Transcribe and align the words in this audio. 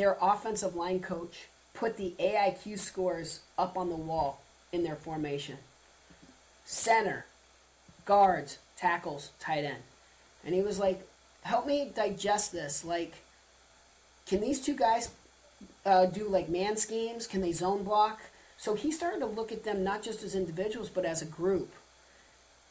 their 0.00 0.16
offensive 0.22 0.74
line 0.74 1.00
coach 1.00 1.48
put 1.74 1.98
the 1.98 2.14
AIQ 2.18 2.78
scores 2.78 3.40
up 3.58 3.76
on 3.76 3.90
the 3.90 3.96
wall 3.96 4.40
in 4.72 4.82
their 4.82 4.96
formation. 4.96 5.58
Center, 6.64 7.26
guards, 8.06 8.58
tackles, 8.78 9.30
tight 9.38 9.64
end. 9.64 9.82
And 10.42 10.54
he 10.54 10.62
was 10.62 10.78
like, 10.78 11.06
help 11.42 11.66
me 11.66 11.92
digest 11.94 12.50
this. 12.50 12.82
Like, 12.82 13.16
can 14.26 14.40
these 14.40 14.60
two 14.60 14.74
guys 14.74 15.10
uh, 15.84 16.06
do 16.06 16.26
like 16.26 16.48
man 16.48 16.78
schemes? 16.78 17.26
Can 17.26 17.42
they 17.42 17.52
zone 17.52 17.84
block? 17.84 18.20
So 18.56 18.74
he 18.74 18.90
started 18.90 19.20
to 19.20 19.26
look 19.26 19.52
at 19.52 19.64
them 19.64 19.84
not 19.84 20.02
just 20.02 20.22
as 20.22 20.34
individuals, 20.34 20.88
but 20.88 21.04
as 21.04 21.20
a 21.20 21.26
group. 21.26 21.74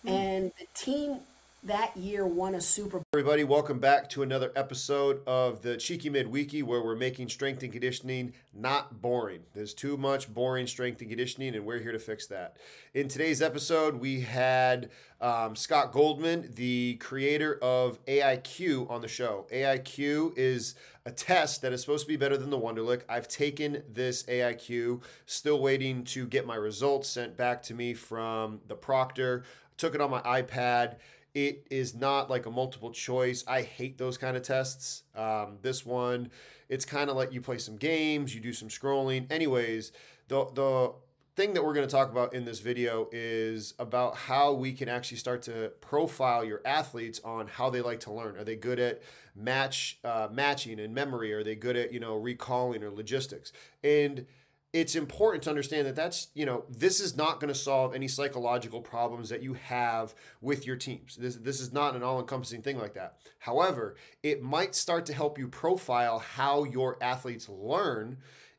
Mm. 0.04 0.10
And 0.10 0.52
the 0.58 0.66
team 0.74 1.20
that 1.64 1.96
year 1.98 2.26
won 2.26 2.56
a 2.56 2.62
Super 2.62 2.98
Bowl. 2.98 3.04
Everybody, 3.14 3.44
welcome 3.44 3.80
back 3.80 4.10
to 4.12 4.24
another 4.24 4.52
episode 4.56 5.22
of 5.28 5.62
the 5.62 5.76
Cheeky 5.76 6.10
Midweeky, 6.10 6.64
where 6.64 6.82
we're 6.82 6.96
making 6.96 7.28
strength 7.28 7.62
and 7.64 7.72
conditioning 7.72 8.34
not 8.54 9.02
boring. 9.02 9.42
There's 9.54 9.74
too 9.74 9.98
much 9.98 10.34
boring 10.34 10.68
strength 10.68 11.02
and 11.02 11.10
conditioning, 11.10 11.56
and 11.56 11.66
we're 11.66 11.80
here 11.80 11.92
to 11.92 12.00
fix 12.00 12.28
that. 12.28 12.56
In 12.94 13.10
today's 13.10 13.42
episode, 13.42 13.96
we 13.96 14.22
had 14.22 14.90
um, 15.20 15.56
Scott 15.56 15.92
Goldman, 15.92 16.54
the 16.56 16.96
creator 16.96 17.60
of 17.62 18.04
AIQ, 18.06 18.90
on 18.90 19.02
the 19.02 19.10
show. 19.10 19.46
AIQ 19.52 20.38
is 20.38 20.76
a 21.06 21.12
test 21.12 21.62
that 21.62 21.74
is 21.74 21.82
supposed 21.82 22.06
to 22.06 22.08
be 22.08 22.18
better 22.18 22.38
than 22.38 22.52
the 22.52 22.60
Wonderlic. 22.60 23.02
I've 23.10 23.28
taken 23.28 23.84
this 23.92 24.24
AIQ, 24.24 25.02
still 25.26 25.60
waiting 25.60 26.06
to 26.06 26.26
get 26.26 26.48
my 26.48 26.56
results 26.56 27.10
sent 27.10 27.36
back 27.36 27.62
to 27.64 27.74
me 27.74 27.94
from 27.94 28.62
the 28.68 28.76
proctor. 28.76 29.44
Took 29.78 29.96
it 29.96 30.02
on 30.02 30.10
my 30.12 30.22
iPad 30.22 30.98
it 31.34 31.68
is 31.70 31.96
not 31.96 32.30
like 32.30 32.46
a 32.46 32.52
multiple 32.52 32.92
choice. 32.92 33.44
I 33.48 33.62
hate 33.62 33.98
those 33.98 34.18
kind 34.18 34.36
of 34.36 34.44
tests. 34.44 35.04
Um, 35.16 35.58
this 35.62 35.86
one, 35.86 36.32
it's 36.70 36.86
kind 36.86 37.10
of 37.10 37.16
like 37.16 37.34
you 37.34 37.42
play 37.42 37.58
some 37.58 37.78
games, 37.78 38.34
you 38.34 38.42
do 38.42 38.54
some 38.54 38.70
scrolling. 38.70 39.32
Anyways, 39.32 39.92
the 40.28 40.46
the 40.54 40.94
thing 41.36 41.54
that 41.54 41.64
we're 41.64 41.74
going 41.74 41.88
to 41.88 41.92
talk 41.92 42.12
about 42.12 42.34
in 42.34 42.44
this 42.44 42.60
video 42.60 43.08
is 43.14 43.74
about 43.80 44.14
how 44.16 44.52
we 44.52 44.74
can 44.74 44.90
actually 44.90 45.16
start 45.16 45.42
to 45.42 45.72
profile 45.80 46.44
your 46.44 46.62
athletes 46.66 47.22
on 47.24 47.48
how 47.48 47.70
they 47.70 47.80
like 47.80 48.02
to 48.02 48.12
learn. 48.12 48.36
Are 48.36 48.44
they 48.44 48.58
good 48.58 48.78
at 48.78 49.02
match 49.34 50.00
uh, 50.04 50.28
matching 50.32 50.82
and 50.82 50.94
memory? 50.94 51.32
Are 51.32 51.44
they 51.44 51.56
good 51.56 51.78
at 51.78 51.94
you 51.94 52.00
know 52.00 52.16
recalling 52.16 52.84
or 52.84 52.90
logistics? 52.90 53.54
And 53.84 54.26
it's 54.72 54.96
important 54.96 55.44
to 55.44 55.50
understand 55.50 55.88
that 55.88 55.96
that's 55.96 56.28
you 56.36 56.46
know 56.46 56.64
this 56.70 57.00
is 57.00 57.18
not 57.18 57.40
going 57.40 57.52
to 57.52 57.60
solve 57.60 57.96
any 57.96 58.08
psychological 58.08 58.82
problems 58.82 59.30
that 59.30 59.42
you 59.42 59.54
have 59.54 60.14
with 60.42 60.68
your 60.68 60.76
teams. 60.76 61.16
This, 61.16 61.36
this 61.36 61.60
is 61.60 61.74
not 61.74 61.96
an 61.96 62.04
all-encompassing 62.04 62.62
thing 62.62 62.78
like 62.78 62.94
that. 62.94 63.16
However 63.40 63.96
it 64.22 64.44
might 64.44 64.76
start 64.76 65.06
to 65.08 65.14
help 65.14 65.38
you 65.38 65.48
profile 65.48 66.20
how 66.20 66.64
your 66.64 67.02
athletes 67.02 67.50
learn 67.50 68.18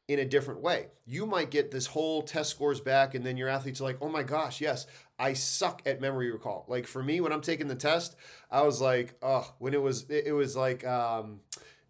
in 0.09 0.19
a 0.19 0.25
different 0.25 0.61
way. 0.61 0.89
You 1.07 1.25
might 1.27 1.53
get 1.53 1.71
this 1.71 1.87
whole 1.87 2.23
test 2.23 2.51
scores 2.51 2.81
back 2.81 3.15
and 3.15 3.25
then 3.25 3.37
your 3.37 3.49
athletes 3.49 3.81
are 3.81 3.85
like 3.85 3.99
oh 4.01 4.09
my 4.09 4.25
gosh 4.25 4.61
yes 4.61 4.87
i 5.21 5.33
suck 5.33 5.83
at 5.87 6.01
memory 6.01 6.33
recall. 6.33 6.65
Like 6.67 6.89
for 6.89 7.05
me 7.05 7.21
when 7.21 7.33
i'm 7.33 7.41
taking 7.41 7.69
the 7.69 7.77
test 7.77 8.17
i 8.51 8.63
was 8.63 8.81
like 8.81 9.15
oh 9.23 9.55
when 9.59 9.75
it 9.75 9.83
was 9.83 10.07
it, 10.11 10.33
was 10.33 10.57
like 10.57 10.85
um 10.85 11.39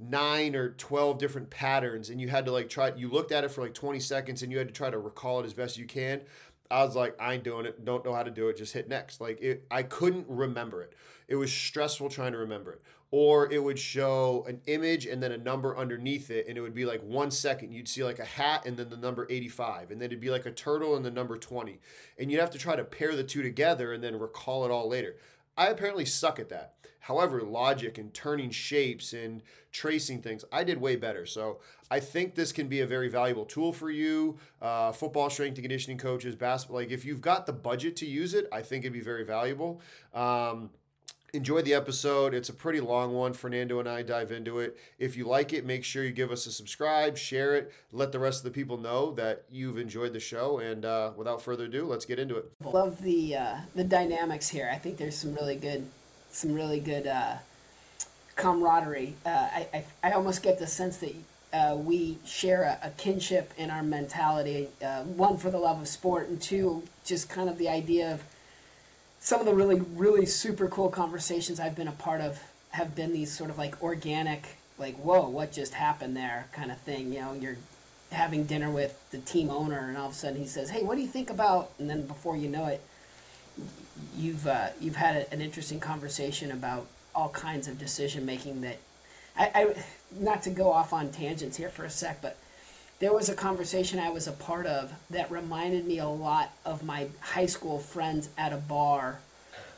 nine 0.01 0.57
or 0.57 0.71
12 0.71 1.19
different 1.19 1.51
patterns 1.51 2.09
and 2.09 2.21
you 2.21 2.29
had 2.29 2.47
to 2.47 2.53
like 2.53 2.71
try 2.71 2.93
you 2.97 3.11
looked 3.11 3.33
at 3.33 3.45
it 3.45 3.51
for 3.51 3.61
like 3.61 3.75
20 3.75 4.01
seconds 4.01 4.43
and 4.43 4.51
you 4.51 4.57
had 4.57 4.67
to 4.67 4.75
try 4.75 4.89
to 4.89 4.99
recall 4.99 5.41
it 5.41 5.47
as 5.47 5.53
best 5.53 5.77
you 5.77 5.85
can. 5.87 6.23
I 6.71 6.85
was 6.85 6.97
like 6.97 7.21
i 7.21 7.35
ain't 7.35 7.45
doing 7.45 7.67
it. 7.67 7.85
Don't 7.85 8.05
know 8.05 8.15
how 8.15 8.23
to 8.23 8.31
do 8.31 8.49
it. 8.49 8.57
Just 8.57 8.73
hit 8.73 8.89
next. 8.89 9.21
Like 9.21 9.41
it 9.43 9.67
i 9.71 9.83
couldn't 9.83 10.27
remember 10.29 10.83
it. 10.83 10.95
It 11.29 11.37
was 11.37 11.53
stressful 11.53 12.09
trying 12.09 12.33
to 12.33 12.39
remember 12.39 12.73
it. 12.73 12.83
Or 13.13 13.53
it 13.53 13.63
would 13.63 13.79
show 13.79 14.45
an 14.49 14.61
image 14.67 15.05
and 15.05 15.23
then 15.23 15.33
a 15.33 15.39
number 15.39 15.77
underneath 15.77 16.31
it 16.31 16.47
and 16.49 16.57
it 16.57 16.63
would 16.63 16.75
be 16.75 16.87
like 16.87 17.03
one 17.03 17.31
second. 17.31 17.73
You'd 17.73 17.89
see 17.89 18.03
like 18.03 18.21
a 18.21 18.25
hat 18.25 18.65
and 18.65 18.79
then 18.79 18.89
the 18.89 18.97
number 18.97 19.27
85 19.29 19.91
and 19.91 20.01
then 20.01 20.07
it'd 20.07 20.21
be 20.21 20.31
like 20.31 20.47
a 20.47 20.53
turtle 20.53 20.97
and 20.97 21.05
the 21.05 21.11
number 21.11 21.37
20 21.37 21.79
and 22.19 22.31
you'd 22.31 22.41
have 22.41 22.53
to 22.53 22.59
try 22.59 22.75
to 22.75 22.85
pair 22.85 23.15
the 23.15 23.25
two 23.25 23.43
together 23.43 23.93
and 23.93 24.03
then 24.03 24.19
recall 24.19 24.65
it 24.65 24.71
all 24.71 24.89
later. 24.89 25.17
I 25.59 25.67
apparently 25.67 26.07
suck 26.07 26.39
at 26.39 26.49
that. 26.49 26.77
However, 27.01 27.43
logic 27.43 27.99
and 27.99 28.13
turning 28.15 28.51
shapes 28.51 29.13
and 29.13 29.43
tracing 29.73 30.23
things, 30.23 30.45
I 30.53 30.65
did 30.65 30.81
way 30.81 30.97
better. 30.97 31.27
So 31.27 31.61
I 31.91 32.01
think 32.01 32.35
this 32.35 32.53
can 32.53 32.69
be 32.69 32.81
a 32.81 32.87
very 32.87 33.09
valuable 33.09 33.45
tool 33.45 33.73
for 33.73 33.91
you, 33.91 34.39
uh, 34.63 34.93
football 34.93 35.31
strength 35.31 35.57
and 35.57 35.65
conditioning 35.65 35.99
coaches, 35.99 36.37
basketball. 36.37 36.81
Like 36.81 36.91
if 36.91 37.05
you've 37.05 37.21
got 37.21 37.47
the 37.47 37.53
budget 37.53 37.97
to 37.97 38.07
use 38.07 38.35
it, 38.35 38.49
I 38.53 38.63
think 38.63 38.85
it'd 38.85 38.93
be 38.93 39.01
very 39.01 39.25
valuable. 39.25 39.81
Um, 40.15 40.71
enjoy 41.33 41.63
the 41.63 41.75
episode. 41.75 42.35
It's 42.35 42.49
a 42.49 42.53
pretty 42.53 42.81
long 42.81 43.15
one. 43.15 43.33
Fernando 43.33 43.79
and 43.79 43.89
I 43.89 44.03
dive 44.03 44.33
into 44.33 44.59
it. 44.59 44.77
If 44.99 45.17
you 45.17 45.27
like 45.27 45.53
it, 45.53 45.65
make 45.65 45.85
sure 45.85 46.05
you 46.05 46.11
give 46.11 46.31
us 46.31 46.47
a 46.47 46.53
subscribe, 46.53 47.17
share 47.17 47.55
it, 47.55 47.73
let 47.93 48.13
the 48.13 48.19
rest 48.19 48.41
of 48.41 48.45
the 48.45 48.51
people 48.51 48.77
know 48.77 49.13
that 49.13 49.45
you've 49.51 49.79
enjoyed 49.79 50.13
the 50.13 50.21
show. 50.21 50.59
And 50.59 50.85
uh, 50.85 51.13
without 51.17 51.41
further 51.41 51.65
ado, 51.65 51.87
let's 51.87 52.05
get 52.05 52.19
into 52.19 52.37
it. 52.37 52.51
Love 52.65 53.03
the 53.03 53.37
uh, 53.37 53.57
the 53.75 53.85
dynamics 53.85 54.49
here. 54.49 54.69
I 54.73 54.79
think 54.79 54.97
there's 54.97 55.17
some 55.17 55.35
really 55.35 55.57
good, 55.57 55.87
some 56.31 56.53
really 56.53 56.81
good 56.81 57.07
uh, 57.07 57.37
camaraderie. 58.37 59.15
Uh, 59.25 59.29
I, 59.29 59.67
I, 59.75 59.85
I 60.03 60.13
almost 60.13 60.43
get 60.43 60.59
the 60.59 60.67
sense 60.67 60.97
that. 60.99 61.15
Uh, 61.53 61.75
we 61.75 62.17
share 62.25 62.63
a, 62.63 62.87
a, 62.87 62.91
kinship 62.91 63.53
in 63.59 63.71
our 63.71 63.83
mentality. 63.83 64.69
Uh, 64.81 65.03
one 65.03 65.37
for 65.37 65.51
the 65.51 65.59
love 65.59 65.81
of 65.81 65.89
sport, 65.89 66.29
and 66.29 66.41
two, 66.41 66.85
just 67.05 67.29
kind 67.29 67.51
of 67.51 67.59
the 67.59 67.69
idea 67.69 68.15
of 68.15 68.23
some 69.21 69.39
of 69.39 69.47
the 69.47 69.55
really 69.55 69.81
really 69.95 70.27
super 70.27 70.67
cool 70.67 70.89
conversations 70.89 71.61
I've 71.61 71.77
been 71.77 71.89
a 71.89 71.93
part 71.93 72.21
of 72.21 72.41
have 72.71 72.97
been 72.97 73.13
these 73.13 73.31
sort 73.31 73.51
of 73.51 73.59
like 73.59 73.81
organic 73.83 74.57
like 74.79 74.97
whoa 74.97 75.29
what 75.29 75.53
just 75.53 75.75
happened 75.75 76.17
there 76.17 76.47
kind 76.53 76.73
of 76.73 76.79
thing 76.79 77.13
you 77.13 77.21
know 77.21 77.35
you're 77.35 77.59
having 78.11 78.45
dinner 78.45 78.71
with 78.71 78.99
the 79.11 79.19
team 79.19 79.51
owner 79.51 79.89
and 79.89 79.97
all 79.97 80.07
of 80.07 80.13
a 80.13 80.15
sudden 80.15 80.41
he 80.41 80.47
says 80.47 80.71
hey 80.71 80.83
what 80.83 80.97
do 80.97 81.03
you 81.03 81.09
think 81.09 81.31
about 81.31 81.71
and 81.79 81.89
then 81.89 82.07
before 82.07 82.37
you 82.37 82.49
know 82.49 82.67
it 82.67 82.81
you've 84.17 84.47
uh, 84.47 84.69
you've 84.81 84.97
had 84.97 85.17
a, 85.17 85.33
an 85.33 85.41
interesting 85.41 85.81
conversation 85.81 86.51
about 86.51 86.87
all 87.15 87.29
kinds 87.31 87.69
of 87.69 87.79
decision 87.79 88.25
making 88.25 88.61
that 88.63 88.79
I, 89.37 89.51
I 89.55 89.75
not 90.13 90.43
to 90.45 90.51
go 90.51 90.73
off 90.73 90.93
on 90.93 91.11
tangents 91.11 91.57
here 91.57 91.69
for 91.69 91.85
a 91.85 91.91
sec 91.91 92.23
but 92.23 92.37
there 93.01 93.13
was 93.15 93.29
a 93.31 93.35
conversation 93.35 93.99
I 93.99 94.11
was 94.11 94.29
a 94.29 94.33
part 94.33 94.67
of 94.67 94.93
that 95.09 95.31
reminded 95.31 95.87
me 95.87 95.99
a 95.99 96.09
lot 96.09 96.53
of 96.67 96.85
my 96.85 97.09
high 97.21 97.47
school 97.47 97.79
friends 97.79 98.29
at 98.37 98.53
a 98.53 98.59
bar 98.59 99.21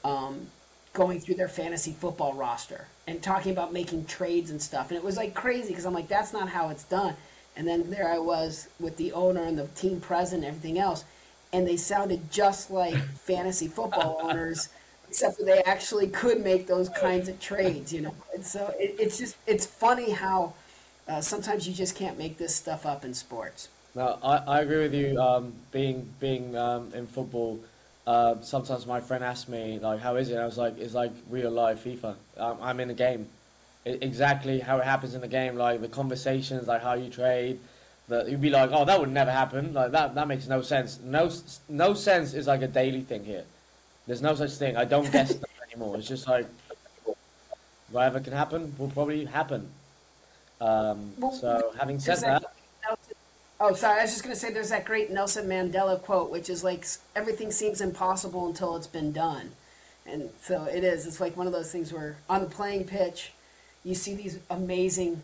um, 0.05 0.49
going 0.93 1.21
through 1.21 1.37
their 1.37 1.49
fantasy 1.49 1.93
football 1.93 2.35
roster 2.35 2.87
and 3.07 3.23
talking 3.23 3.53
about 3.53 3.73
making 3.73 4.07
trades 4.07 4.51
and 4.51 4.61
stuff. 4.61 4.91
And 4.91 4.97
it 4.97 5.05
was 5.05 5.17
like 5.17 5.35
crazy 5.35 5.69
because 5.69 5.87
I'm 5.87 5.95
like, 5.95 6.09
that's 6.09 6.33
not 6.33 6.49
how 6.49 6.69
it's 6.71 6.85
done. 6.85 7.15
And 7.57 7.67
then 7.67 7.91
there 7.91 8.13
I 8.13 8.19
was 8.19 8.69
with 8.81 8.97
the 8.97 9.13
owner 9.13 9.43
and 9.43 9.57
the 9.59 9.67
team 9.69 10.01
president 10.01 10.45
and 10.45 10.57
everything 10.57 10.79
else. 10.79 11.05
And 11.53 11.67
they 11.67 11.77
sounded 11.77 12.31
just 12.31 12.71
like 12.71 12.97
fantasy 12.97 13.69
football 13.69 14.21
owners, 14.23 14.69
except 15.09 15.39
that 15.39 15.45
they 15.45 15.63
actually 15.65 16.09
could 16.09 16.43
make 16.43 16.67
those 16.67 16.89
kinds 16.89 17.29
of 17.29 17.39
trades, 17.41 17.93
you 17.93 18.01
know. 18.01 18.15
And 18.35 18.45
so 18.45 18.75
it, 18.79 18.97
it's 18.99 19.19
just, 19.19 19.37
it's 19.47 19.67
funny 19.67 20.13
how 20.13 20.55
uh, 21.09 21.21
sometimes 21.21 21.69
you 21.69 21.75
just 21.75 21.95
can't 21.97 22.17
make 22.19 22.39
this 22.39 22.55
stuff 22.55 22.87
up 22.87 23.05
in 23.05 23.15
sports. 23.15 23.69
No, 23.95 24.19
I, 24.23 24.37
I 24.37 24.61
agree 24.61 24.79
with 24.79 24.95
you. 24.95 25.21
Um, 25.21 25.53
being 25.71 26.09
being 26.19 26.57
um, 26.57 26.91
in 26.95 27.07
football, 27.07 27.61
uh, 28.07 28.37
sometimes 28.41 28.87
my 28.87 29.01
friend 29.01 29.23
asks 29.23 29.49
me 29.49 29.79
like, 29.79 30.01
"How 30.01 30.17
is 30.17 30.31
it?" 30.31 30.37
I 30.37 30.47
was 30.47 30.57
like, 30.57 30.79
"It's 30.79 30.95
like 30.95 31.13
real 31.29 31.51
life 31.51 31.85
FIFA. 31.85 32.15
Um, 32.39 32.57
I'm 32.63 32.81
in 32.81 32.89
a 32.89 32.95
game, 32.95 33.27
it, 33.85 34.03
exactly 34.03 34.61
how 34.61 34.79
it 34.79 34.85
happens 34.85 35.15
in 35.15 35.21
the 35.21 35.29
game. 35.29 35.57
Like 35.57 35.81
the 35.81 35.89
conversations, 35.89 36.69
like 36.69 36.83
how 36.83 36.95
you 36.95 37.11
trade. 37.11 37.61
That 38.13 38.29
you'd 38.29 38.43
be 38.43 38.51
like, 38.51 38.69
"Oh, 38.73 38.85
that 38.85 39.01
would 39.01 39.11
never 39.11 39.33
happen. 39.33 39.73
Like 39.73 39.93
that. 39.93 40.15
That 40.15 40.29
makes 40.29 40.47
no 40.47 40.61
sense. 40.61 41.01
No, 41.03 41.31
no 41.71 41.95
sense 41.95 42.35
is 42.35 42.47
like 42.47 42.61
a 42.61 42.69
daily 42.69 43.01
thing 43.01 43.25
here. 43.25 43.45
There's 44.07 44.21
no 44.21 44.35
such 44.35 44.53
thing. 44.53 44.77
I 44.77 44.85
don't 44.85 45.11
guess 45.11 45.33
anymore. 45.73 45.97
It's 45.97 46.09
just 46.09 46.29
like 46.29 46.47
whatever 47.91 48.21
can 48.21 48.35
happen 48.35 48.75
will 48.77 48.91
probably 48.91 49.25
happen. 49.25 49.67
Um, 50.61 51.15
well, 51.17 51.33
so 51.33 51.73
having 51.79 51.99
said 51.99 52.19
that, 52.19 52.43
Nelson, 52.87 53.15
oh, 53.61 53.73
sorry, 53.73 54.01
I 54.01 54.03
was 54.03 54.11
just 54.11 54.23
going 54.23 54.35
to 54.35 54.39
say 54.39 54.53
there's 54.53 54.69
that 54.69 54.85
great 54.85 55.11
Nelson 55.11 55.49
Mandela 55.49 56.01
quote, 56.01 56.31
which 56.31 56.51
is 56.51 56.63
like 56.63 56.85
everything 57.17 57.51
seems 57.51 57.81
impossible 57.81 58.47
until 58.47 58.77
it's 58.77 58.87
been 58.87 59.13
done, 59.13 59.53
and 60.05 60.29
so 60.43 60.65
it 60.65 60.85
is. 60.85 61.07
It's 61.07 61.19
like 61.19 61.35
one 61.35 61.47
of 61.47 61.55
those 61.55 61.73
things 61.73 61.95
where 61.95 62.17
on 62.29 62.43
the 62.43 62.51
playing 62.51 62.85
pitch, 62.85 63.33
you 63.85 63.95
see 63.95 64.15
these 64.15 64.39
amazing 64.51 65.23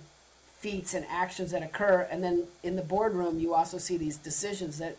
feats 0.60 0.94
and 0.94 1.06
actions 1.08 1.52
that 1.52 1.62
occur, 1.62 2.06
and 2.10 2.22
then 2.22 2.44
in 2.62 2.76
the 2.76 2.82
boardroom, 2.82 3.38
you 3.38 3.54
also 3.54 3.78
see 3.78 3.96
these 3.96 4.16
decisions 4.16 4.78
that 4.78 4.96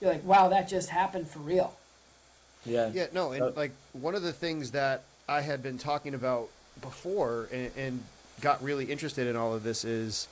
you're 0.00 0.10
like, 0.10 0.24
wow, 0.24 0.48
that 0.48 0.68
just 0.68 0.88
happened 0.88 1.28
for 1.28 1.38
real. 1.38 1.74
Yeah. 2.64 2.90
Yeah. 2.92 3.06
No, 3.12 3.32
and 3.32 3.42
uh, 3.42 3.50
like 3.54 3.72
one 3.92 4.14
of 4.14 4.22
the 4.22 4.32
things 4.32 4.70
that 4.72 5.02
I 5.28 5.42
had 5.42 5.62
been 5.62 5.78
talking 5.78 6.14
about 6.14 6.48
before, 6.80 7.48
and, 7.52 7.70
and 7.76 8.02
got 8.40 8.62
really 8.62 8.86
interested 8.86 9.26
in 9.26 9.36
all 9.36 9.54
of 9.54 9.62
this 9.62 9.84
is 9.84 10.26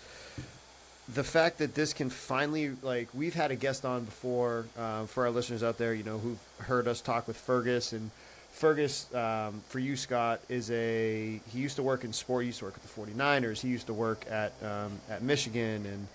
the 1.15 1.25
fact 1.25 1.59
that 1.59 1.75
this 1.75 1.93
can 1.93 2.11
finally 2.11 2.73
like 2.83 3.09
we've 3.15 3.35
had 3.35 3.51
a 3.51 3.57
guest 3.57 3.85
on 3.85 4.05
before 4.05 4.67
uh, 4.79 5.07
for 5.07 5.25
our 5.25 5.31
listeners 5.31 5.63
out 5.63 5.79
there 5.79 5.95
you 5.95 6.05
know 6.05 6.19
who've 6.19 6.39
heard 6.59 6.87
us 6.87 7.01
talk 7.01 7.27
with 7.27 7.37
fergus 7.37 7.93
and 7.93 8.11
Fergus, 8.61 9.13
um, 9.15 9.63
for 9.71 9.79
you, 9.79 9.97
Scott, 9.97 10.43
is 10.51 10.71
a 10.71 11.41
he 11.51 11.59
used 11.59 11.77
to 11.77 11.83
work 11.83 12.05
in 12.05 12.13
sport. 12.13 12.43
He 12.43 12.49
used 12.49 12.59
to 12.59 12.67
work 12.67 12.75
at 12.75 12.83
the 12.83 12.89
49ers. 12.89 13.59
He 13.63 13.69
used 13.69 13.87
to 13.87 13.95
work 13.95 14.27
at 14.31 14.53
um, 14.63 15.01
at 15.09 15.23
Michigan, 15.23 15.87
and 15.87 16.07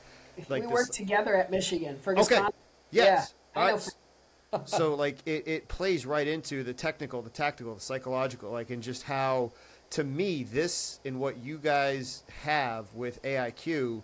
like 0.47 0.61
we 0.61 0.67
this- 0.67 0.73
worked 0.73 0.93
together 0.93 1.35
at 1.35 1.49
Michigan. 1.49 1.97
Fergus 2.03 2.27
Okay. 2.27 2.39
Con- 2.39 2.53
Yes. 2.91 3.33
Yeah, 3.55 3.61
I 3.63 3.71
know. 3.71 3.79
So 4.65 4.93
like 4.93 5.17
it, 5.25 5.47
it 5.47 5.67
plays 5.67 6.05
right 6.05 6.27
into 6.27 6.63
the 6.63 6.71
technical, 6.71 7.21
the 7.23 7.31
tactical, 7.31 7.73
the 7.73 7.81
psychological, 7.81 8.51
like 8.51 8.69
and 8.69 8.81
just 8.81 9.03
how 9.03 9.51
to 9.89 10.03
me 10.03 10.43
this 10.43 10.99
and 11.03 11.19
what 11.19 11.39
you 11.39 11.57
guys 11.57 12.23
have 12.43 12.85
with 12.93 13.21
AIQ, 13.23 14.03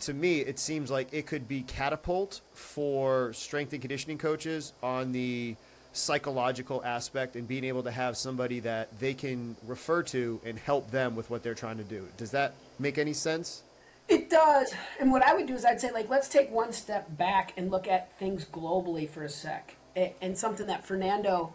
to 0.00 0.14
me 0.14 0.40
it 0.40 0.58
seems 0.58 0.90
like 0.90 1.12
it 1.12 1.26
could 1.26 1.46
be 1.46 1.60
catapult 1.62 2.40
for 2.54 3.32
strength 3.34 3.74
and 3.74 3.82
conditioning 3.82 4.18
coaches 4.18 4.72
on 4.82 5.12
the 5.12 5.54
psychological 5.92 6.82
aspect 6.84 7.36
and 7.36 7.46
being 7.46 7.64
able 7.64 7.82
to 7.82 7.90
have 7.90 8.16
somebody 8.16 8.60
that 8.60 8.98
they 8.98 9.14
can 9.14 9.56
refer 9.66 10.02
to 10.02 10.40
and 10.44 10.58
help 10.58 10.90
them 10.90 11.14
with 11.14 11.28
what 11.30 11.42
they're 11.42 11.54
trying 11.54 11.76
to 11.76 11.84
do. 11.84 12.08
Does 12.16 12.30
that 12.30 12.54
make 12.78 12.98
any 12.98 13.12
sense? 13.12 13.62
It 14.08 14.30
does. 14.30 14.74
And 14.98 15.12
what 15.12 15.22
I 15.22 15.34
would 15.34 15.46
do 15.46 15.54
is 15.54 15.64
I'd 15.64 15.80
say, 15.80 15.92
like, 15.92 16.08
let's 16.08 16.28
take 16.28 16.50
one 16.50 16.72
step 16.72 17.16
back 17.16 17.52
and 17.56 17.70
look 17.70 17.86
at 17.86 18.18
things 18.18 18.44
globally 18.44 19.08
for 19.08 19.22
a 19.22 19.28
sec. 19.28 19.76
And 20.20 20.36
something 20.36 20.66
that 20.66 20.86
Fernando 20.86 21.52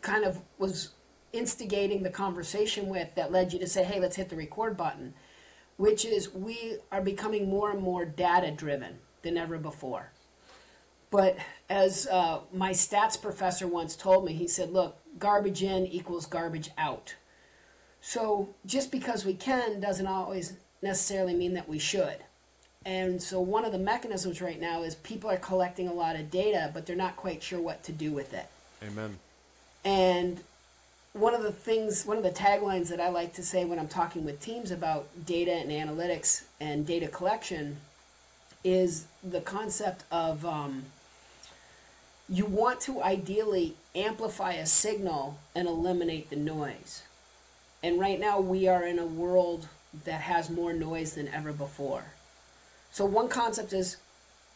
kind 0.00 0.24
of 0.24 0.40
was 0.58 0.90
instigating 1.32 2.02
the 2.02 2.10
conversation 2.10 2.88
with 2.88 3.14
that 3.14 3.30
led 3.30 3.52
you 3.52 3.58
to 3.58 3.66
say, 3.66 3.84
hey, 3.84 4.00
let's 4.00 4.16
hit 4.16 4.28
the 4.28 4.36
record 4.36 4.76
button, 4.76 5.14
which 5.76 6.04
is 6.04 6.32
we 6.32 6.78
are 6.90 7.02
becoming 7.02 7.48
more 7.48 7.70
and 7.70 7.80
more 7.80 8.04
data 8.04 8.50
driven 8.50 8.98
than 9.22 9.36
ever 9.36 9.58
before. 9.58 10.12
But 11.10 11.36
as 11.68 12.06
uh, 12.06 12.40
my 12.52 12.70
stats 12.70 13.20
professor 13.20 13.66
once 13.66 13.96
told 13.96 14.24
me, 14.24 14.32
he 14.32 14.46
said, 14.46 14.70
look, 14.70 14.96
garbage 15.18 15.62
in 15.62 15.86
equals 15.86 16.26
garbage 16.26 16.70
out. 16.76 17.14
So 18.00 18.54
just 18.66 18.92
because 18.92 19.24
we 19.24 19.34
can 19.34 19.80
doesn't 19.80 20.06
always 20.06 20.54
necessarily 20.82 21.34
mean 21.34 21.54
that 21.54 21.68
we 21.68 21.78
should. 21.78 22.18
And 22.84 23.22
so 23.22 23.40
one 23.40 23.64
of 23.64 23.72
the 23.72 23.78
mechanisms 23.78 24.42
right 24.42 24.60
now 24.60 24.82
is 24.82 24.94
people 24.96 25.30
are 25.30 25.38
collecting 25.38 25.88
a 25.88 25.92
lot 25.92 26.16
of 26.16 26.30
data, 26.30 26.70
but 26.74 26.84
they're 26.84 26.96
not 26.96 27.16
quite 27.16 27.42
sure 27.42 27.60
what 27.60 27.82
to 27.84 27.92
do 27.92 28.12
with 28.12 28.34
it. 28.34 28.46
Amen. 28.82 29.18
And 29.84 30.40
one 31.14 31.34
of 31.34 31.42
the 31.42 31.52
things, 31.52 32.04
one 32.04 32.18
of 32.18 32.22
the 32.22 32.30
taglines 32.30 32.88
that 32.88 33.00
I 33.00 33.08
like 33.08 33.32
to 33.34 33.42
say 33.42 33.64
when 33.64 33.78
I'm 33.78 33.88
talking 33.88 34.24
with 34.24 34.40
teams 34.40 34.70
about 34.70 35.08
data 35.24 35.52
and 35.52 35.70
analytics 35.70 36.42
and 36.60 36.86
data 36.86 37.08
collection 37.08 37.78
is 38.64 39.06
the 39.22 39.40
concept 39.40 40.04
of 40.10 40.44
um, 40.44 40.84
you 42.28 42.44
want 42.46 42.80
to 42.82 43.02
ideally 43.02 43.74
amplify 43.94 44.52
a 44.52 44.66
signal 44.66 45.38
and 45.54 45.68
eliminate 45.68 46.30
the 46.30 46.36
noise. 46.36 47.02
And 47.82 48.00
right 48.00 48.18
now 48.18 48.40
we 48.40 48.66
are 48.66 48.84
in 48.84 48.98
a 48.98 49.06
world 49.06 49.68
that 50.04 50.22
has 50.22 50.50
more 50.50 50.72
noise 50.72 51.14
than 51.14 51.28
ever 51.28 51.52
before. 51.52 52.04
So 52.90 53.04
one 53.04 53.28
concept 53.28 53.72
is 53.72 53.98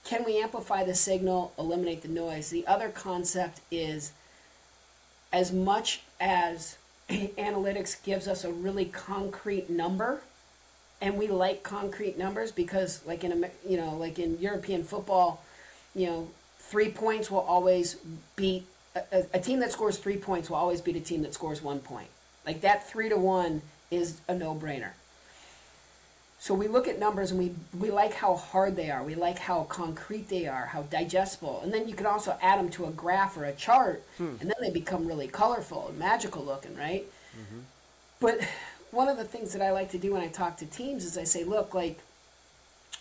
can 0.05 0.25
we 0.25 0.41
amplify 0.41 0.85
the 0.85 0.94
signal, 0.94 1.53
eliminate 1.59 2.03
the 2.03 2.09
noise? 2.09 2.49
The 2.49 2.67
other 2.67 2.88
concept 2.88 3.61
is 3.70 4.12
as 5.32 5.53
much 5.53 6.03
as 6.20 6.79
analytics 7.11 8.03
gives 8.03 8.26
us 8.26 8.44
a 8.44 8.53
really 8.53 8.87
concrete 8.87 9.69
number 9.69 10.23
and 11.00 11.17
we 11.17 11.29
like 11.29 11.62
concrete 11.62 12.19
numbers 12.19 12.50
because 12.50 13.05
like 13.06 13.23
in 13.25 13.47
you 13.69 13.76
know 13.76 13.94
like 13.94 14.19
in 14.19 14.38
European 14.41 14.82
football 14.82 15.43
you 15.94 16.06
know 16.06 16.29
three 16.69 16.91
points 16.91 17.31
will 17.31 17.41
always 17.41 17.97
beat 18.37 18.65
a, 18.94 19.25
a- 19.35 19.41
team 19.41 19.61
that 19.61 19.73
scores 19.73 19.99
three 19.99 20.17
points 20.17 20.49
will 20.49 20.56
always 20.56 20.81
beat 20.81 20.97
a 20.97 21.00
team 21.00 21.23
that 21.23 21.35
scores 21.35 21.62
one 21.62 21.81
point 21.81 22.09
like 22.47 22.61
that 22.61 22.88
three 22.88 23.09
to 23.09 23.17
one 23.17 23.62
is 23.91 24.20
a 24.29 24.35
no-brainer 24.35 24.93
so 26.41 26.55
we 26.55 26.69
look 26.69 26.87
at 26.87 26.99
numbers 26.99 27.32
and 27.32 27.41
we, 27.41 27.53
we 27.76 27.91
like 27.91 28.15
how 28.15 28.37
hard 28.37 28.76
they 28.76 28.91
are. 28.91 29.03
We 29.03 29.17
like 29.17 29.38
how 29.38 29.65
concrete 29.65 30.29
they 30.29 30.47
are, 30.47 30.67
how 30.67 30.82
digestible. 30.82 31.61
And 31.65 31.75
then 31.75 31.88
you 31.88 31.94
can 31.94 32.06
also 32.06 32.37
add 32.41 32.61
them 32.61 32.69
to 32.70 32.87
a 32.87 32.91
graph 32.91 33.37
or 33.37 33.44
a 33.44 33.53
chart, 33.53 34.05
hmm. 34.19 34.37
and 34.41 34.49
then 34.49 34.56
they 34.61 34.70
become 34.70 35.06
really 35.06 35.26
colorful 35.26 35.88
and 35.88 35.99
magical 35.99 36.44
looking, 36.44 36.76
right? 36.76 37.05
Mm-hmm. 37.32 37.61
But 38.20 38.41
one 38.93 39.09
of 39.09 39.17
the 39.17 39.25
things 39.25 39.53
that 39.53 39.62
I 39.62 39.73
like 39.73 39.91
to 39.91 39.99
do 39.99 40.12
when 40.12 40.23
I 40.23 40.29
talk 40.29 40.56
to 40.59 40.67
teams 40.67 41.05
is 41.05 41.19
I 41.19 41.25
say, 41.25 41.43
look, 41.43 41.75
like, 41.75 41.99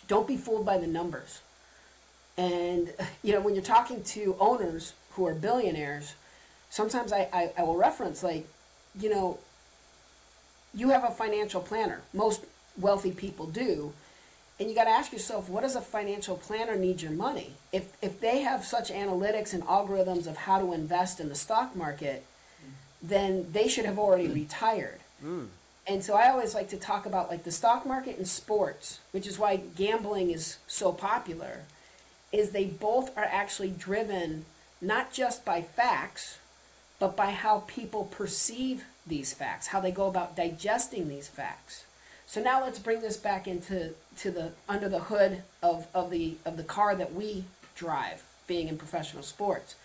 don't 0.08 0.26
be 0.26 0.36
fooled 0.36 0.66
by 0.66 0.78
the 0.78 0.86
numbers. 0.86 1.40
And, 2.38 2.92
you 3.22 3.32
know, 3.32 3.40
when 3.40 3.54
you're 3.54 3.64
talking 3.64 4.02
to 4.04 4.36
owners 4.38 4.94
who 5.10 5.26
are 5.26 5.34
billionaires, 5.34 6.14
sometimes 6.70 7.12
I, 7.12 7.28
I, 7.32 7.50
I 7.58 7.62
will 7.64 7.76
reference, 7.76 8.22
like, 8.22 8.46
you 8.98 9.10
know, 9.10 9.38
you 10.72 10.90
have 10.90 11.02
a 11.02 11.10
financial 11.10 11.60
planner. 11.60 12.00
Most 12.14 12.44
wealthy 12.78 13.10
people 13.10 13.46
do. 13.46 13.92
And 14.60 14.68
you 14.68 14.74
got 14.74 14.84
to 14.84 14.90
ask 14.90 15.12
yourself, 15.12 15.48
what 15.48 15.62
does 15.62 15.76
a 15.76 15.80
financial 15.80 16.36
planner 16.36 16.76
need 16.76 17.02
your 17.02 17.12
money? 17.12 17.52
If, 17.72 17.92
if 18.02 18.20
they 18.20 18.40
have 18.42 18.64
such 18.64 18.90
analytics 18.90 19.52
and 19.52 19.62
algorithms 19.64 20.26
of 20.26 20.36
how 20.36 20.60
to 20.60 20.72
invest 20.72 21.20
in 21.20 21.28
the 21.28 21.34
stock 21.34 21.74
market, 21.76 22.24
then 23.02 23.46
they 23.52 23.68
should 23.68 23.84
have 23.84 23.98
already 23.98 24.28
mm. 24.28 24.34
retired. 24.34 25.00
Mm. 25.24 25.48
And 25.86 26.04
so 26.04 26.14
I 26.14 26.28
always 26.28 26.54
like 26.54 26.68
to 26.70 26.76
talk 26.76 27.06
about 27.06 27.30
like 27.30 27.44
the 27.44 27.52
stock 27.52 27.86
market 27.86 28.16
and 28.18 28.28
sports, 28.28 29.00
which 29.12 29.26
is 29.26 29.38
why 29.38 29.56
gambling 29.56 30.30
is 30.30 30.58
so 30.66 30.92
popular, 30.92 31.62
is 32.32 32.50
they 32.50 32.64
both 32.64 33.16
are 33.16 33.24
actually 33.24 33.70
driven 33.70 34.44
not 34.80 35.12
just 35.12 35.44
by 35.44 35.62
facts, 35.62 36.38
but 36.98 37.16
by 37.16 37.30
how 37.30 37.64
people 37.66 38.04
perceive 38.04 38.84
these 39.06 39.32
facts, 39.32 39.68
how 39.68 39.80
they 39.80 39.90
go 39.90 40.06
about 40.06 40.36
digesting 40.36 41.08
these 41.08 41.28
facts. 41.28 41.84
So 42.26 42.42
now 42.42 42.62
let's 42.62 42.78
bring 42.78 43.00
this 43.00 43.16
back 43.16 43.48
into 43.48 43.94
to 44.18 44.30
the 44.30 44.52
under 44.68 44.88
the 44.88 44.98
hood 44.98 45.42
of, 45.62 45.86
of 45.94 46.10
the 46.10 46.34
of 46.44 46.56
the 46.56 46.62
car 46.62 46.94
that 46.94 47.14
we 47.14 47.44
drive, 47.74 48.22
being 48.46 48.68
in 48.68 48.76
professional 48.76 49.22
sports. 49.22 49.76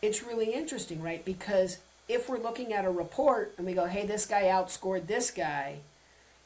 It's 0.00 0.22
really 0.22 0.52
interesting, 0.52 1.02
right? 1.02 1.24
Because 1.24 1.78
if 2.08 2.28
we're 2.28 2.38
looking 2.38 2.72
at 2.72 2.84
a 2.84 2.90
report 2.90 3.54
and 3.58 3.66
we 3.66 3.74
go, 3.74 3.86
hey, 3.86 4.06
this 4.06 4.24
guy 4.24 4.44
outscored 4.44 5.08
this 5.08 5.32
guy, 5.32 5.78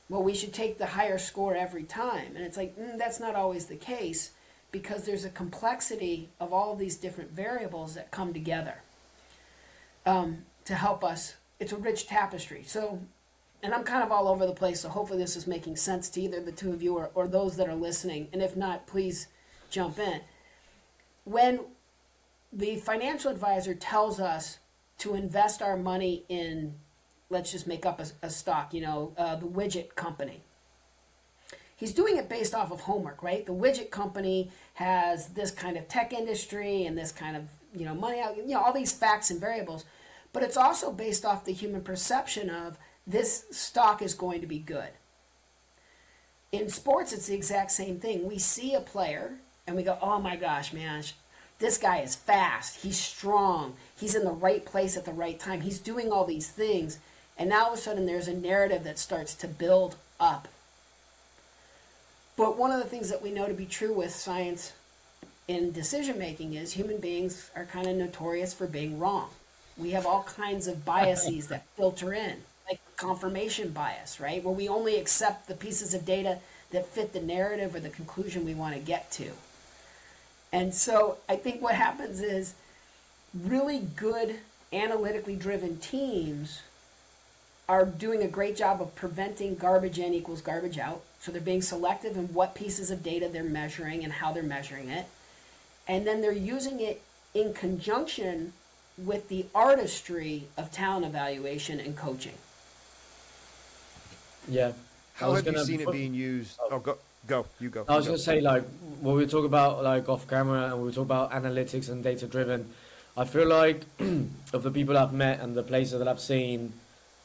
well, 0.08 0.22
we 0.22 0.34
should 0.34 0.54
take 0.54 0.78
the 0.78 0.86
higher 0.86 1.18
score 1.18 1.54
every 1.54 1.84
time. 1.84 2.34
And 2.34 2.44
it's 2.44 2.56
like, 2.56 2.76
mm, 2.76 2.96
that's 2.96 3.20
not 3.20 3.34
always 3.34 3.66
the 3.66 3.76
case 3.76 4.30
because 4.72 5.04
there's 5.04 5.24
a 5.24 5.30
complexity 5.30 6.30
of 6.40 6.52
all 6.52 6.74
these 6.74 6.96
different 6.96 7.30
variables 7.30 7.94
that 7.94 8.10
come 8.10 8.32
together 8.32 8.82
um, 10.06 10.46
to 10.64 10.74
help 10.74 11.04
us. 11.04 11.34
It's 11.60 11.72
a 11.72 11.76
rich 11.76 12.06
tapestry. 12.06 12.64
So, 12.66 13.00
and 13.62 13.74
I'm 13.74 13.84
kind 13.84 14.02
of 14.02 14.10
all 14.10 14.26
over 14.26 14.46
the 14.46 14.54
place, 14.54 14.80
so 14.80 14.88
hopefully 14.88 15.18
this 15.18 15.36
is 15.36 15.46
making 15.46 15.76
sense 15.76 16.08
to 16.10 16.20
either 16.20 16.40
the 16.40 16.50
two 16.50 16.72
of 16.72 16.82
you 16.82 16.96
or, 16.96 17.10
or 17.14 17.28
those 17.28 17.56
that 17.58 17.68
are 17.68 17.74
listening. 17.74 18.28
And 18.32 18.42
if 18.42 18.56
not, 18.56 18.86
please 18.86 19.28
jump 19.70 19.98
in. 19.98 20.22
When 21.24 21.60
the 22.52 22.76
financial 22.76 23.30
advisor 23.30 23.74
tells 23.74 24.18
us 24.18 24.58
to 24.98 25.14
invest 25.14 25.62
our 25.62 25.76
money 25.76 26.24
in, 26.28 26.74
let's 27.28 27.52
just 27.52 27.66
make 27.66 27.84
up 27.84 28.00
a, 28.00 28.06
a 28.22 28.30
stock, 28.30 28.72
you 28.72 28.80
know, 28.80 29.12
uh, 29.16 29.36
the 29.36 29.46
widget 29.46 29.94
company. 29.94 30.42
He's 31.82 31.92
doing 31.92 32.16
it 32.16 32.28
based 32.28 32.54
off 32.54 32.70
of 32.70 32.82
homework, 32.82 33.24
right? 33.24 33.44
The 33.44 33.52
widget 33.52 33.90
company 33.90 34.52
has 34.74 35.30
this 35.30 35.50
kind 35.50 35.76
of 35.76 35.88
tech 35.88 36.12
industry 36.12 36.84
and 36.84 36.96
this 36.96 37.10
kind 37.10 37.36
of, 37.36 37.48
you 37.74 37.84
know, 37.84 37.92
money 37.92 38.20
out, 38.20 38.36
you 38.36 38.46
know, 38.46 38.62
all 38.62 38.72
these 38.72 38.92
facts 38.92 39.32
and 39.32 39.40
variables. 39.40 39.84
But 40.32 40.44
it's 40.44 40.56
also 40.56 40.92
based 40.92 41.24
off 41.24 41.44
the 41.44 41.52
human 41.52 41.80
perception 41.80 42.48
of 42.50 42.78
this 43.04 43.46
stock 43.50 44.00
is 44.00 44.14
going 44.14 44.40
to 44.42 44.46
be 44.46 44.60
good. 44.60 44.90
In 46.52 46.68
sports, 46.68 47.12
it's 47.12 47.26
the 47.26 47.34
exact 47.34 47.72
same 47.72 47.98
thing. 47.98 48.28
We 48.28 48.38
see 48.38 48.74
a 48.74 48.80
player 48.80 49.32
and 49.66 49.74
we 49.74 49.82
go, 49.82 49.98
oh 50.00 50.20
my 50.20 50.36
gosh, 50.36 50.72
man, 50.72 51.02
this 51.58 51.78
guy 51.78 51.98
is 51.98 52.14
fast. 52.14 52.82
He's 52.84 52.96
strong. 52.96 53.74
He's 53.98 54.14
in 54.14 54.24
the 54.24 54.30
right 54.30 54.64
place 54.64 54.96
at 54.96 55.04
the 55.04 55.10
right 55.10 55.36
time. 55.36 55.62
He's 55.62 55.80
doing 55.80 56.12
all 56.12 56.26
these 56.26 56.48
things. 56.48 57.00
And 57.36 57.48
now 57.48 57.64
all 57.64 57.72
of 57.72 57.78
a 57.80 57.82
sudden, 57.82 58.06
there's 58.06 58.28
a 58.28 58.34
narrative 58.36 58.84
that 58.84 59.00
starts 59.00 59.34
to 59.34 59.48
build 59.48 59.96
up. 60.20 60.46
But 62.42 62.58
one 62.58 62.72
of 62.72 62.82
the 62.82 62.88
things 62.88 63.08
that 63.10 63.22
we 63.22 63.30
know 63.30 63.46
to 63.46 63.54
be 63.54 63.66
true 63.66 63.92
with 63.92 64.12
science 64.12 64.72
in 65.46 65.70
decision 65.70 66.18
making 66.18 66.54
is 66.54 66.72
human 66.72 66.98
beings 66.98 67.48
are 67.54 67.66
kind 67.66 67.86
of 67.86 67.94
notorious 67.94 68.52
for 68.52 68.66
being 68.66 68.98
wrong. 68.98 69.28
We 69.78 69.90
have 69.90 70.06
all 70.06 70.24
kinds 70.24 70.66
of 70.66 70.84
biases 70.84 71.46
that 71.46 71.64
filter 71.76 72.12
in, 72.12 72.38
like 72.68 72.80
confirmation 72.96 73.70
bias, 73.70 74.18
right? 74.18 74.42
Where 74.42 74.52
we 74.52 74.68
only 74.68 74.96
accept 74.96 75.46
the 75.46 75.54
pieces 75.54 75.94
of 75.94 76.04
data 76.04 76.40
that 76.72 76.88
fit 76.88 77.12
the 77.12 77.20
narrative 77.20 77.76
or 77.76 77.80
the 77.80 77.90
conclusion 77.90 78.44
we 78.44 78.54
want 78.54 78.74
to 78.74 78.80
get 78.80 79.12
to. 79.12 79.30
And 80.52 80.74
so 80.74 81.18
I 81.28 81.36
think 81.36 81.62
what 81.62 81.76
happens 81.76 82.20
is 82.20 82.54
really 83.32 83.86
good 83.94 84.40
analytically 84.72 85.36
driven 85.36 85.76
teams 85.76 86.62
are 87.68 87.86
doing 87.86 88.20
a 88.20 88.28
great 88.28 88.56
job 88.56 88.82
of 88.82 88.96
preventing 88.96 89.54
garbage 89.54 90.00
in 90.00 90.12
equals 90.12 90.40
garbage 90.40 90.76
out. 90.76 91.02
So 91.22 91.30
they're 91.30 91.40
being 91.40 91.62
selective 91.62 92.16
in 92.16 92.34
what 92.34 92.56
pieces 92.56 92.90
of 92.90 93.04
data 93.04 93.28
they're 93.32 93.44
measuring 93.44 94.02
and 94.02 94.12
how 94.12 94.32
they're 94.32 94.42
measuring 94.42 94.88
it. 94.88 95.06
And 95.86 96.04
then 96.04 96.20
they're 96.20 96.32
using 96.32 96.80
it 96.80 97.00
in 97.32 97.54
conjunction 97.54 98.54
with 98.98 99.28
the 99.28 99.46
artistry 99.54 100.48
of 100.58 100.72
talent 100.72 101.06
evaluation 101.06 101.78
and 101.78 101.96
coaching. 101.96 102.34
Yeah. 104.48 104.72
How 105.14 105.32
have 105.32 105.46
you 105.46 105.52
gonna- 105.52 105.64
seen 105.64 105.80
it 105.80 105.92
being 105.92 106.12
used? 106.12 106.58
Oh. 106.60 106.68
oh, 106.72 106.78
go, 106.80 106.98
go, 107.28 107.46
you 107.60 107.70
go. 107.70 107.84
I 107.88 107.96
was 107.96 108.06
gonna 108.06 108.18
say 108.18 108.40
like 108.40 108.64
when 109.00 109.14
we 109.14 109.26
talk 109.26 109.44
about 109.44 109.84
like 109.84 110.08
off 110.08 110.26
camera 110.26 110.74
and 110.74 110.82
we 110.82 110.90
talk 110.90 111.04
about 111.04 111.30
analytics 111.30 111.88
and 111.88 112.02
data 112.02 112.26
driven, 112.26 112.68
I 113.16 113.26
feel 113.26 113.46
like 113.46 113.82
of 114.52 114.64
the 114.64 114.72
people 114.72 114.98
I've 114.98 115.12
met 115.12 115.38
and 115.38 115.54
the 115.54 115.62
places 115.62 116.00
that 116.00 116.08
I've 116.08 116.20
seen, 116.20 116.72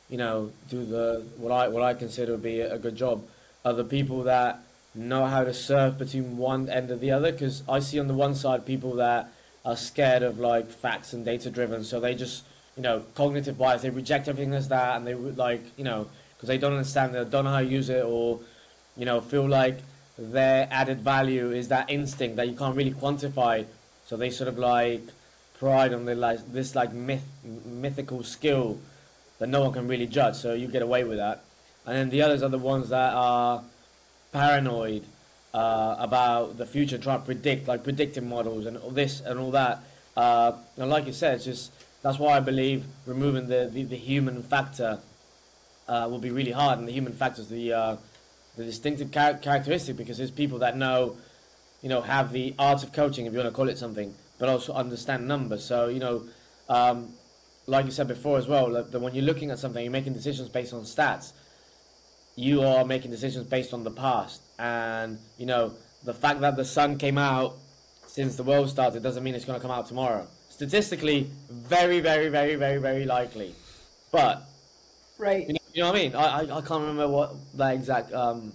you 0.08 0.18
know, 0.18 0.52
do 0.70 0.86
the 0.86 1.26
what 1.38 1.52
I 1.52 1.68
what 1.70 1.82
I 1.82 1.96
consider 1.96 2.34
to 2.34 2.38
be 2.38 2.60
a 2.60 2.78
good 2.78 2.96
job, 2.96 3.24
are 3.68 3.74
the 3.74 3.84
people 3.84 4.24
that 4.24 4.60
know 4.96 5.26
how 5.26 5.44
to 5.44 5.54
surf 5.54 5.98
between 5.98 6.38
one 6.38 6.70
end 6.70 6.90
of 6.90 7.00
the 7.00 7.12
other. 7.12 7.32
Because 7.32 7.64
I 7.68 7.80
see 7.80 8.00
on 8.00 8.08
the 8.08 8.14
one 8.14 8.34
side 8.34 8.66
people 8.66 8.96
that 8.96 9.30
are 9.66 9.76
scared 9.76 10.24
of 10.24 10.40
like 10.40 10.70
facts 10.70 11.14
and 11.14 11.26
data 11.26 11.50
driven, 11.50 11.84
so 11.84 12.00
they 12.00 12.16
just 12.16 12.44
you 12.76 12.84
know 12.84 13.04
cognitive 13.16 13.58
bias, 13.58 13.82
they 13.82 13.90
reject 13.90 14.28
everything 14.28 14.54
as 14.54 14.70
that, 14.70 14.96
and 14.96 15.06
they 15.06 15.16
would 15.16 15.38
like 15.38 15.62
you 15.78 15.84
know 15.84 16.08
because 16.36 16.48
they 16.48 16.58
don't 16.58 16.74
understand, 16.74 17.14
they 17.14 17.24
don't 17.26 17.44
know 17.44 17.52
how 17.52 17.60
to 17.60 17.66
use 17.66 17.90
it, 17.90 18.04
or 18.06 18.40
you 18.96 19.06
know 19.06 19.20
feel 19.20 19.48
like 19.48 19.80
their 20.18 20.68
added 20.72 21.02
value 21.02 21.52
is 21.52 21.68
that 21.68 21.90
instinct 21.90 22.38
that 22.38 22.48
you 22.48 22.56
can't 22.56 22.76
really 22.76 22.94
quantify. 22.94 23.66
So 24.06 24.16
they 24.16 24.30
sort 24.30 24.48
of 24.48 24.58
like 24.58 25.04
pride 25.60 25.94
on 25.94 26.06
their 26.06 26.16
like 26.16 26.40
this 26.54 26.74
like 26.74 26.94
myth 26.94 27.26
mythical 27.66 28.24
skill 28.24 28.80
that 29.40 29.50
no 29.50 29.62
one 29.62 29.74
can 29.74 29.88
really 29.88 30.08
judge. 30.08 30.36
So 30.36 30.54
you 30.54 30.68
get 30.68 30.82
away 30.82 31.04
with 31.04 31.18
that. 31.18 31.44
And 31.88 31.96
then 31.96 32.10
the 32.10 32.22
others 32.22 32.44
are 32.44 32.50
the 32.50 32.58
ones 32.58 32.90
that 32.90 33.14
are 33.14 33.64
paranoid 34.34 35.06
uh, 35.54 35.96
about 35.98 36.58
the 36.58 36.66
future, 36.66 36.98
trying 36.98 37.20
to 37.22 37.26
predict 37.26 37.66
like 37.68 37.86
predictive 37.86 38.26
models 38.26 38.66
and 38.66 38.76
all 38.78 38.92
this 38.92 39.22
and 39.22 39.40
all 39.40 39.52
that. 39.52 39.82
Uh, 40.16 40.52
and 40.76 40.90
like 40.90 41.06
you 41.06 41.14
said, 41.14 41.36
it's 41.36 41.46
just 41.46 41.72
that's 42.04 42.20
why 42.20 42.36
I 42.36 42.42
believe 42.42 42.84
removing 43.06 43.48
the 43.48 43.70
the, 43.72 43.84
the 43.84 43.96
human 43.96 44.44
factor 44.44 45.00
uh, 45.88 46.08
will 46.12 46.20
be 46.20 46.30
really 46.30 46.52
hard, 46.52 46.78
and 46.78 46.88
the 46.88 46.92
human 46.92 47.14
factor 47.14 47.42
is 47.42 47.48
the 47.48 47.72
uh, 47.72 47.98
the 48.58 48.66
distinctive 48.66 49.10
char- 49.10 49.36
characteristic 49.36 49.96
because 49.96 50.18
there's 50.18 50.32
people 50.32 50.60
that 50.60 50.76
know, 50.76 51.16
you 51.82 51.88
know, 51.88 52.02
have 52.02 52.34
the 52.34 52.54
art 52.60 52.84
of 52.84 52.92
coaching, 52.92 53.26
if 53.26 53.32
you 53.32 53.40
want 53.40 53.50
to 53.50 53.56
call 53.56 53.70
it 53.70 53.78
something, 53.78 54.14
but 54.40 54.50
also 54.50 54.74
understand 54.74 55.26
numbers. 55.26 55.64
So 55.64 55.88
you 55.88 56.00
know, 56.00 56.24
um, 56.68 57.14
like 57.66 57.86
you 57.86 57.92
said 57.92 58.10
before 58.10 58.38
as 58.38 58.48
well, 58.48 58.72
that 58.72 58.92
that 58.92 59.00
when 59.00 59.16
you're 59.16 59.24
looking 59.24 59.52
at 59.52 59.60
something, 59.60 59.82
you're 59.82 59.92
making 59.92 60.12
decisions 60.12 60.50
based 60.50 60.74
on 60.74 60.82
stats. 60.82 61.32
You 62.40 62.62
are 62.62 62.86
making 62.86 63.10
decisions 63.10 63.48
based 63.48 63.74
on 63.74 63.84
the 63.84 63.90
past, 63.90 64.44
and 64.60 65.18
you 65.40 65.48
know 65.48 65.74
the 66.04 66.14
fact 66.14 66.40
that 66.42 66.56
the 66.56 66.64
sun 66.66 67.00
came 67.00 67.18
out 67.18 67.56
since 68.06 68.36
the 68.36 68.44
world 68.44 68.70
started 68.70 69.02
doesn't 69.02 69.24
mean 69.24 69.34
it's 69.34 69.44
going 69.44 69.60
to 69.60 69.62
come 69.62 69.72
out 69.72 69.88
tomorrow. 69.88 70.28
Statistically, 70.50 71.32
very, 71.50 72.00
very, 72.00 72.30
very, 72.30 72.54
very, 72.56 72.78
very 72.78 73.06
likely, 73.06 73.56
but 74.12 74.44
Right. 75.18 75.48
you 75.48 75.54
know, 75.54 75.60
you 75.74 75.82
know 75.82 75.90
what 75.92 75.98
I 75.98 76.04
mean? 76.04 76.16
I, 76.16 76.26
I, 76.26 76.42
I 76.58 76.62
can't 76.62 76.82
remember 76.82 77.08
what 77.08 77.34
that 77.56 77.74
exact 77.74 78.14
um, 78.14 78.54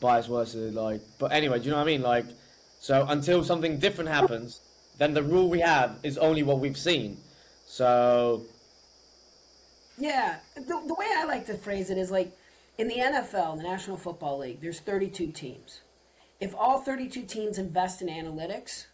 bias 0.00 0.28
was 0.28 0.54
uh, 0.54 0.70
like. 0.74 1.00
But 1.18 1.32
anyway, 1.32 1.60
do 1.60 1.64
you 1.64 1.70
know 1.70 1.78
what 1.78 1.84
I 1.84 1.86
mean? 1.86 2.02
Like, 2.02 2.26
so 2.78 3.06
until 3.08 3.42
something 3.42 3.78
different 3.78 4.10
happens, 4.10 4.60
then 4.98 5.14
the 5.14 5.22
rule 5.22 5.48
we 5.48 5.60
have 5.60 5.96
is 6.02 6.18
only 6.18 6.42
what 6.42 6.58
we've 6.60 6.76
seen. 6.76 7.16
So, 7.66 8.44
Yeah, 9.96 10.36
the, 10.56 10.82
the 10.86 10.94
way 10.94 11.06
I 11.16 11.24
like 11.24 11.46
to 11.46 11.54
phrase 11.54 11.88
it 11.88 11.96
is 11.96 12.10
like 12.10 12.32
in 12.78 12.86
the 12.86 12.94
NFL, 12.94 13.56
the 13.56 13.64
National 13.64 13.96
Football 13.96 14.38
League, 14.38 14.60
there's 14.60 14.78
32 14.78 15.32
teams. 15.32 15.80
If 16.40 16.54
all 16.54 16.78
32 16.80 17.22
teams 17.24 17.58
invest 17.58 18.00
in 18.00 18.08
analytics, 18.08 18.86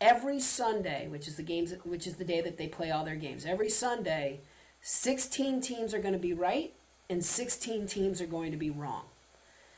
every 0.00 0.40
Sunday, 0.40 1.06
which 1.08 1.28
is 1.28 1.36
the 1.36 1.42
games, 1.42 1.74
which 1.84 2.06
is 2.06 2.16
the 2.16 2.24
day 2.24 2.40
that 2.40 2.56
they 2.56 2.66
play 2.66 2.90
all 2.90 3.04
their 3.04 3.14
games, 3.14 3.44
every 3.44 3.68
Sunday, 3.68 4.40
16 4.80 5.60
teams 5.60 5.92
are 5.92 6.00
going 6.00 6.14
to 6.14 6.18
be 6.18 6.32
right 6.32 6.72
and 7.10 7.22
16 7.22 7.86
teams 7.86 8.22
are 8.22 8.26
going 8.26 8.50
to 8.50 8.56
be 8.56 8.70
wrong. 8.70 9.04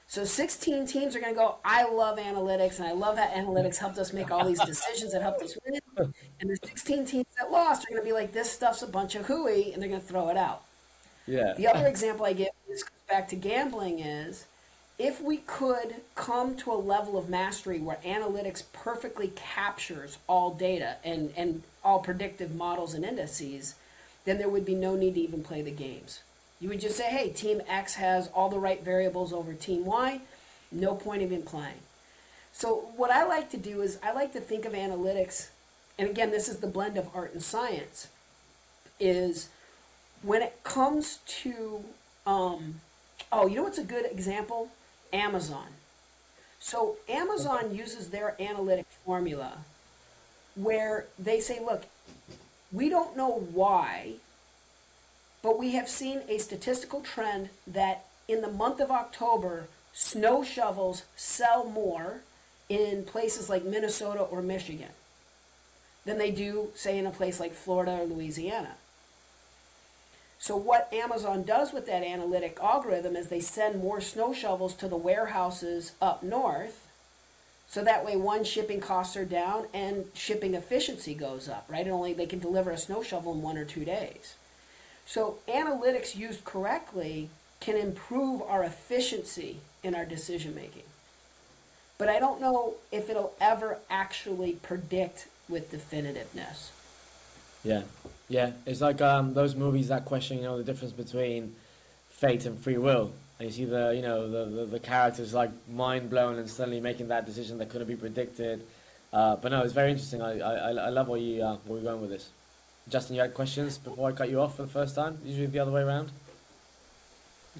So 0.07 0.25
16 0.25 0.87
teams 0.87 1.17
are 1.17 1.21
going 1.21 1.35
to 1.35 1.39
go, 1.39 1.57
I 1.65 1.91
love 1.91 2.19
analytics 2.19 2.79
and 2.79 2.87
I 2.87 2.93
love 2.93 3.17
that 3.17 3.35
analytics 3.35 3.79
helped 3.79 3.99
us 3.99 4.13
make 4.13 4.31
all 4.31 4.47
these 4.47 4.61
decisions 4.65 5.13
that 5.13 5.23
helped 5.23 5.43
us 5.43 5.59
win. 5.67 6.15
And 6.41 6.51
the 6.51 6.57
16 6.69 7.05
teams 7.05 7.27
that 7.39 7.51
lost 7.51 7.85
are 7.85 7.91
going 7.91 8.01
to 8.01 8.07
be 8.07 8.13
like, 8.13 8.33
this 8.33 8.53
stuff's 8.53 8.83
a 8.83 8.87
bunch 8.87 9.17
of 9.17 9.27
hooey 9.27 9.73
and 9.73 9.83
they're 9.83 9.89
going 9.89 10.01
to 10.01 10.07
throw 10.07 10.29
it 10.29 10.37
out. 10.37 10.63
Yeah. 11.27 11.55
The 11.57 11.67
other 11.67 11.87
example 11.87 12.27
I 12.27 12.33
give, 12.33 12.49
goes 12.69 12.85
back 13.09 13.29
to 13.29 13.37
gambling, 13.37 13.99
is 14.01 14.47
if 14.99 15.21
we 15.21 15.39
could 15.39 15.97
come 16.15 16.57
to 16.57 16.73
a 16.73 16.75
level 16.75 17.19
of 17.19 17.29
mastery 17.29 17.81
where 17.81 17.99
analytics 18.05 18.63
perfectly 18.73 19.33
captures 19.35 20.19
all 20.29 20.55
data 20.55 20.97
and, 21.05 21.33
and 21.37 21.63
all 21.83 21.99
predictive 21.99 22.55
models 22.55 22.95
and 22.95 23.05
indices, 23.05 23.75
then 24.25 24.39
there 24.39 24.49
would 24.49 24.65
be 24.65 24.75
no 24.75 24.95
need 24.95 25.15
to 25.15 25.21
even 25.21 25.43
play 25.43 25.63
the 25.63 25.71
games. 25.71 26.21
You 26.61 26.69
would 26.69 26.81
just 26.81 26.97
say, 26.97 27.11
hey, 27.11 27.31
team 27.31 27.61
X 27.69 27.95
has 27.97 28.29
all 28.29 28.49
the 28.49 28.59
right 28.59 28.83
variables 28.83 29.33
over 29.33 29.53
team 29.53 29.85
Y, 29.85 30.21
no 30.71 30.95
point 30.95 31.23
even 31.23 31.43
playing. 31.43 31.81
So, 32.53 32.89
what 32.97 33.11
I 33.11 33.25
like 33.25 33.51
to 33.51 33.57
do 33.57 33.83
is 33.83 33.99
I 34.03 34.13
like 34.13 34.33
to 34.33 34.41
think 34.41 34.65
of 34.65 34.73
analytics, 34.73 35.49
and 35.99 36.09
again, 36.09 36.31
this 36.31 36.49
is 36.49 36.59
the 36.59 36.69
blend 36.69 36.97
of 36.97 37.09
art 37.13 37.33
and 37.33 37.43
science, 37.43 38.07
is 39.01 39.49
when 40.25 40.43
it 40.43 40.63
comes 40.65 41.19
to 41.27 41.85
um, 42.27 42.81
oh 43.31 43.47
you 43.47 43.57
know 43.57 43.65
what's 43.65 43.79
a 43.79 43.85
good 43.85 44.07
example? 44.07 44.71
Amazon. 45.13 45.69
So 46.59 46.97
amazon 47.09 47.75
uses 47.75 48.09
their 48.09 48.35
analytic 48.41 48.87
formula 49.05 49.59
where 50.57 51.07
they 51.19 51.41
say 51.41 51.61
look 51.61 51.85
we 52.73 52.89
don't 52.89 53.17
know 53.17 53.47
why 53.53 54.15
but 55.43 55.59
we 55.59 55.73
have 55.73 55.89
seen 55.89 56.23
a 56.29 56.39
statistical 56.39 57.01
trend 57.01 57.51
that 57.67 58.07
in 58.29 58.41
the 58.41 58.51
month 58.51 58.81
of 58.81 58.91
october 58.91 59.67
snow 59.93 60.43
shovels 60.43 61.03
sell 61.17 61.65
more 61.65 62.21
in 62.69 63.05
places 63.05 63.51
like 63.51 63.65
minnesota 63.65 64.21
or 64.21 64.41
michigan 64.41 64.93
than 66.05 66.19
they 66.19 66.31
do 66.31 66.69
say 66.75 66.97
in 66.97 67.07
a 67.07 67.11
place 67.11 67.41
like 67.41 67.53
florida 67.53 67.93
or 67.93 68.05
louisiana 68.05 68.77
so 70.45 70.57
what 70.57 70.93
Amazon 70.93 71.43
does 71.43 71.73
with 71.73 71.87
that 71.87 72.03
analytic 72.03 72.59
algorithm 72.63 73.17
is 73.17 73.29
they 73.29 73.41
send 73.41 73.81
more 73.81 74.03
snow 74.03 74.35
shovels 74.35 74.75
to 74.75 74.89
the 74.89 74.95
warehouses 74.95 75.93
up 76.03 76.23
north. 76.23 76.87
So 77.67 77.83
that 77.83 78.05
way 78.05 78.15
one 78.15 78.45
shipping 78.45 78.79
costs 78.79 79.17
are 79.17 79.25
down 79.25 79.69
and 79.73 80.05
shipping 80.13 80.53
efficiency 80.53 81.15
goes 81.15 81.49
up, 81.49 81.65
right? 81.67 81.87
And 81.87 81.93
only 81.93 82.13
they 82.13 82.27
can 82.27 82.41
deliver 82.41 82.71
a 82.71 82.77
snow 82.77 83.03
shovel 83.03 83.33
in 83.33 83.41
one 83.41 83.57
or 83.57 83.65
two 83.65 83.87
days. 83.87 84.35
So 85.07 85.39
analytics 85.49 86.15
used 86.15 86.45
correctly 86.45 87.31
can 87.61 87.79
improve 87.79 88.43
our 88.43 88.63
efficiency 88.65 89.61
in 89.83 89.95
our 89.95 90.05
decision 90.05 90.55
making. 90.55 90.83
But 91.97 92.11
I 92.11 92.21
don't 92.21 92.39
know 92.39 92.75
if 92.93 93.09
it'll 93.09 93.33
ever 93.41 93.79
actually 93.89 94.53
predict 94.53 95.27
with 95.49 95.73
definitiveness. 95.73 96.69
Yeah, 97.65 97.85
yeah. 98.29 98.53
It's 98.67 98.81
like 98.81 99.01
um, 99.01 99.35
those 99.35 99.55
movies 99.55 99.89
that 99.89 100.05
question, 100.05 100.39
you 100.39 100.45
know, 100.45 100.57
the 100.57 100.65
difference 100.65 100.93
between 100.93 101.55
fate 102.09 102.47
and 102.47 102.59
free 102.59 102.79
will. 102.79 103.13
And 103.39 103.49
you 103.49 103.53
see 103.53 103.65
the, 103.65 103.93
you 103.95 104.03
know, 104.03 104.31
the, 104.31 104.57
the, 104.57 104.65
the 104.67 104.81
characters 104.81 105.35
like 105.35 105.51
mind 105.69 106.11
blown 106.11 106.39
and 106.39 106.49
suddenly 106.49 106.81
making 106.81 107.09
that 107.09 107.27
decision 107.27 107.59
that 107.59 107.69
couldn't 107.69 107.89
be 107.89 107.97
predicted. 107.97 108.65
Uh, 109.13 109.37
but 109.37 109.51
no, 109.51 109.63
it's 109.63 109.73
very 109.73 109.91
interesting. 109.91 110.23
I, 110.23 110.39
I, 110.39 110.71
I 110.71 110.89
love 110.89 111.09
where 111.09 111.21
you 111.21 111.43
uh, 111.43 111.57
where 111.67 111.81
you're 111.81 111.91
going 111.91 112.01
with 112.01 112.11
this. 112.11 112.29
Justin, 112.89 113.17
you 113.17 113.23
had 113.23 113.33
questions 113.33 113.79
before 113.79 114.11
I 114.11 114.13
cut 114.13 114.29
you 114.29 114.41
off 114.41 114.57
for 114.57 114.63
the 114.63 114.69
first 114.69 114.95
time. 114.95 115.19
Usually 115.25 115.47
the 115.47 115.59
other 115.61 115.71
way 115.71 115.83
around. 115.83 116.11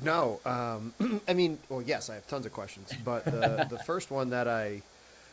No, 0.03 0.41
um, 0.45 0.93
I 1.29 1.35
mean, 1.35 1.59
well, 1.69 1.81
yes, 1.81 2.11
I 2.11 2.15
have 2.15 2.27
tons 2.27 2.47
of 2.47 2.53
questions, 2.53 2.93
but 3.05 3.25
the 3.25 3.67
the 3.71 3.79
first 3.85 4.11
one 4.11 4.31
that 4.31 4.49
I 4.49 4.83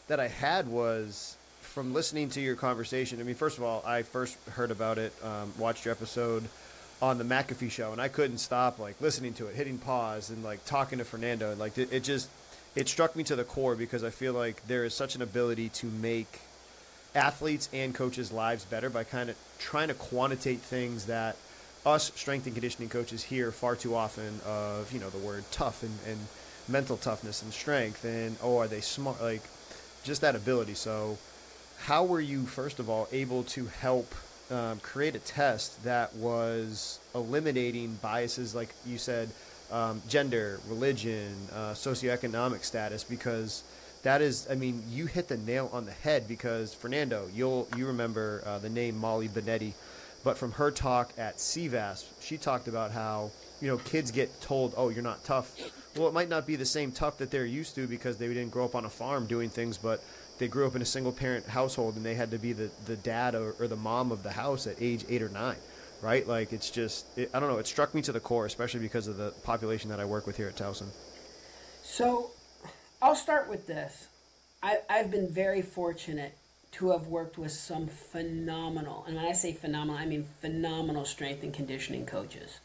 that 0.07 0.19
I 0.19 0.27
had 0.27 0.67
was 0.67 1.37
from 1.71 1.93
listening 1.93 2.29
to 2.29 2.41
your 2.41 2.55
conversation. 2.55 3.19
I 3.21 3.23
mean, 3.23 3.35
first 3.35 3.57
of 3.57 3.63
all, 3.63 3.81
I 3.85 4.03
first 4.03 4.37
heard 4.49 4.71
about 4.71 4.97
it, 4.97 5.13
um, 5.23 5.53
watched 5.57 5.85
your 5.85 5.93
episode 5.93 6.43
on 7.01 7.17
the 7.17 7.23
McAfee 7.23 7.71
show, 7.71 7.93
and 7.93 8.01
I 8.01 8.09
couldn't 8.09 8.39
stop 8.39 8.77
like 8.77 8.99
listening 8.99 9.33
to 9.35 9.47
it, 9.47 9.55
hitting 9.55 9.77
pause, 9.77 10.29
and 10.29 10.43
like 10.43 10.63
talking 10.65 10.99
to 10.99 11.05
Fernando, 11.05 11.49
and 11.51 11.59
like 11.59 11.77
it, 11.77 11.91
it 11.93 12.03
just 12.03 12.29
it 12.75 12.89
struck 12.89 13.15
me 13.15 13.23
to 13.23 13.35
the 13.35 13.45
core 13.45 13.75
because 13.75 14.03
I 14.03 14.09
feel 14.09 14.33
like 14.33 14.67
there 14.67 14.83
is 14.83 14.93
such 14.93 15.15
an 15.15 15.21
ability 15.21 15.69
to 15.69 15.87
make 15.87 16.41
athletes 17.15 17.69
and 17.73 17.95
coaches' 17.95 18.31
lives 18.31 18.65
better 18.65 18.89
by 18.89 19.05
kind 19.05 19.29
of 19.29 19.37
trying 19.57 19.87
to 19.87 19.93
quantitate 19.93 20.59
things 20.59 21.05
that 21.05 21.37
us 21.85 22.11
strength 22.15 22.45
and 22.45 22.53
conditioning 22.53 22.89
coaches 22.89 23.23
hear 23.23 23.51
far 23.51 23.75
too 23.75 23.95
often 23.95 24.39
of 24.45 24.91
you 24.93 24.99
know 24.99 25.09
the 25.09 25.17
word 25.17 25.43
tough 25.51 25.81
and, 25.83 25.97
and 26.05 26.19
mental 26.67 26.95
toughness 26.95 27.41
and 27.41 27.51
strength 27.51 28.05
and 28.05 28.37
oh 28.43 28.57
are 28.57 28.67
they 28.67 28.81
smart 28.81 29.19
like 29.19 29.41
just 30.03 30.21
that 30.21 30.35
ability 30.35 30.75
so 30.75 31.17
how 31.85 32.05
were 32.05 32.21
you 32.21 32.45
first 32.45 32.79
of 32.79 32.89
all 32.89 33.07
able 33.11 33.43
to 33.43 33.65
help 33.65 34.13
um, 34.49 34.79
create 34.79 35.15
a 35.15 35.19
test 35.19 35.83
that 35.83 36.13
was 36.15 36.99
eliminating 37.15 37.97
biases 38.01 38.53
like 38.53 38.73
you 38.85 38.97
said 38.97 39.29
um, 39.71 40.01
gender 40.07 40.59
religion 40.67 41.35
uh, 41.53 41.71
socioeconomic 41.71 42.63
status 42.63 43.03
because 43.03 43.63
that 44.03 44.21
is, 44.21 44.47
I 44.49 44.55
mean, 44.55 44.83
you 44.89 45.05
hit 45.05 45.27
the 45.27 45.37
nail 45.37 45.69
on 45.71 45.85
the 45.85 45.91
head 45.91 46.27
because 46.27 46.73
Fernando, 46.73 47.27
you'll 47.33 47.67
you 47.77 47.87
remember 47.87 48.41
uh, 48.45 48.57
the 48.57 48.69
name 48.69 48.97
Molly 48.97 49.27
Benetti, 49.27 49.73
but 50.23 50.37
from 50.37 50.53
her 50.53 50.71
talk 50.71 51.11
at 51.17 51.37
CVAS, 51.37 52.05
she 52.19 52.37
talked 52.37 52.67
about 52.67 52.91
how 52.91 53.31
you 53.61 53.67
know 53.67 53.77
kids 53.77 54.11
get 54.11 54.41
told, 54.41 54.73
"Oh, 54.75 54.89
you're 54.89 55.03
not 55.03 55.23
tough." 55.23 55.55
Well, 55.95 56.07
it 56.07 56.13
might 56.13 56.29
not 56.29 56.47
be 56.47 56.55
the 56.55 56.65
same 56.65 56.91
tough 56.91 57.17
that 57.17 57.31
they're 57.31 57.45
used 57.45 57.75
to 57.75 57.85
because 57.85 58.17
they 58.17 58.27
didn't 58.27 58.49
grow 58.49 58.65
up 58.65 58.75
on 58.75 58.85
a 58.85 58.89
farm 58.89 59.27
doing 59.27 59.49
things, 59.49 59.77
but 59.77 60.01
they 60.41 60.49
grew 60.49 60.67
up 60.67 60.75
in 60.75 60.81
a 60.81 60.85
single 60.85 61.13
parent 61.13 61.47
household 61.47 61.95
and 61.95 62.05
they 62.05 62.15
had 62.15 62.31
to 62.31 62.37
be 62.37 62.51
the, 62.51 62.69
the 62.85 62.97
dad 62.97 63.35
or, 63.35 63.55
or 63.59 63.67
the 63.67 63.75
mom 63.75 64.11
of 64.11 64.23
the 64.23 64.31
house 64.31 64.67
at 64.67 64.75
age 64.81 65.05
eight 65.07 65.21
or 65.21 65.29
nine 65.29 65.57
right? 66.01 66.27
Like 66.27 66.51
it's 66.51 66.69
just, 66.69 67.05
it, 67.17 67.29
I 67.33 67.39
don't 67.39 67.49
know. 67.49 67.59
It 67.59 67.67
struck 67.67 67.93
me 67.93 68.01
to 68.01 68.11
the 68.11 68.19
core, 68.19 68.45
especially 68.45 68.79
because 68.79 69.07
of 69.07 69.17
the 69.17 69.31
population 69.43 69.89
that 69.89 69.99
I 69.99 70.05
work 70.05 70.27
with 70.27 70.37
here 70.37 70.47
at 70.47 70.55
Towson. 70.55 70.87
So, 71.83 72.31
I'll 73.01 73.15
start 73.15 73.49
with 73.49 73.67
this. 73.67 74.07
I, 74.61 74.79
I've 74.89 75.09
been 75.09 75.29
very 75.29 75.61
fortunate 75.61 76.37
to 76.73 76.91
have 76.91 77.07
worked 77.07 77.37
with 77.37 77.51
some 77.51 77.87
phenomenal, 77.87 79.03
and 79.07 79.15
when 79.15 79.25
I 79.25 79.33
say 79.33 79.53
phenomenal, 79.53 79.99
I 79.99 80.05
mean 80.05 80.25
phenomenal 80.39 81.05
strength 81.05 81.43
and 81.43 81.53
conditioning 81.53 82.05
coaches. 82.05 82.59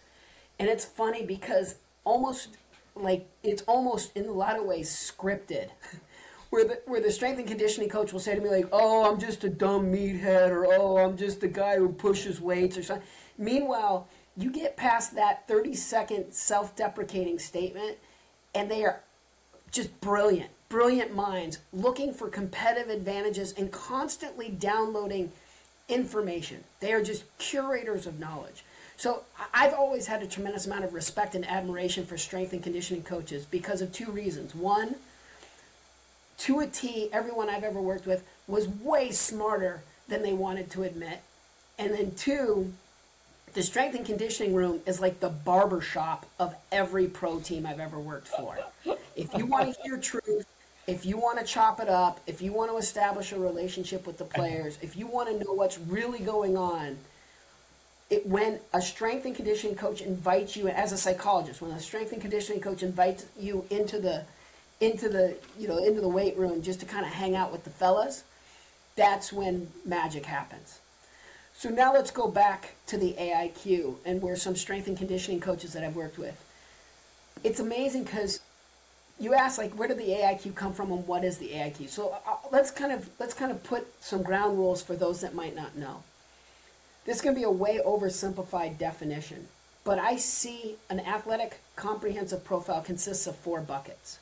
And 0.58 0.68
it's 0.68 0.84
funny 0.84 1.24
because 1.24 1.76
almost 2.04 2.56
like 2.94 3.28
it's 3.42 3.62
almost 3.62 4.16
in 4.16 4.26
a 4.26 4.32
lot 4.32 4.58
of 4.58 4.64
ways 4.64 4.90
scripted. 4.90 5.70
where 6.50 6.64
the 6.64 6.80
where 6.86 7.00
the 7.00 7.10
strength 7.10 7.38
and 7.38 7.48
conditioning 7.48 7.88
coach 7.88 8.12
will 8.12 8.20
say 8.20 8.34
to 8.34 8.40
me 8.40 8.48
like, 8.48 8.68
"Oh, 8.72 9.10
I'm 9.10 9.18
just 9.18 9.44
a 9.44 9.48
dumb 9.48 9.92
meathead," 9.92 10.50
or 10.50 10.66
"Oh, 10.66 10.96
I'm 10.98 11.16
just 11.16 11.40
the 11.40 11.48
guy 11.48 11.76
who 11.76 11.88
pushes 11.90 12.40
weights," 12.40 12.76
or 12.76 12.82
something. 12.82 13.06
Meanwhile, 13.38 14.08
you 14.36 14.50
get 14.50 14.76
past 14.76 15.14
that 15.14 15.46
30 15.48 15.74
second 15.74 16.32
self 16.32 16.76
deprecating 16.76 17.38
statement, 17.38 17.98
and 18.54 18.70
they 18.70 18.84
are 18.84 19.00
just 19.70 20.00
brilliant, 20.00 20.50
brilliant 20.68 21.14
minds 21.14 21.58
looking 21.72 22.12
for 22.12 22.28
competitive 22.28 22.88
advantages 22.88 23.52
and 23.52 23.72
constantly 23.72 24.48
downloading 24.48 25.32
information. 25.88 26.64
They 26.80 26.92
are 26.92 27.02
just 27.02 27.24
curators 27.38 28.06
of 28.06 28.18
knowledge. 28.18 28.64
So 28.96 29.24
I've 29.52 29.74
always 29.74 30.06
had 30.06 30.22
a 30.22 30.26
tremendous 30.26 30.66
amount 30.66 30.84
of 30.84 30.94
respect 30.94 31.34
and 31.34 31.46
admiration 31.46 32.06
for 32.06 32.16
strength 32.16 32.52
and 32.52 32.62
conditioning 32.62 33.02
coaches 33.02 33.44
because 33.44 33.82
of 33.82 33.92
two 33.92 34.10
reasons. 34.10 34.54
One, 34.54 34.96
to 36.38 36.60
a 36.60 36.66
T, 36.66 37.08
everyone 37.12 37.48
I've 37.48 37.64
ever 37.64 37.80
worked 37.80 38.06
with 38.06 38.24
was 38.46 38.68
way 38.68 39.10
smarter 39.10 39.82
than 40.08 40.22
they 40.22 40.32
wanted 40.32 40.70
to 40.72 40.82
admit. 40.82 41.20
And 41.78 41.92
then 41.92 42.12
two, 42.14 42.72
the 43.54 43.62
strength 43.62 43.96
and 43.96 44.04
conditioning 44.04 44.54
room 44.54 44.80
is 44.86 45.00
like 45.00 45.20
the 45.20 45.28
barber 45.28 45.80
shop 45.80 46.26
of 46.38 46.54
every 46.70 47.06
pro 47.06 47.40
team 47.40 47.66
I've 47.66 47.80
ever 47.80 47.98
worked 47.98 48.28
for. 48.28 48.58
If 49.16 49.32
you 49.36 49.46
want 49.46 49.74
to 49.74 49.82
hear 49.82 49.96
truth, 49.96 50.46
if 50.86 51.04
you 51.04 51.16
want 51.16 51.38
to 51.38 51.44
chop 51.44 51.80
it 51.80 51.88
up, 51.88 52.20
if 52.26 52.40
you 52.40 52.52
want 52.52 52.70
to 52.70 52.76
establish 52.76 53.32
a 53.32 53.38
relationship 53.38 54.06
with 54.06 54.18
the 54.18 54.24
players, 54.24 54.78
if 54.82 54.96
you 54.96 55.06
want 55.06 55.28
to 55.28 55.44
know 55.44 55.52
what's 55.52 55.78
really 55.78 56.20
going 56.20 56.56
on, 56.56 56.98
it, 58.08 58.24
when 58.26 58.60
a 58.72 58.80
strength 58.80 59.24
and 59.24 59.34
conditioning 59.34 59.74
coach 59.74 60.00
invites 60.00 60.56
you 60.56 60.68
as 60.68 60.92
a 60.92 60.98
psychologist, 60.98 61.60
when 61.60 61.72
a 61.72 61.80
strength 61.80 62.12
and 62.12 62.20
conditioning 62.20 62.60
coach 62.60 62.82
invites 62.82 63.26
you 63.38 63.64
into 63.68 63.98
the 63.98 64.22
into 64.80 65.08
the 65.08 65.36
you 65.58 65.68
know 65.68 65.78
into 65.78 66.00
the 66.00 66.08
weight 66.08 66.36
room 66.36 66.62
just 66.62 66.80
to 66.80 66.86
kind 66.86 67.06
of 67.06 67.12
hang 67.12 67.34
out 67.34 67.52
with 67.52 67.64
the 67.64 67.70
fellas, 67.70 68.24
that's 68.94 69.32
when 69.32 69.68
magic 69.84 70.26
happens. 70.26 70.80
So 71.58 71.70
now 71.70 71.94
let's 71.94 72.10
go 72.10 72.28
back 72.28 72.74
to 72.86 72.98
the 72.98 73.14
AIQ 73.18 73.96
and 74.04 74.20
where 74.20 74.36
some 74.36 74.56
strength 74.56 74.88
and 74.88 74.96
conditioning 74.96 75.40
coaches 75.40 75.72
that 75.72 75.82
I've 75.82 75.96
worked 75.96 76.18
with. 76.18 76.38
It's 77.42 77.60
amazing 77.60 78.04
because 78.04 78.40
you 79.18 79.32
ask 79.32 79.56
like 79.56 79.72
where 79.72 79.88
did 79.88 79.98
the 79.98 80.08
AIQ 80.08 80.54
come 80.54 80.74
from 80.74 80.92
and 80.92 81.06
what 81.06 81.24
is 81.24 81.38
the 81.38 81.48
AIQ? 81.48 81.88
So 81.88 82.16
uh, 82.26 82.36
let's 82.52 82.70
kind 82.70 82.92
of 82.92 83.08
let's 83.18 83.34
kind 83.34 83.50
of 83.50 83.62
put 83.64 83.86
some 84.02 84.22
ground 84.22 84.58
rules 84.58 84.82
for 84.82 84.94
those 84.94 85.22
that 85.22 85.34
might 85.34 85.56
not 85.56 85.76
know. 85.76 86.02
This 87.06 87.20
can 87.20 87.34
be 87.34 87.44
a 87.44 87.50
way 87.50 87.80
oversimplified 87.84 88.78
definition, 88.78 89.46
but 89.84 89.98
I 89.98 90.16
see 90.16 90.74
an 90.90 91.00
athletic 91.00 91.60
comprehensive 91.76 92.44
profile 92.44 92.82
consists 92.82 93.26
of 93.26 93.36
four 93.36 93.60
buckets. 93.60 94.18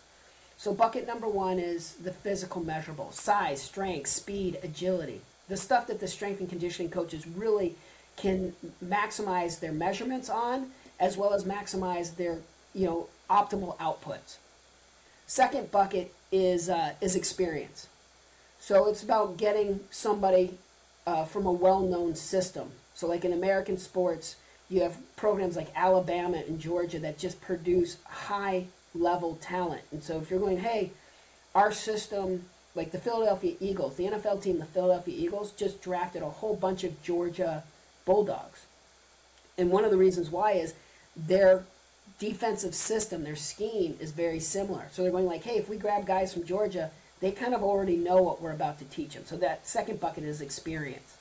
So 0.64 0.72
bucket 0.72 1.06
number 1.06 1.28
1 1.28 1.58
is 1.58 1.92
the 1.92 2.10
physical 2.10 2.64
measurable, 2.64 3.12
size, 3.12 3.60
strength, 3.60 4.08
speed, 4.08 4.58
agility. 4.62 5.20
The 5.46 5.58
stuff 5.58 5.86
that 5.88 6.00
the 6.00 6.08
strength 6.08 6.40
and 6.40 6.48
conditioning 6.48 6.90
coaches 6.90 7.26
really 7.26 7.74
can 8.16 8.54
maximize 8.82 9.60
their 9.60 9.72
measurements 9.72 10.30
on 10.30 10.70
as 10.98 11.18
well 11.18 11.34
as 11.34 11.44
maximize 11.44 12.16
their 12.16 12.38
you 12.74 12.86
know 12.86 13.08
optimal 13.28 13.76
outputs. 13.76 14.38
Second 15.26 15.70
bucket 15.70 16.14
is 16.32 16.70
uh, 16.70 16.94
is 17.02 17.14
experience. 17.14 17.86
So 18.58 18.88
it's 18.88 19.02
about 19.02 19.36
getting 19.36 19.80
somebody 19.90 20.56
uh, 21.06 21.26
from 21.26 21.44
a 21.44 21.52
well-known 21.52 22.14
system. 22.14 22.70
So 22.94 23.06
like 23.06 23.26
in 23.26 23.34
american 23.34 23.76
sports 23.76 24.36
you 24.70 24.80
have 24.80 24.96
programs 25.14 25.56
like 25.56 25.68
alabama 25.76 26.38
and 26.48 26.58
georgia 26.58 26.98
that 27.00 27.18
just 27.18 27.42
produce 27.42 27.98
high 28.04 28.68
level 28.94 29.36
talent 29.40 29.82
and 29.90 30.02
so 30.02 30.18
if 30.20 30.30
you're 30.30 30.40
going 30.40 30.58
hey 30.58 30.90
our 31.54 31.72
system 31.72 32.44
like 32.74 32.90
the 32.90 32.98
Philadelphia 32.98 33.54
Eagles, 33.60 33.96
the 33.96 34.04
NFL 34.04 34.42
team, 34.42 34.58
the 34.58 34.64
Philadelphia 34.66 35.14
Eagles, 35.16 35.52
just 35.52 35.80
drafted 35.80 36.22
a 36.22 36.28
whole 36.28 36.56
bunch 36.56 36.84
of 36.84 37.02
Georgia 37.02 37.62
Bulldogs. 38.04 38.66
And 39.56 39.70
one 39.70 39.84
of 39.84 39.90
the 39.90 39.96
reasons 39.96 40.30
why 40.30 40.52
is 40.52 40.74
their 41.16 41.64
defensive 42.18 42.74
system, 42.74 43.22
their 43.22 43.36
scheme 43.36 43.96
is 44.00 44.10
very 44.10 44.40
similar. 44.40 44.86
So 44.90 45.02
they're 45.02 45.12
going 45.12 45.26
like, 45.26 45.44
hey, 45.44 45.56
if 45.56 45.68
we 45.68 45.76
grab 45.76 46.06
guys 46.06 46.32
from 46.32 46.44
Georgia, 46.44 46.90
they 47.20 47.30
kind 47.30 47.54
of 47.54 47.62
already 47.62 47.96
know 47.96 48.20
what 48.20 48.42
we're 48.42 48.52
about 48.52 48.78
to 48.80 48.84
teach 48.84 49.14
them. 49.14 49.24
So 49.24 49.36
that 49.36 49.66
second 49.66 50.00
bucket 50.00 50.24
is 50.24 50.40
experience. 50.40 51.16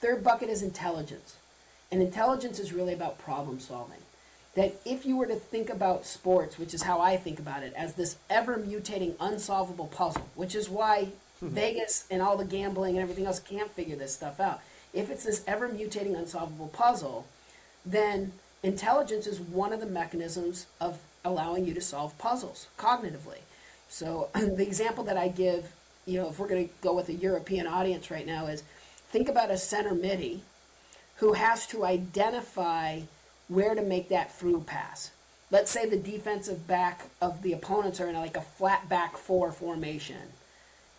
Third 0.00 0.24
bucket 0.24 0.48
is 0.48 0.62
intelligence. 0.62 1.36
And 1.92 2.02
intelligence 2.02 2.58
is 2.58 2.72
really 2.72 2.92
about 2.92 3.18
problem 3.18 3.60
solving 3.60 3.98
that 4.54 4.74
if 4.84 5.06
you 5.06 5.16
were 5.16 5.26
to 5.26 5.36
think 5.36 5.70
about 5.70 6.06
sports, 6.06 6.58
which 6.58 6.74
is 6.74 6.82
how 6.82 7.00
I 7.00 7.16
think 7.16 7.38
about 7.38 7.62
it, 7.62 7.72
as 7.76 7.94
this 7.94 8.16
ever 8.28 8.56
mutating, 8.58 9.14
unsolvable 9.20 9.86
puzzle, 9.86 10.28
which 10.34 10.54
is 10.54 10.68
why. 10.68 11.08
Vegas 11.42 12.06
and 12.10 12.20
all 12.20 12.36
the 12.36 12.44
gambling 12.44 12.96
and 12.96 13.02
everything 13.02 13.24
else 13.24 13.40
can't 13.40 13.70
figure 13.70 13.96
this 13.96 14.14
stuff 14.14 14.40
out. 14.40 14.60
If 14.92 15.10
it's 15.10 15.24
this 15.24 15.42
ever 15.46 15.68
mutating, 15.70 16.14
unsolvable 16.14 16.68
puzzle, 16.68 17.26
then 17.84 18.32
intelligence 18.62 19.26
is 19.26 19.40
one 19.40 19.72
of 19.72 19.80
the 19.80 19.86
mechanisms 19.86 20.66
of 20.80 20.98
allowing 21.24 21.66
you 21.66 21.74
to 21.74 21.80
solve 21.80 22.16
puzzles 22.18 22.66
cognitively. 22.78 23.38
So 23.88 24.28
the 24.34 24.62
example 24.62 25.04
that 25.04 25.16
I 25.16 25.28
give, 25.28 25.72
you 26.06 26.20
know, 26.20 26.28
if 26.28 26.38
we're 26.38 26.48
going 26.48 26.68
to 26.68 26.74
go 26.82 26.94
with 26.94 27.08
a 27.08 27.14
European 27.14 27.66
audience 27.66 28.10
right 28.10 28.26
now, 28.26 28.46
is 28.46 28.62
think 29.10 29.28
about 29.28 29.50
a 29.50 29.56
center 29.56 29.94
midi 29.94 30.42
who 31.16 31.34
has 31.34 31.66
to 31.68 31.84
identify 31.84 33.00
where 33.50 33.74
to 33.74 33.82
make 33.82 34.08
that 34.08 34.32
through 34.32 34.60
pass. 34.60 35.10
Let's 35.50 35.72
say 35.72 35.84
the 35.84 35.96
defensive 35.96 36.68
back 36.68 37.08
of 37.20 37.42
the 37.42 37.52
opponents 37.52 38.00
are 38.00 38.08
in 38.08 38.14
like 38.14 38.36
a 38.36 38.40
flat 38.40 38.88
back 38.88 39.16
four 39.16 39.50
formation, 39.50 40.30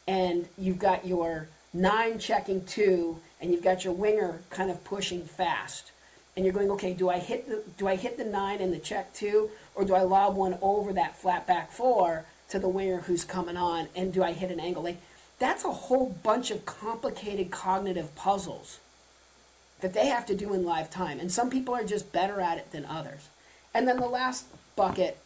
and 0.06 0.48
you've 0.58 0.78
got 0.78 1.08
your 1.08 1.48
nine 1.74 2.20
checking 2.20 2.66
two, 2.66 3.18
and 3.40 3.52
you've 3.52 3.64
got 3.64 3.86
your 3.86 3.94
winger 3.94 4.42
kind 4.50 4.70
of 4.70 4.84
pushing 4.84 5.24
fast, 5.24 5.92
and 6.36 6.44
you're 6.46 6.54
going, 6.54 6.70
okay, 6.72 6.94
do 6.94 7.10
I 7.10 7.20
hit 7.20 7.48
the 7.48 7.64
do 7.78 7.88
I 7.88 7.96
hit 7.96 8.18
the 8.18 8.26
nine 8.26 8.60
in 8.60 8.72
the 8.72 8.80
check 8.80 9.14
two, 9.14 9.50
or 9.74 9.86
do 9.86 9.96
I 9.96 10.02
lob 10.02 10.36
one 10.36 10.58
over 10.62 10.92
that 10.92 11.18
flat 11.18 11.48
back 11.48 11.72
four 11.72 12.26
to 12.50 12.60
the 12.60 12.68
winger 12.68 12.98
who's 12.98 13.24
coming 13.24 13.56
on, 13.56 13.88
and 13.96 14.14
do 14.14 14.22
I 14.22 14.34
hit 14.34 14.52
an 14.52 14.60
angle? 14.60 14.84
Like 14.84 15.02
that's 15.40 15.64
a 15.64 15.72
whole 15.72 16.18
bunch 16.22 16.52
of 16.52 16.66
complicated 16.66 17.50
cognitive 17.50 18.14
puzzles 18.16 18.80
that 19.82 19.94
they 19.94 20.08
have 20.08 20.26
to 20.28 20.36
do 20.36 20.54
in 20.54 20.64
live 20.64 20.90
time. 20.90 21.20
And 21.20 21.32
some 21.32 21.50
people 21.50 21.76
are 21.76 21.84
just 21.84 22.12
better 22.12 22.40
at 22.40 22.58
it 22.58 22.72
than 22.72 22.86
others. 22.86 23.28
And 23.74 23.88
then 23.88 23.98
the 23.98 24.08
last 24.08 24.46
bucket 24.76 25.18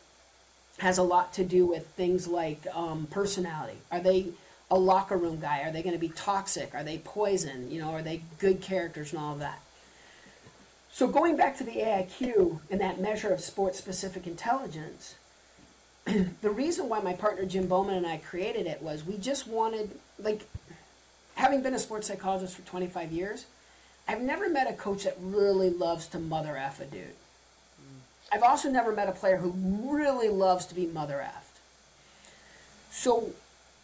has 0.80 0.98
a 0.98 1.04
lot 1.04 1.34
to 1.34 1.44
do 1.44 1.66
with 1.66 1.88
things 1.88 2.28
like 2.28 2.66
um, 2.74 3.08
personality. 3.10 3.78
Are 3.92 4.00
they 4.00 4.28
a 4.70 4.78
locker 4.78 5.18
room 5.18 5.40
guy? 5.40 5.62
Are 5.62 5.72
they 5.72 5.82
going 5.82 5.96
to 5.96 6.00
be 6.00 6.10
toxic? 6.10 6.74
Are 6.74 6.84
they 6.84 6.98
poison? 6.98 7.72
You 7.72 7.82
know, 7.82 7.92
are 7.92 8.02
they 8.02 8.24
good 8.40 8.62
characters 8.62 9.14
and 9.14 9.22
all 9.22 9.34
of 9.34 9.40
that? 9.40 9.62
So 10.92 11.08
going 11.08 11.36
back 11.36 11.58
to 11.58 11.64
the 11.64 11.74
AIQ 11.74 12.60
and 12.72 12.80
that 12.80 13.00
measure 13.00 13.30
of 13.30 13.42
sports 13.42 13.78
specific 13.78 14.26
intelligence, 14.26 15.16
the 16.06 16.50
reason 16.50 16.88
why 16.88 17.02
my 17.02 17.14
partner 17.14 17.46
Jim 17.46 17.68
Bowman 17.68 17.96
and 17.96 18.08
I 18.08 18.18
created 18.18 18.66
it 18.66 18.82
was 18.82 19.06
we 19.06 19.18
just 19.18 19.48
wanted 19.48 19.92
like 20.18 20.48
having 21.36 21.62
been 21.62 21.74
a 21.74 21.80
sports 21.80 22.08
psychologist 22.08 22.56
for 22.56 22.62
25 22.62 23.12
years, 23.12 23.46
I've 24.08 24.22
never 24.22 24.50
met 24.50 24.70
a 24.70 24.74
coach 24.74 25.04
that 25.04 25.18
really 25.20 25.70
loves 25.70 26.08
to 26.08 26.20
mother 26.20 26.58
F 26.58 26.80
a 26.80 26.86
dude. 26.86 27.16
I've 28.32 28.44
also 28.44 28.70
never 28.70 28.92
met 28.92 29.10
a 29.10 29.14
player 29.14 29.38
who 29.38 29.52
really 29.90 30.30
loves 30.30 30.66
to 30.68 30.76
be 30.76 30.86
mother 30.86 31.24
effed. 31.26 31.60
So, 32.92 33.32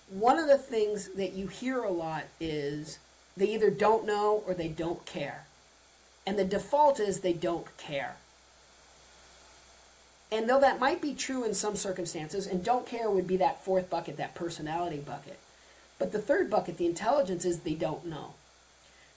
one 0.09 0.39
of 0.39 0.47
the 0.47 0.57
things 0.57 1.09
that 1.15 1.33
you 1.33 1.47
hear 1.47 1.83
a 1.83 1.91
lot 1.91 2.25
is 2.39 2.99
they 3.37 3.53
either 3.53 3.69
don't 3.69 4.05
know 4.05 4.43
or 4.45 4.53
they 4.53 4.67
don't 4.67 5.05
care. 5.05 5.45
And 6.25 6.37
the 6.37 6.43
default 6.43 6.99
is 6.99 7.19
they 7.19 7.33
don't 7.33 7.65
care. 7.77 8.15
And 10.31 10.49
though 10.49 10.59
that 10.59 10.79
might 10.79 11.01
be 11.01 11.13
true 11.13 11.43
in 11.43 11.53
some 11.53 11.75
circumstances, 11.75 12.47
and 12.47 12.63
don't 12.63 12.85
care 12.85 13.09
would 13.09 13.27
be 13.27 13.37
that 13.37 13.63
fourth 13.63 13.89
bucket, 13.89 14.17
that 14.17 14.35
personality 14.35 14.97
bucket. 14.97 15.39
But 15.99 16.11
the 16.11 16.19
third 16.19 16.49
bucket, 16.49 16.77
the 16.77 16.85
intelligence, 16.85 17.45
is 17.45 17.59
they 17.59 17.73
don't 17.73 18.05
know. 18.05 18.33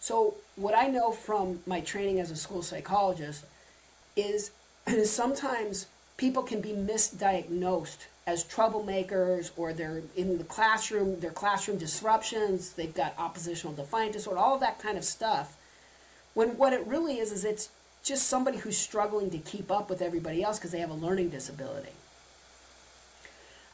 So, 0.00 0.34
what 0.56 0.76
I 0.76 0.86
know 0.86 1.12
from 1.12 1.60
my 1.66 1.80
training 1.80 2.20
as 2.20 2.30
a 2.30 2.36
school 2.36 2.62
psychologist 2.62 3.44
is 4.16 4.50
sometimes 5.04 5.86
people 6.16 6.42
can 6.42 6.60
be 6.60 6.70
misdiagnosed 6.70 8.06
as 8.26 8.44
troublemakers 8.44 9.50
or 9.56 9.72
they're 9.72 10.02
in 10.16 10.38
the 10.38 10.44
classroom, 10.44 11.20
their 11.20 11.30
classroom 11.30 11.76
disruptions, 11.76 12.72
they've 12.72 12.94
got 12.94 13.14
oppositional 13.18 13.74
defiant 13.74 14.12
disorder, 14.12 14.38
all 14.38 14.58
that 14.58 14.78
kind 14.78 14.96
of 14.96 15.04
stuff. 15.04 15.56
When 16.32 16.56
what 16.56 16.72
it 16.72 16.86
really 16.86 17.18
is, 17.18 17.32
is 17.32 17.44
it's 17.44 17.68
just 18.02 18.26
somebody 18.26 18.58
who's 18.58 18.78
struggling 18.78 19.30
to 19.30 19.38
keep 19.38 19.70
up 19.70 19.90
with 19.90 20.00
everybody 20.00 20.42
else 20.42 20.58
because 20.58 20.70
they 20.70 20.80
have 20.80 20.90
a 20.90 20.94
learning 20.94 21.30
disability. 21.30 21.90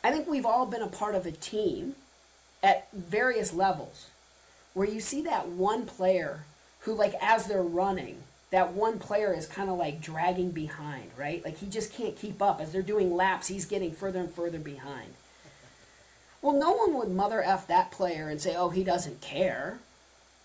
I 0.03 0.11
think 0.11 0.27
we've 0.29 0.47
all 0.47 0.67
been 0.67 0.83
a 0.83 0.89
part 0.89 1.15
of 1.15 1.27
a 1.27 1.33
team 1.33 1.95
at 2.63 2.89
various 2.93 3.53
levels 3.53 4.07
where 4.75 4.89
you 4.89 5.01
see 5.01 5.23
that 5.23 5.49
one 5.49 5.85
player 5.87 6.45
who, 6.81 6.95
like, 6.95 7.15
as 7.21 7.47
they're 7.47 7.63
running, 7.63 8.23
that 8.51 8.73
one 8.73 8.99
player 8.99 9.33
is 9.33 9.47
kind 9.47 9.71
of 9.71 9.79
like 9.79 10.01
dragging 10.01 10.51
behind, 10.51 11.11
right? 11.17 11.45
Like 11.45 11.59
he 11.59 11.67
just 11.67 11.93
can't 11.93 12.17
keep 12.17 12.43
up. 12.43 12.61
As 12.61 12.73
they're 12.73 12.83
doing 12.83 13.15
laps, 13.15 13.49
he's 13.49 13.65
getting 13.65 13.93
further 13.93 14.21
and 14.21 14.31
further 14.31 14.59
behind. 14.59 15.15
Well, 16.43 16.55
no 16.55 16.73
one 16.73 16.95
would 16.95 17.11
mother 17.11 17.43
F 17.43 17.67
that 17.69 17.93
player 17.93 18.29
and 18.29 18.41
say, 18.41 18.57
oh, 18.57 18.71
he 18.71 18.83
doesn't 18.83 19.21
care. 19.21 19.79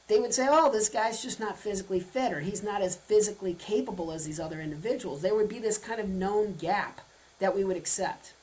They 0.08 0.20
would 0.20 0.36
say, 0.36 0.46
oh, 0.48 0.72
this 0.72 0.90
guy's 0.90 1.24
just 1.24 1.40
not 1.40 1.58
physically 1.58 2.00
fit 2.00 2.32
or 2.32 2.42
he's 2.42 2.62
not 2.62 2.84
as 2.84 2.96
physically 2.96 3.56
capable 3.56 4.12
as 4.12 4.26
these 4.26 4.40
other 4.40 4.62
individuals. 4.62 5.22
There 5.22 5.34
would 5.34 5.50
be 5.50 5.58
this 5.58 5.80
kind 5.80 6.00
of 6.00 6.08
known 6.08 6.56
gap 6.56 7.02
that 7.40 7.56
we 7.56 7.64
would 7.64 7.78
accept. 7.78 8.34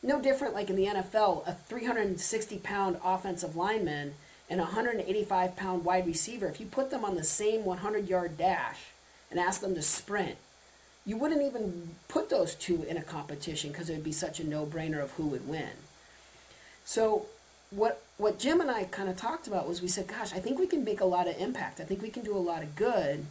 No 0.00 0.20
different 0.20 0.54
like 0.54 0.70
in 0.70 0.76
the 0.76 0.86
NFL, 0.86 1.46
a 1.48 1.54
360 1.54 2.58
pound 2.58 2.98
offensive 3.04 3.56
lineman 3.56 4.14
and 4.50 4.60
a 4.60 4.64
185 4.64 5.56
pound 5.56 5.84
wide 5.84 6.06
receiver, 6.06 6.46
if 6.46 6.60
you 6.60 6.66
put 6.66 6.90
them 6.90 7.04
on 7.04 7.14
the 7.14 7.24
same 7.24 7.64
100 7.64 8.08
yard 8.08 8.36
dash, 8.36 8.78
and 9.32 9.40
ask 9.40 9.60
them 9.60 9.74
to 9.74 9.82
sprint, 9.82 10.36
you 11.04 11.16
wouldn't 11.16 11.42
even 11.42 11.88
put 12.06 12.30
those 12.30 12.54
two 12.54 12.84
in 12.84 12.96
a 12.96 13.02
competition 13.02 13.72
because 13.72 13.88
it 13.88 13.94
would 13.94 14.04
be 14.04 14.12
such 14.12 14.38
a 14.38 14.46
no-brainer 14.46 15.02
of 15.02 15.10
who 15.12 15.26
would 15.26 15.48
win. 15.48 15.70
So 16.84 17.26
what 17.70 18.02
what 18.18 18.38
Jim 18.38 18.60
and 18.60 18.70
I 18.70 18.84
kind 18.84 19.08
of 19.08 19.16
talked 19.16 19.46
about 19.46 19.66
was 19.66 19.82
we 19.82 19.88
said, 19.88 20.06
gosh, 20.06 20.32
I 20.32 20.38
think 20.38 20.58
we 20.58 20.66
can 20.66 20.84
make 20.84 21.00
a 21.00 21.06
lot 21.06 21.26
of 21.26 21.36
impact. 21.38 21.80
I 21.80 21.84
think 21.84 22.02
we 22.02 22.10
can 22.10 22.22
do 22.22 22.36
a 22.36 22.38
lot 22.38 22.62
of 22.62 22.76
good 22.76 23.24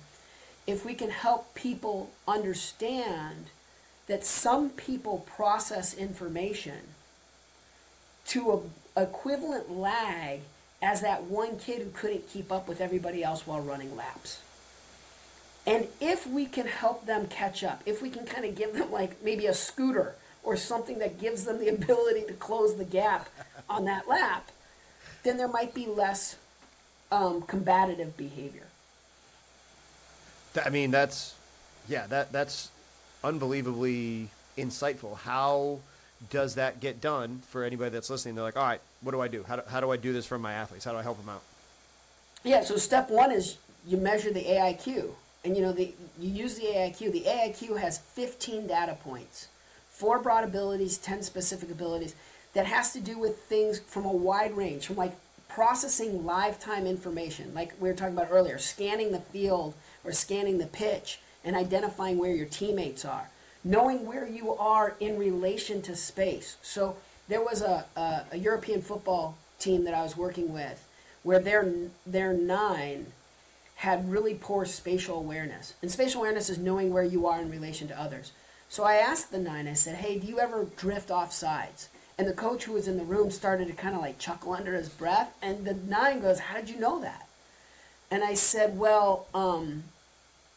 if 0.67 0.85
we 0.85 0.93
can 0.93 1.11
help 1.11 1.53
people 1.55 2.11
understand 2.27 3.45
that 4.07 4.25
some 4.25 4.71
people 4.71 5.25
process 5.35 5.93
information 5.93 6.79
to 8.27 8.51
a 8.95 9.01
equivalent 9.01 9.71
lag 9.71 10.41
as 10.81 11.01
that 11.01 11.23
one 11.23 11.57
kid 11.57 11.81
who 11.81 11.89
couldn't 11.91 12.27
keep 12.29 12.51
up 12.51 12.67
with 12.67 12.81
everybody 12.81 13.23
else 13.23 13.45
while 13.45 13.61
running 13.61 13.95
laps. 13.95 14.39
And 15.65 15.87
if 15.99 16.25
we 16.25 16.45
can 16.45 16.67
help 16.67 17.05
them 17.05 17.27
catch 17.27 17.63
up, 17.63 17.83
if 17.85 18.01
we 18.01 18.09
can 18.09 18.25
kind 18.25 18.45
of 18.45 18.55
give 18.55 18.73
them 18.73 18.91
like 18.91 19.23
maybe 19.23 19.45
a 19.45 19.53
scooter 19.53 20.15
or 20.43 20.57
something 20.57 20.99
that 20.99 21.19
gives 21.19 21.45
them 21.45 21.59
the 21.59 21.67
ability 21.75 22.23
to 22.27 22.33
close 22.33 22.75
the 22.75 22.85
gap 22.85 23.29
on 23.69 23.85
that 23.85 24.07
lap, 24.07 24.51
then 25.23 25.37
there 25.37 25.47
might 25.47 25.73
be 25.73 25.85
less 25.85 26.37
um, 27.11 27.43
combative 27.43 28.17
behavior. 28.17 28.67
I 30.65 30.69
mean, 30.69 30.91
that's 30.91 31.35
yeah, 31.87 32.07
that 32.07 32.31
that's 32.31 32.69
unbelievably 33.23 34.29
insightful. 34.57 35.17
How 35.17 35.79
does 36.29 36.55
that 36.55 36.79
get 36.79 36.99
done 36.99 37.41
for 37.49 37.63
anybody 37.63 37.91
that's 37.91 38.09
listening? 38.09 38.35
They're 38.35 38.43
like, 38.43 38.57
all 38.57 38.65
right, 38.65 38.81
what 39.01 39.11
do 39.11 39.21
I 39.21 39.27
do? 39.27 39.43
How 39.47 39.57
do, 39.57 39.63
how 39.67 39.79
do 39.79 39.91
I 39.91 39.97
do 39.97 40.13
this 40.13 40.25
for 40.25 40.37
my 40.37 40.53
athletes? 40.53 40.85
How 40.85 40.91
do 40.91 40.97
I 40.97 41.03
help 41.03 41.19
them 41.19 41.29
out? 41.29 41.41
Yeah, 42.43 42.63
so 42.63 42.77
step 42.77 43.09
one 43.09 43.31
is 43.31 43.57
you 43.85 43.97
measure 43.97 44.31
the 44.31 44.43
AIQ. 44.43 45.09
And 45.43 45.55
you 45.55 45.61
know, 45.63 45.71
the, 45.71 45.93
you 46.19 46.29
use 46.29 46.55
the 46.55 46.65
AIQ. 46.65 47.11
The 47.11 47.23
AIQ 47.27 47.79
has 47.79 47.97
15 47.97 48.67
data 48.67 48.95
points, 49.03 49.47
four 49.89 50.19
broad 50.19 50.43
abilities, 50.43 50.97
10 50.97 51.23
specific 51.23 51.71
abilities, 51.71 52.15
that 52.53 52.65
has 52.65 52.93
to 52.93 52.99
do 52.99 53.17
with 53.17 53.37
things 53.39 53.79
from 53.79 54.05
a 54.05 54.11
wide 54.11 54.55
range, 54.55 54.85
from 54.85 54.97
like 54.97 55.15
processing 55.47 56.25
live 56.25 56.59
time 56.59 56.85
information, 56.85 57.53
like 57.53 57.73
we 57.79 57.89
were 57.89 57.95
talking 57.95 58.15
about 58.15 58.29
earlier, 58.31 58.57
scanning 58.57 59.11
the 59.11 59.19
field 59.19 59.73
or 60.03 60.11
scanning 60.11 60.57
the 60.57 60.67
pitch 60.67 61.19
and 61.43 61.55
identifying 61.55 62.17
where 62.17 62.33
your 62.33 62.45
teammates 62.45 63.03
are, 63.03 63.29
knowing 63.63 64.05
where 64.05 64.27
you 64.27 64.53
are 64.53 64.95
in 64.99 65.17
relation 65.17 65.81
to 65.81 65.95
space. 65.95 66.55
So 66.61 66.97
there 67.31 67.41
was 67.41 67.61
a, 67.61 67.85
a, 67.95 68.25
a 68.33 68.37
European 68.37 68.81
football 68.81 69.37
team 69.57 69.85
that 69.85 69.93
I 69.93 70.03
was 70.03 70.17
working 70.17 70.53
with 70.53 70.85
where 71.23 71.39
their, 71.39 71.71
their 72.05 72.33
nine 72.33 73.07
had 73.75 74.11
really 74.11 74.33
poor 74.33 74.65
spatial 74.65 75.17
awareness. 75.17 75.73
And 75.81 75.89
spatial 75.89 76.21
awareness 76.21 76.49
is 76.49 76.57
knowing 76.57 76.91
where 76.91 77.03
you 77.03 77.25
are 77.27 77.41
in 77.41 77.49
relation 77.49 77.87
to 77.87 77.99
others. 77.99 78.31
So 78.69 78.83
I 78.83 78.95
asked 78.95 79.31
the 79.31 79.39
nine, 79.39 79.67
I 79.67 79.73
said, 79.73 79.95
hey, 79.95 80.19
do 80.19 80.27
you 80.27 80.39
ever 80.39 80.67
drift 80.77 81.09
off 81.09 81.31
sides? 81.31 81.89
And 82.17 82.27
the 82.27 82.33
coach 82.33 82.65
who 82.65 82.73
was 82.73 82.87
in 82.87 82.97
the 82.97 83.03
room 83.03 83.31
started 83.31 83.67
to 83.67 83.73
kind 83.73 83.95
of 83.95 84.01
like 84.01 84.19
chuckle 84.19 84.53
under 84.53 84.73
his 84.73 84.89
breath. 84.89 85.33
And 85.41 85.65
the 85.65 85.73
nine 85.73 86.21
goes, 86.21 86.39
how 86.39 86.55
did 86.55 86.69
you 86.69 86.79
know 86.79 87.01
that? 87.01 87.27
And 88.11 88.23
I 88.23 88.33
said, 88.33 88.77
well, 88.77 89.27
um, 89.33 89.83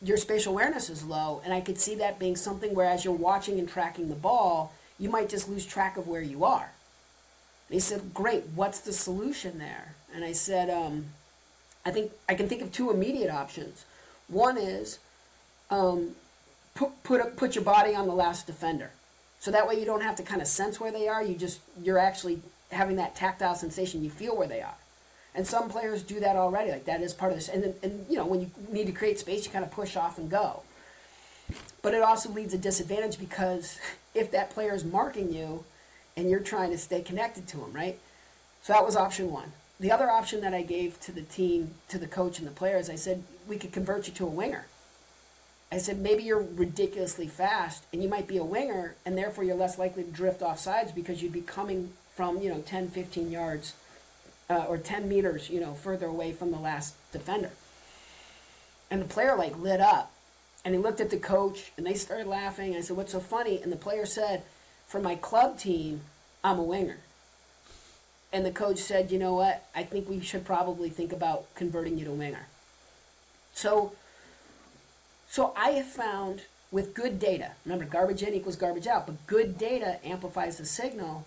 your 0.02 0.16
spatial 0.16 0.52
awareness 0.52 0.90
is 0.90 1.04
low. 1.04 1.40
And 1.44 1.54
I 1.54 1.60
could 1.60 1.78
see 1.78 1.94
that 1.96 2.18
being 2.18 2.36
something 2.36 2.74
where 2.74 2.88
as 2.88 3.04
you're 3.04 3.14
watching 3.14 3.58
and 3.58 3.68
tracking 3.68 4.08
the 4.08 4.14
ball, 4.14 4.72
you 4.98 5.08
might 5.10 5.28
just 5.28 5.48
lose 5.48 5.66
track 5.66 5.96
of 5.96 6.06
where 6.06 6.22
you 6.22 6.44
are. 6.44 6.70
And 7.68 7.74
he 7.74 7.80
said, 7.80 8.14
great, 8.14 8.44
what's 8.54 8.80
the 8.80 8.92
solution 8.92 9.58
there? 9.58 9.94
And 10.14 10.24
I 10.24 10.32
said, 10.32 10.70
um, 10.70 11.06
I 11.84 11.90
think 11.90 12.12
I 12.28 12.34
can 12.34 12.48
think 12.48 12.62
of 12.62 12.72
two 12.72 12.90
immediate 12.90 13.30
options. 13.30 13.84
One 14.28 14.56
is 14.56 14.98
um, 15.70 16.14
put 16.74 17.02
put 17.02 17.20
a, 17.20 17.26
put 17.26 17.54
your 17.54 17.64
body 17.64 17.94
on 17.94 18.06
the 18.06 18.14
last 18.14 18.46
defender, 18.46 18.90
so 19.38 19.50
that 19.50 19.68
way 19.68 19.78
you 19.78 19.84
don't 19.84 20.02
have 20.02 20.16
to 20.16 20.22
kind 20.22 20.40
of 20.40 20.48
sense 20.48 20.80
where 20.80 20.92
they 20.92 21.08
are. 21.08 21.22
You 21.22 21.34
just 21.34 21.60
you're 21.82 21.98
actually 21.98 22.40
having 22.70 22.96
that 22.96 23.14
tactile 23.14 23.54
sensation. 23.54 24.02
You 24.02 24.10
feel 24.10 24.36
where 24.36 24.48
they 24.48 24.62
are, 24.62 24.76
and 25.34 25.46
some 25.46 25.68
players 25.68 26.02
do 26.02 26.20
that 26.20 26.36
already. 26.36 26.70
Like 26.70 26.86
that 26.86 27.02
is 27.02 27.12
part 27.12 27.32
of 27.32 27.38
this. 27.38 27.48
And 27.48 27.62
then, 27.62 27.74
and 27.82 28.06
you 28.08 28.16
know 28.16 28.26
when 28.26 28.40
you 28.40 28.50
need 28.70 28.86
to 28.86 28.92
create 28.92 29.18
space, 29.18 29.44
you 29.44 29.52
kind 29.52 29.64
of 29.64 29.70
push 29.70 29.96
off 29.96 30.16
and 30.16 30.30
go. 30.30 30.62
But 31.82 31.92
it 31.92 32.02
also 32.02 32.30
leads 32.30 32.54
a 32.54 32.58
disadvantage 32.58 33.18
because 33.18 33.78
if 34.14 34.30
that 34.30 34.50
player 34.50 34.74
is 34.74 34.84
marking 34.84 35.32
you, 35.32 35.64
and 36.16 36.30
you're 36.30 36.40
trying 36.40 36.70
to 36.70 36.78
stay 36.78 37.02
connected 37.02 37.48
to 37.48 37.58
him, 37.58 37.72
right? 37.72 37.98
So 38.62 38.72
that 38.72 38.84
was 38.84 38.96
option 38.96 39.30
one 39.30 39.52
the 39.80 39.90
other 39.90 40.10
option 40.10 40.40
that 40.42 40.54
I 40.54 40.62
gave 40.62 41.00
to 41.00 41.12
the 41.12 41.22
team, 41.22 41.72
to 41.88 41.98
the 41.98 42.06
coach 42.06 42.38
and 42.38 42.46
the 42.46 42.52
players, 42.52 42.88
I 42.88 42.94
said, 42.94 43.22
we 43.48 43.58
could 43.58 43.72
convert 43.72 44.06
you 44.06 44.14
to 44.14 44.24
a 44.24 44.30
winger. 44.30 44.66
I 45.72 45.78
said, 45.78 45.98
maybe 45.98 46.22
you're 46.22 46.42
ridiculously 46.42 47.26
fast 47.26 47.84
and 47.92 48.02
you 48.02 48.08
might 48.08 48.28
be 48.28 48.36
a 48.36 48.44
winger 48.44 48.94
and 49.04 49.18
therefore 49.18 49.44
you're 49.44 49.56
less 49.56 49.78
likely 49.78 50.04
to 50.04 50.10
drift 50.10 50.40
off 50.40 50.58
sides 50.58 50.92
because 50.92 51.22
you'd 51.22 51.32
be 51.32 51.42
coming 51.42 51.92
from, 52.14 52.40
you 52.40 52.48
know, 52.48 52.60
10, 52.60 52.88
15 52.88 53.30
yards 53.30 53.74
uh, 54.48 54.64
or 54.68 54.78
10 54.78 55.08
meters, 55.08 55.50
you 55.50 55.60
know, 55.60 55.74
further 55.74 56.06
away 56.06 56.32
from 56.32 56.52
the 56.52 56.58
last 56.58 56.94
defender. 57.12 57.50
And 58.90 59.02
the 59.02 59.06
player 59.06 59.36
like 59.36 59.58
lit 59.58 59.80
up 59.80 60.12
and 60.64 60.74
he 60.74 60.80
looked 60.80 61.00
at 61.00 61.10
the 61.10 61.18
coach 61.18 61.72
and 61.76 61.84
they 61.84 61.94
started 61.94 62.26
laughing. 62.26 62.74
I 62.74 62.80
said, 62.80 62.96
what's 62.96 63.12
so 63.12 63.20
funny? 63.20 63.60
And 63.62 63.70
the 63.70 63.76
player 63.76 64.06
said, 64.06 64.42
for 64.86 65.00
my 65.00 65.14
club 65.14 65.58
team, 65.58 66.02
I'm 66.42 66.58
a 66.58 66.62
winger. 66.62 66.98
And 68.32 68.44
the 68.44 68.50
coach 68.50 68.78
said, 68.78 69.12
you 69.12 69.18
know 69.18 69.34
what? 69.34 69.66
I 69.74 69.82
think 69.84 70.08
we 70.08 70.20
should 70.20 70.44
probably 70.44 70.88
think 70.88 71.12
about 71.12 71.54
converting 71.54 71.98
you 71.98 72.04
to 72.06 72.10
winger. 72.10 72.46
So, 73.52 73.92
so 75.28 75.52
I 75.56 75.70
have 75.70 75.86
found 75.86 76.42
with 76.72 76.94
good 76.94 77.20
data, 77.20 77.52
remember 77.64 77.84
garbage 77.84 78.22
in 78.22 78.34
equals 78.34 78.56
garbage 78.56 78.88
out, 78.88 79.06
but 79.06 79.26
good 79.28 79.56
data 79.56 79.98
amplifies 80.04 80.56
the 80.56 80.66
signal. 80.66 81.24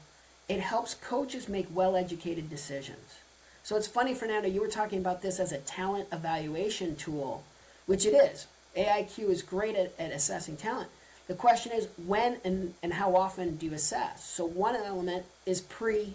It 0.49 0.59
helps 0.59 0.93
coaches 0.93 1.47
make 1.47 1.67
well-educated 1.73 2.49
decisions. 2.49 3.19
So 3.63 3.77
it's 3.77 3.87
funny, 3.87 4.13
Fernando, 4.13 4.49
you 4.49 4.61
were 4.61 4.67
talking 4.67 4.99
about 4.99 5.21
this 5.21 5.39
as 5.39 5.51
a 5.51 5.57
talent 5.59 6.07
evaluation 6.11 6.95
tool, 6.95 7.43
which 7.85 8.05
it 8.05 8.13
is. 8.13 8.47
AIQ 8.77 9.29
is 9.29 9.41
great 9.41 9.75
at, 9.75 9.93
at 9.97 10.11
assessing 10.11 10.55
talent. 10.55 10.89
The 11.27 11.33
question 11.33 11.73
is 11.73 11.89
when 12.05 12.37
and, 12.45 12.73
and 12.81 12.93
how 12.93 13.15
often 13.15 13.57
do 13.57 13.65
you 13.65 13.73
assess? 13.73 14.23
So 14.23 14.45
one 14.45 14.75
element 14.75 15.25
is 15.45 15.59
pre 15.61 16.13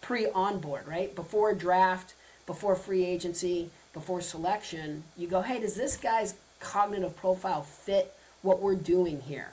pre 0.00 0.28
onboard, 0.30 0.86
right? 0.86 1.14
Before 1.14 1.52
draft, 1.54 2.14
before 2.46 2.74
free 2.74 3.04
agency, 3.04 3.70
before 3.92 4.20
selection, 4.20 5.04
you 5.16 5.26
go, 5.26 5.42
hey, 5.42 5.60
does 5.60 5.74
this 5.74 5.96
guy's 5.96 6.34
cognitive 6.58 7.16
profile 7.16 7.62
fit 7.62 8.14
what 8.40 8.62
we're 8.62 8.76
doing 8.76 9.20
here? 9.22 9.50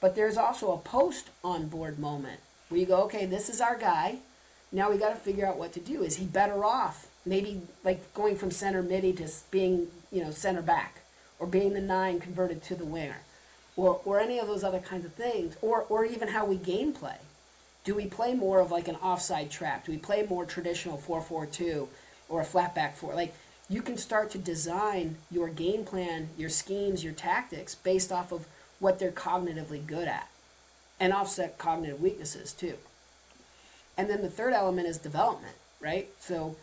But 0.00 0.16
there's 0.16 0.36
also 0.36 0.72
a 0.72 0.78
post 0.78 1.28
onboard 1.44 1.98
moment 1.98 2.40
where 2.68 2.80
you 2.80 2.86
go, 2.86 3.02
okay, 3.02 3.26
this 3.26 3.48
is 3.48 3.60
our 3.60 3.78
guy. 3.78 4.16
Now 4.72 4.90
we 4.90 4.96
got 4.96 5.10
to 5.10 5.16
figure 5.16 5.46
out 5.46 5.58
what 5.58 5.72
to 5.74 5.80
do. 5.80 6.02
Is 6.02 6.16
he 6.16 6.24
better 6.24 6.64
off 6.64 7.06
maybe 7.26 7.60
like 7.84 8.14
going 8.14 8.34
from 8.34 8.50
center 8.50 8.82
midi 8.82 9.12
to 9.12 9.28
being, 9.50 9.88
you 10.10 10.24
know, 10.24 10.30
center 10.30 10.62
back 10.62 10.99
or 11.40 11.48
being 11.48 11.72
the 11.74 11.80
nine 11.80 12.20
converted 12.20 12.62
to 12.62 12.76
the 12.76 12.84
winger? 12.84 13.22
or, 13.80 14.00
or 14.04 14.20
any 14.20 14.38
of 14.38 14.46
those 14.46 14.64
other 14.64 14.78
kinds 14.78 15.04
of 15.04 15.14
things, 15.14 15.56
or, 15.62 15.86
or 15.88 16.04
even 16.04 16.28
how 16.28 16.44
we 16.44 16.56
game 16.56 16.92
play. 16.92 17.16
Do 17.84 17.94
we 17.94 18.06
play 18.06 18.34
more 18.34 18.60
of 18.60 18.70
like 18.70 18.88
an 18.88 18.96
offside 18.96 19.50
trap? 19.50 19.86
Do 19.86 19.92
we 19.92 19.98
play 19.98 20.26
more 20.28 20.44
traditional 20.44 20.98
4 20.98 21.22
4 21.22 21.46
2 21.46 21.88
or 22.28 22.42
a 22.42 22.44
flat 22.44 22.74
back 22.74 22.96
4? 22.96 23.14
Like, 23.14 23.34
you 23.70 23.80
can 23.82 23.96
start 23.96 24.30
to 24.32 24.38
design 24.38 25.16
your 25.30 25.48
game 25.48 25.84
plan, 25.84 26.28
your 26.36 26.50
schemes, 26.50 27.02
your 27.02 27.14
tactics 27.14 27.74
based 27.74 28.12
off 28.12 28.32
of 28.32 28.46
what 28.80 28.98
they're 28.98 29.12
cognitively 29.12 29.86
good 29.86 30.08
at 30.08 30.28
and 30.98 31.12
offset 31.12 31.56
cognitive 31.56 32.02
weaknesses 32.02 32.52
too. 32.52 32.74
And 33.96 34.10
then 34.10 34.22
the 34.22 34.28
third 34.28 34.52
element 34.52 34.88
is 34.88 34.98
development, 34.98 35.56
right? 35.80 36.08
So 36.18 36.56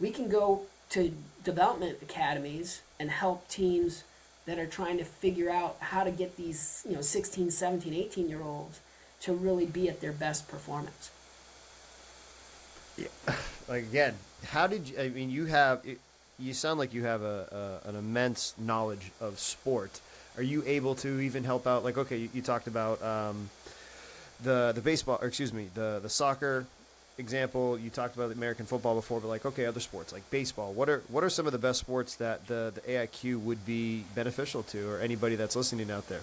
we 0.00 0.10
can 0.10 0.28
go 0.28 0.62
to 0.90 1.12
development 1.44 1.98
academies 2.02 2.80
and 2.98 3.10
help 3.10 3.48
teams 3.48 4.02
that 4.46 4.58
are 4.58 4.66
trying 4.66 4.96
to 4.98 5.04
figure 5.04 5.50
out 5.50 5.76
how 5.80 6.04
to 6.04 6.10
get 6.10 6.36
these, 6.36 6.84
you 6.88 6.94
know, 6.94 7.02
16, 7.02 7.50
17, 7.50 7.92
18 7.92 8.28
year 8.28 8.42
olds 8.42 8.80
to 9.20 9.32
really 9.32 9.66
be 9.66 9.88
at 9.88 10.00
their 10.00 10.12
best 10.12 10.48
performance. 10.48 11.10
Yeah. 12.96 13.08
Again, 13.68 14.14
how 14.44 14.66
did 14.66 14.88
you? 14.88 14.98
I 14.98 15.08
mean, 15.08 15.30
you 15.30 15.46
have. 15.46 15.82
You 16.38 16.52
sound 16.52 16.78
like 16.78 16.92
you 16.92 17.04
have 17.04 17.22
a, 17.22 17.80
a 17.84 17.88
an 17.88 17.96
immense 17.96 18.54
knowledge 18.58 19.10
of 19.20 19.38
sport. 19.38 20.00
Are 20.36 20.42
you 20.42 20.62
able 20.66 20.94
to 20.96 21.20
even 21.20 21.44
help 21.44 21.66
out? 21.66 21.82
Like, 21.82 21.96
okay, 21.98 22.18
you, 22.18 22.28
you 22.32 22.42
talked 22.42 22.68
about 22.68 23.02
um, 23.02 23.50
the 24.42 24.72
the 24.72 24.80
baseball, 24.80 25.18
or 25.20 25.28
excuse 25.28 25.52
me, 25.52 25.68
the 25.74 25.98
the 26.00 26.08
soccer 26.08 26.66
example. 27.18 27.78
You 27.78 27.90
talked 27.90 28.16
about 28.16 28.32
American 28.32 28.66
football 28.66 28.94
before, 28.94 29.20
but 29.20 29.28
like, 29.28 29.46
okay, 29.46 29.66
other 29.66 29.80
sports 29.80 30.12
like 30.12 30.28
baseball. 30.30 30.72
What 30.72 30.88
are 30.88 31.02
what 31.08 31.24
are 31.24 31.30
some 31.30 31.46
of 31.46 31.52
the 31.52 31.58
best 31.58 31.80
sports 31.80 32.16
that 32.16 32.46
the 32.46 32.72
the 32.74 32.80
AIQ 32.82 33.40
would 33.40 33.64
be 33.64 34.04
beneficial 34.14 34.62
to, 34.64 34.90
or 34.90 35.00
anybody 35.00 35.36
that's 35.36 35.56
listening 35.56 35.90
out 35.90 36.08
there? 36.08 36.22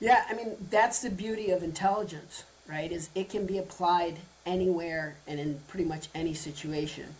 Yeah, 0.00 0.24
I 0.28 0.34
mean 0.34 0.56
that's 0.70 1.00
the 1.00 1.10
beauty 1.10 1.50
of 1.50 1.62
intelligence, 1.62 2.44
right? 2.68 2.90
Is 2.90 3.10
it 3.14 3.28
can 3.28 3.46
be 3.46 3.58
applied 3.58 4.18
anywhere 4.46 5.16
and 5.26 5.38
in 5.38 5.60
pretty 5.68 5.84
much 5.84 6.08
any 6.14 6.34
situation. 6.34 7.14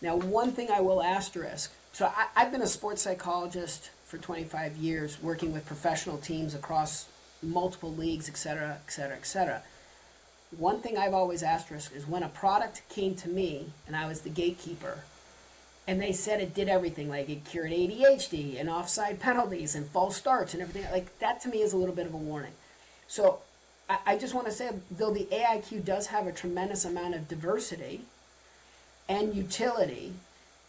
Now, 0.00 0.16
one 0.16 0.52
thing 0.52 0.70
I 0.70 0.80
will 0.80 1.02
asterisk. 1.02 1.72
So 1.92 2.06
I, 2.06 2.26
I've 2.36 2.52
been 2.52 2.62
a 2.62 2.68
sports 2.68 3.02
psychologist 3.02 3.90
for 4.04 4.18
25 4.18 4.76
years, 4.76 5.22
working 5.22 5.52
with 5.52 5.66
professional 5.66 6.18
teams 6.18 6.54
across 6.54 7.06
multiple 7.42 7.92
leagues, 7.92 8.28
et 8.28 8.36
cetera, 8.36 8.78
et 8.86 8.90
cetera, 8.90 9.16
et 9.16 9.26
cetera. 9.26 9.62
One 10.56 10.80
thing 10.80 10.96
I've 10.96 11.14
always 11.14 11.42
asterisked 11.42 11.94
is 11.94 12.06
when 12.06 12.22
a 12.22 12.28
product 12.28 12.82
came 12.88 13.14
to 13.16 13.28
me 13.28 13.72
and 13.86 13.94
I 13.94 14.06
was 14.08 14.22
the 14.22 14.30
gatekeeper, 14.30 15.00
and 15.86 16.00
they 16.00 16.12
said 16.12 16.40
it 16.40 16.54
did 16.54 16.68
everything 16.68 17.08
like 17.08 17.28
it 17.28 17.44
cured 17.44 17.70
ADHD 17.70 18.58
and 18.58 18.68
offside 18.68 19.20
penalties 19.20 19.74
and 19.74 19.86
false 19.86 20.16
starts 20.16 20.52
and 20.54 20.62
everything 20.62 20.90
like 20.90 21.18
that 21.18 21.40
to 21.42 21.48
me 21.48 21.62
is 21.62 21.72
a 21.72 21.76
little 21.76 21.94
bit 21.94 22.06
of 22.06 22.14
a 22.14 22.18
warning. 22.18 22.52
So 23.06 23.40
I, 23.88 23.98
I 24.06 24.18
just 24.18 24.34
want 24.34 24.46
to 24.46 24.52
say 24.52 24.70
though 24.90 25.12
the 25.12 25.26
AIQ 25.32 25.84
does 25.84 26.08
have 26.08 26.26
a 26.26 26.32
tremendous 26.32 26.84
amount 26.84 27.14
of 27.14 27.28
diversity 27.28 28.02
and 29.08 29.34
utility, 29.34 30.12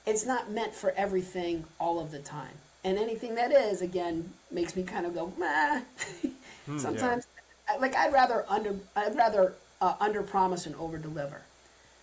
it's 0.06 0.26
not 0.26 0.50
meant 0.52 0.74
for 0.74 0.92
everything 0.92 1.66
all 1.80 2.00
of 2.00 2.12
the 2.12 2.20
time. 2.20 2.56
And 2.84 2.98
anything 2.98 3.36
that 3.36 3.52
is, 3.52 3.82
again, 3.82 4.32
makes 4.50 4.76
me 4.76 4.84
kind 4.84 5.06
of 5.06 5.14
go, 5.14 5.34
meh. 5.38 5.82
Hmm, 6.66 6.78
Sometimes, 6.78 7.26
yeah. 7.70 7.78
like 7.78 7.96
I'd 7.96 8.14
rather 8.14 8.46
under, 8.48 8.76
I'd 8.96 9.16
rather 9.16 9.56
uh, 9.82 9.96
under 10.00 10.22
promise 10.22 10.66
and 10.66 10.76
over 10.76 10.98
deliver. 10.98 11.42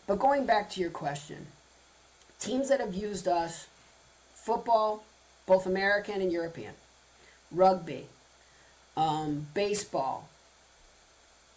But 0.07 0.19
going 0.19 0.47
back 0.47 0.71
to 0.71 0.81
your 0.81 0.91
question, 0.91 1.47
teams 2.39 2.69
that 2.69 2.81
have 2.81 2.95
used 2.95 3.27
us 3.27 3.67
football, 4.35 5.05
both 5.47 5.67
American 5.67 6.21
and 6.21 6.33
European, 6.33 6.75
rugby, 7.51 8.07
um, 8.97 9.47
baseball, 9.55 10.29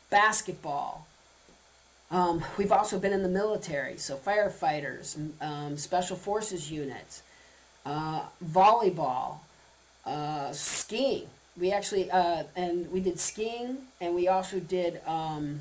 basketball. 0.10 1.06
Um, 2.12 2.44
we've 2.58 2.72
also 2.72 2.98
been 2.98 3.14
in 3.14 3.22
the 3.22 3.30
military, 3.30 3.98
so 3.98 4.18
firefighters, 4.18 5.16
um, 5.42 5.78
special 5.78 6.18
forces 6.18 6.72
units, 6.72 7.22
uh, 7.86 8.24
volleyball, 8.44 9.38
uh, 10.06 10.52
skiing. 10.52 11.28
We 11.60 11.72
actually, 11.72 12.10
uh, 12.10 12.44
and 12.56 12.92
we 12.92 13.00
did 13.00 13.20
skiing, 13.20 13.78
and 14.02 14.16
we 14.16 14.28
also 14.28 14.60
did 14.60 15.02
um, 15.06 15.60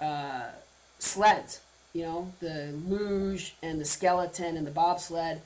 uh, 0.00 0.48
sleds 0.98 1.60
you 1.96 2.02
know, 2.02 2.30
the 2.40 2.74
luge 2.86 3.54
and 3.62 3.80
the 3.80 3.84
skeleton 3.86 4.58
and 4.58 4.66
the 4.66 4.70
bobsled. 4.70 5.40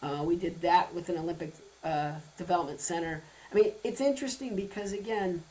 Uh, 0.00 0.22
we 0.24 0.36
did 0.36 0.60
that 0.60 0.94
with 0.94 1.08
an 1.08 1.18
Olympic 1.18 1.54
uh, 1.82 2.12
Development 2.38 2.80
Center. 2.80 3.20
I 3.50 3.54
mean, 3.56 3.72
it's 3.82 4.00
interesting 4.00 4.54
because, 4.54 4.92
again, 4.92 5.42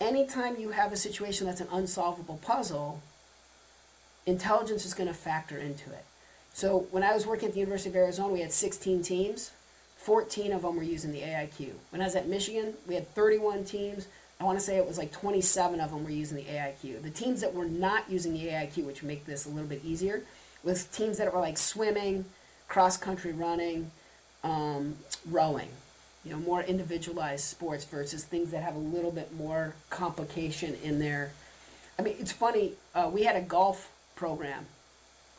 anytime 0.00 0.58
you 0.58 0.70
have 0.70 0.90
a 0.90 0.96
situation 0.96 1.46
that's 1.46 1.60
an 1.60 1.68
unsolvable 1.70 2.38
puzzle, 2.38 3.02
intelligence 4.24 4.86
is 4.86 4.94
going 4.94 5.08
to 5.08 5.14
factor 5.14 5.58
into 5.58 5.90
it. 5.90 6.06
So 6.54 6.86
when 6.90 7.02
I 7.02 7.12
was 7.12 7.26
working 7.26 7.48
at 7.48 7.52
the 7.52 7.60
University 7.60 7.90
of 7.90 7.96
Arizona, 7.96 8.32
we 8.32 8.40
had 8.40 8.52
16 8.52 9.02
teams. 9.02 9.50
14 9.98 10.52
of 10.52 10.62
them 10.62 10.76
were 10.76 10.82
using 10.82 11.12
the 11.12 11.20
AIQ. 11.20 11.72
When 11.90 12.00
I 12.00 12.04
was 12.04 12.16
at 12.16 12.26
Michigan, 12.26 12.72
we 12.88 12.94
had 12.94 13.14
31 13.14 13.64
teams. 13.66 14.06
I 14.40 14.44
want 14.44 14.58
to 14.58 14.64
say 14.64 14.76
it 14.76 14.86
was 14.86 14.98
like 14.98 15.12
27 15.12 15.80
of 15.80 15.90
them 15.90 16.04
were 16.04 16.10
using 16.10 16.36
the 16.36 16.44
AIQ. 16.44 17.02
The 17.02 17.10
teams 17.10 17.40
that 17.40 17.54
were 17.54 17.64
not 17.64 18.10
using 18.10 18.34
the 18.34 18.46
AIQ, 18.46 18.84
which 18.84 19.02
make 19.02 19.24
this 19.24 19.46
a 19.46 19.48
little 19.48 19.68
bit 19.68 19.82
easier, 19.84 20.22
was 20.62 20.84
teams 20.84 21.18
that 21.18 21.32
were 21.32 21.40
like 21.40 21.56
swimming, 21.56 22.26
cross 22.68 22.96
country 22.98 23.32
running, 23.32 23.90
um, 24.44 24.96
rowing. 25.30 25.68
You 26.24 26.32
know, 26.32 26.38
more 26.38 26.60
individualized 26.62 27.44
sports 27.44 27.84
versus 27.84 28.24
things 28.24 28.50
that 28.50 28.62
have 28.62 28.74
a 28.74 28.80
little 28.80 29.12
bit 29.12 29.32
more 29.32 29.74
complication 29.90 30.76
in 30.82 30.98
there. 30.98 31.32
I 31.98 32.02
mean, 32.02 32.16
it's 32.18 32.32
funny. 32.32 32.72
Uh, 32.94 33.08
we 33.12 33.22
had 33.22 33.36
a 33.36 33.40
golf 33.40 33.90
program 34.16 34.66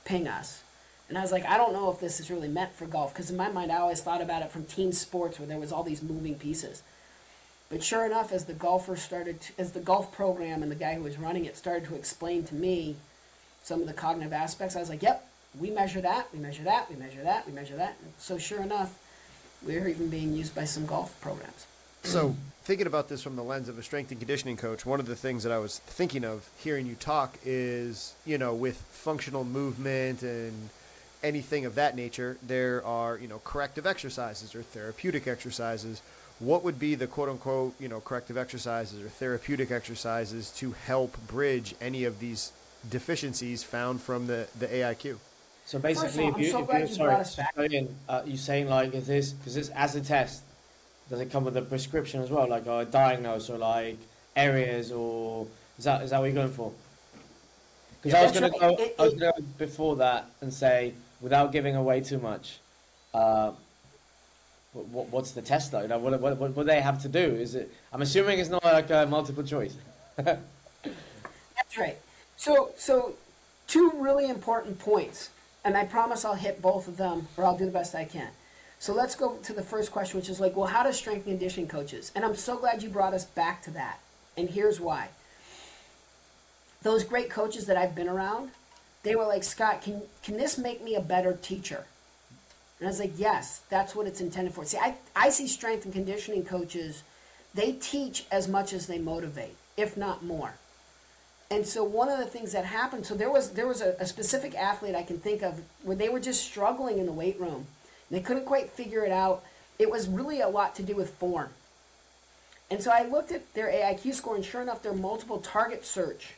ping 0.06 0.28
us. 0.28 0.64
And 1.10 1.18
I 1.18 1.22
was 1.22 1.32
like, 1.32 1.46
I 1.46 1.58
don't 1.58 1.74
know 1.74 1.92
if 1.92 2.00
this 2.00 2.20
is 2.20 2.32
really 2.32 2.48
meant 2.48 2.74
for 2.74 2.86
golf 2.86 3.14
because 3.14 3.30
in 3.30 3.38
my 3.38 3.50
mind, 3.50 3.72
I 3.72 3.78
always 3.78 4.02
thought 4.02 4.22
about 4.22 4.42
it 4.42 4.52
from 4.52 4.66
team 4.66 4.92
sports 4.92 5.40
where 5.40 5.48
there 5.48 5.60
was 5.60 5.72
all 5.72 5.84
these 5.84 6.02
moving 6.02 6.36
pieces. 6.36 6.82
But 7.70 7.84
sure 7.84 8.06
enough, 8.06 8.32
as 8.32 8.46
the 8.46 8.54
golfers 8.54 9.02
started, 9.02 9.42
to, 9.42 9.54
as 9.58 9.74
the 9.74 9.80
golf 9.80 10.12
program 10.12 10.64
and 10.64 10.72
the 10.72 10.76
guy 10.76 10.96
who 10.96 11.04
was 11.04 11.18
running 11.18 11.46
it 11.46 11.58
started 11.58 11.86
to 11.90 11.96
explain 11.96 12.44
to 12.46 12.56
me 12.56 12.96
some 13.64 13.82
of 13.82 13.88
the 13.88 13.94
cognitive 13.94 14.32
aspects, 14.32 14.76
I 14.76 14.80
was 14.80 14.90
like, 14.90 15.04
yep, 15.04 15.28
we 15.60 15.70
measure 15.70 16.00
that, 16.02 16.28
we 16.34 16.40
measure 16.40 16.64
that, 16.64 16.90
we 16.90 16.96
measure 16.96 17.24
that, 17.24 17.46
we 17.46 17.52
measure 17.52 17.76
that. 17.76 17.98
So 18.18 18.38
sure 18.38 18.62
enough, 18.62 18.98
we're 19.66 19.88
even 19.88 20.10
being 20.10 20.34
used 20.34 20.56
by 20.56 20.64
some 20.64 20.86
golf 20.86 21.20
programs. 21.20 21.66
So 22.04 22.36
thinking 22.64 22.88
about 22.88 23.10
this 23.10 23.22
from 23.22 23.36
the 23.36 23.44
lens 23.44 23.68
of 23.68 23.78
a 23.78 23.84
strength 23.84 24.12
and 24.12 24.20
conditioning 24.20 24.56
coach, 24.56 24.86
one 24.86 25.02
of 25.02 25.08
the 25.08 25.16
things 25.16 25.44
that 25.44 25.52
I 25.52 25.58
was 25.58 25.80
thinking 25.80 26.24
of 26.24 26.48
hearing 26.58 26.86
you 26.86 26.96
talk 26.96 27.38
is, 27.44 28.14
you 28.26 28.38
know, 28.38 28.54
with 28.54 28.78
functional 28.78 29.44
movement 29.44 30.22
and 30.22 30.70
anything 31.28 31.66
of 31.66 31.76
that 31.76 31.96
nature, 31.96 32.38
there 32.42 32.84
are, 32.86 33.18
you 33.18 33.28
know, 33.28 33.42
corrective 33.44 33.86
exercises 33.86 34.56
or 34.56 34.62
therapeutic 34.62 35.28
exercises 35.28 36.02
what 36.40 36.64
would 36.64 36.78
be 36.78 36.96
the 36.96 37.08
quote 37.08 37.30
unquote 37.30 37.74
you 37.80 37.88
know 37.88 38.00
corrective 38.00 38.38
exercises 38.38 39.04
or 39.04 39.10
therapeutic 39.10 39.72
exercises 39.72 40.52
to 40.52 40.72
help 40.72 41.18
bridge 41.28 41.76
any 41.82 42.04
of 42.04 42.20
these 42.20 42.52
deficiencies 42.90 43.64
found 43.64 44.02
from 44.02 44.28
the 44.28 44.48
the 44.60 44.68
AIQ? 44.68 45.18
So 45.66 45.80
basically, 45.80 46.26
all, 46.26 46.30
if 46.32 46.38
you, 46.38 46.52
so 46.52 46.68
if 46.70 46.90
you 46.90 46.96
sorry, 46.96 47.26
saying, 47.26 47.96
uh, 48.08 48.22
you 48.26 48.38
saying 48.38 48.70
like 48.70 48.94
is 48.94 49.08
this 49.08 49.32
because 49.32 49.56
this 49.56 49.70
as 49.70 49.96
a 49.96 50.02
test, 50.02 50.44
does 51.10 51.20
it 51.20 51.32
come 51.32 51.44
with 51.44 51.58
a 51.58 51.62
prescription 51.62 52.22
as 52.22 52.30
well, 52.30 52.48
like 52.48 52.68
a 52.68 52.86
diagnose 52.86 53.50
or 53.50 53.58
like 53.58 53.98
areas 54.36 54.92
or 54.92 55.48
is 55.78 55.86
that 55.86 56.04
is 56.04 56.12
that 56.12 56.20
what 56.20 56.26
you're 56.26 56.36
going 56.36 56.52
for? 56.52 56.72
Because 58.02 58.14
yeah, 58.14 58.20
I 58.20 58.24
was 58.24 58.32
going 58.40 58.44
right. 58.44 58.54
to 58.54 58.60
go, 58.60 58.84
it, 58.84 58.96
I 59.00 59.04
was 59.04 59.14
going 59.16 59.34
to 59.34 59.42
go 59.42 59.48
before 59.58 59.96
that 59.98 60.30
and 60.42 60.54
say 60.54 60.94
without 61.22 61.52
giving 61.52 61.76
away 61.76 62.02
too 62.02 62.20
much. 62.20 62.60
Uh, 63.14 63.52
what, 64.74 65.10
what's 65.10 65.32
the 65.32 65.42
test 65.42 65.72
though? 65.72 65.86
what, 65.98 66.20
what, 66.20 66.38
what, 66.38 66.56
do 66.56 66.64
they 66.64 66.82
have 66.82 67.02
to 67.02 67.10
do? 67.10 67.20
Is 67.20 67.56
it? 67.56 67.74
I'm 67.92 68.02
assuming 68.02 68.40
it's 68.40 68.50
not 68.50 68.64
like 68.64 68.90
a 68.90 69.06
multiple 69.06 69.44
choice. 69.44 69.76
That's 70.18 71.78
right. 71.78 71.98
So, 72.36 72.72
so 72.78 73.16
two 73.68 73.92
really 73.96 74.30
important 74.30 74.80
points, 74.80 75.30
and 75.66 75.76
I 75.76 75.86
promise 75.86 76.24
I'll 76.24 76.36
hit 76.36 76.62
both 76.62 76.88
of 76.88 76.98
them, 76.98 77.28
or 77.38 77.46
I'll 77.46 77.58
do 77.58 77.66
the 77.66 77.72
best 77.72 77.96
I 77.96 78.06
can. 78.06 78.30
So 78.80 78.94
let's 78.94 79.16
go 79.16 79.38
to 79.38 79.54
the 79.54 79.64
first 79.64 79.92
question, 79.92 80.20
which 80.20 80.30
is 80.30 80.40
like, 80.40 80.56
well, 80.56 80.68
how 80.68 80.84
does 80.84 80.98
strength 80.98 81.26
and 81.26 81.38
conditioning 81.38 81.68
coaches? 81.68 82.12
And 82.16 82.24
I'm 82.24 82.36
so 82.36 82.58
glad 82.58 82.84
you 82.84 82.90
brought 82.90 83.14
us 83.14 83.26
back 83.26 83.64
to 83.64 83.72
that. 83.72 84.00
And 84.38 84.50
here's 84.50 84.80
why. 84.80 85.10
Those 86.84 87.04
great 87.04 87.30
coaches 87.30 87.66
that 87.66 87.76
I've 87.76 87.96
been 87.96 88.08
around, 88.08 88.52
they 89.04 89.16
were 89.16 89.26
like, 89.26 89.44
Scott, 89.44 89.82
can 89.82 90.02
can 90.24 90.38
this 90.38 90.58
make 90.58 90.84
me 90.84 90.96
a 90.96 91.02
better 91.02 91.34
teacher? 91.34 91.86
And 92.80 92.88
I 92.88 92.92
was 92.92 93.00
like, 93.00 93.14
yes, 93.18 93.62
that's 93.70 93.96
what 93.96 94.08
it's 94.08 94.22
intended 94.22 94.54
for. 94.54 94.64
See, 94.66 94.78
I, 94.78 94.96
I 95.16 95.30
see 95.30 95.48
strength 95.48 95.86
and 95.86 95.94
conditioning 95.94 96.46
coaches, 96.46 97.02
they 97.54 97.72
teach 97.72 98.26
as 98.32 98.48
much 98.48 98.72
as 98.72 98.86
they 98.86 99.00
motivate, 99.00 99.56
if 99.76 99.98
not 99.98 100.24
more. 100.24 100.54
And 101.50 101.66
so 101.66 101.84
one 101.84 102.10
of 102.10 102.20
the 102.20 102.26
things 102.26 102.52
that 102.52 102.66
happened, 102.66 103.06
so 103.06 103.16
there 103.16 103.32
was 103.32 103.52
there 103.52 103.68
was 103.68 103.82
a, 103.82 103.96
a 104.00 104.06
specific 104.06 104.54
athlete 104.56 104.96
I 104.96 105.04
can 105.04 105.18
think 105.18 105.42
of 105.42 105.62
where 105.84 105.96
they 105.96 106.10
were 106.10 106.20
just 106.20 106.44
struggling 106.44 106.98
in 107.00 107.06
the 107.06 107.12
weight 107.12 107.40
room. 107.40 107.68
They 108.12 108.20
couldn't 108.20 108.46
quite 108.46 108.70
figure 108.70 109.06
it 109.06 109.12
out. 109.12 109.44
It 109.80 109.90
was 109.90 110.08
really 110.08 110.42
a 110.42 110.50
lot 110.50 110.76
to 110.76 110.84
do 110.84 110.96
with 110.96 111.12
form. 111.12 111.50
And 112.70 112.82
so 112.84 112.92
I 112.92 113.08
looked 113.08 113.32
at 113.32 113.54
their 113.54 113.72
AIQ 113.72 114.14
score, 114.14 114.36
and 114.36 114.44
sure 114.44 114.62
enough, 114.62 114.84
their 114.84 114.94
multiple 114.94 115.40
target 115.40 115.86
search 115.86 116.34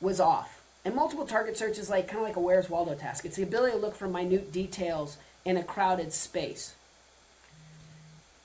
was 0.00 0.20
off. 0.20 0.62
And 0.86 0.94
multiple 0.94 1.26
target 1.26 1.58
search 1.58 1.78
is 1.78 1.90
like 1.90 2.06
kind 2.06 2.18
of 2.18 2.22
like 2.22 2.36
a 2.36 2.40
Where's 2.40 2.70
Waldo 2.70 2.94
task. 2.94 3.24
It's 3.24 3.34
the 3.34 3.42
ability 3.42 3.72
to 3.72 3.78
look 3.78 3.96
for 3.96 4.06
minute 4.06 4.52
details 4.52 5.18
in 5.44 5.56
a 5.56 5.64
crowded 5.64 6.12
space. 6.12 6.76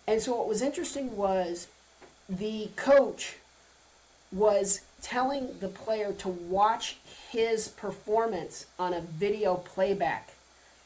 And 0.08 0.19
so 0.23 0.36
what 0.36 0.47
was 0.47 0.63
interesting 0.63 1.15
was 1.15 1.67
the 2.27 2.69
coach 2.75 3.36
was 4.32 4.82
telling 5.04 5.49
the 5.60 5.67
player 5.67 6.13
to 6.13 6.30
watch 6.30 6.97
his 7.30 7.67
performance 7.67 8.65
on 8.80 8.91
a 8.91 9.01
video 9.01 9.58
playback. 9.58 10.32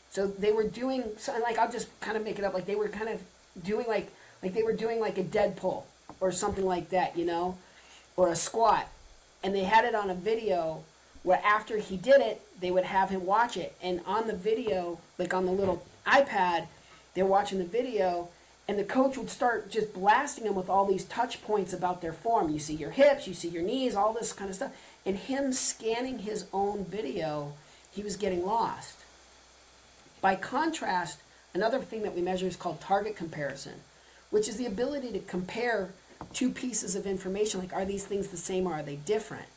So 0.10 0.28
they 0.28 0.52
were 0.52 0.68
doing 0.68 1.04
something 1.18 1.42
like 1.42 1.58
I'll 1.58 1.72
just 1.72 1.88
kind 2.02 2.18
of 2.18 2.24
make 2.26 2.38
it 2.38 2.44
up 2.44 2.54
like 2.54 2.66
they 2.66 2.76
were 2.76 2.90
kind 2.90 3.08
of 3.08 3.22
doing 3.64 3.88
like 3.88 4.12
like 4.44 4.54
they 4.54 4.64
were 4.64 4.74
doing 4.74 5.00
like 5.00 5.18
a 5.18 5.24
dead 5.24 5.56
pull 5.56 5.88
or 6.20 6.34
something 6.34 6.66
like 6.66 6.90
that, 6.90 7.18
you 7.18 7.26
know, 7.26 7.58
or 8.18 8.28
a 8.28 8.36
squat. 8.36 8.90
And 9.42 9.56
they 9.56 9.64
had 9.64 9.86
it 9.86 9.96
on 9.96 10.10
a 10.10 10.16
video 10.16 10.84
where 11.26 11.42
after 11.44 11.80
he 11.80 11.98
did 11.98 12.22
it, 12.22 12.40
they 12.62 12.70
would 12.70 12.86
have 12.86 13.10
him 13.10 13.26
watch 13.26 13.58
it. 13.58 13.76
And 13.82 14.00
on 14.06 14.28
the 14.28 14.36
video, 14.36 15.00
like 15.18 15.34
on 15.34 15.46
the 15.46 15.52
little 15.52 15.84
iPad, 16.06 16.68
they're 17.16 17.26
watching 17.26 17.58
the 17.58 17.66
video 17.66 18.30
and 18.68 18.78
the 18.78 18.84
coach 18.84 19.18
would 19.18 19.32
start 19.32 19.72
just 19.72 19.92
blasting 19.92 20.44
them 20.44 20.54
with 20.54 20.70
all 20.70 20.86
these 20.86 21.04
touch 21.06 21.44
points 21.44 21.74
about 21.74 22.02
their 22.02 22.14
form. 22.14 22.52
You 22.52 22.60
see 22.60 22.76
your 22.76 22.92
hips, 22.92 23.28
you 23.28 23.34
see 23.34 23.48
your 23.48 23.64
knees, 23.64 23.96
all 23.96 24.14
this 24.14 24.34
kind 24.34 24.52
of 24.52 24.56
stuff. 24.56 24.72
And 25.04 25.18
him 25.18 25.52
scanning 25.52 26.20
his 26.20 26.46
own 26.54 26.86
video, 26.86 27.54
he 27.92 28.04
was 28.04 28.18
getting 28.18 28.46
lost. 28.46 28.98
By 30.22 30.36
contrast, 30.36 31.22
another 31.56 31.80
thing 31.80 32.04
that 32.04 32.16
we 32.16 32.22
measure 32.22 32.48
is 32.48 32.56
called 32.56 32.82
target 32.82 33.16
comparison, 33.16 33.82
which 34.30 34.48
is 34.48 34.58
the 34.58 34.68
ability 34.68 35.12
to 35.14 35.20
compare 35.20 35.90
two 36.34 36.52
pieces 36.52 36.96
of 36.96 37.08
information. 37.08 37.60
Like, 37.60 37.74
are 37.74 37.86
these 37.86 38.06
things 38.06 38.28
the 38.28 38.38
same 38.38 38.68
or 38.68 38.74
are 38.74 38.84
they 38.84 38.98
different? 38.98 39.48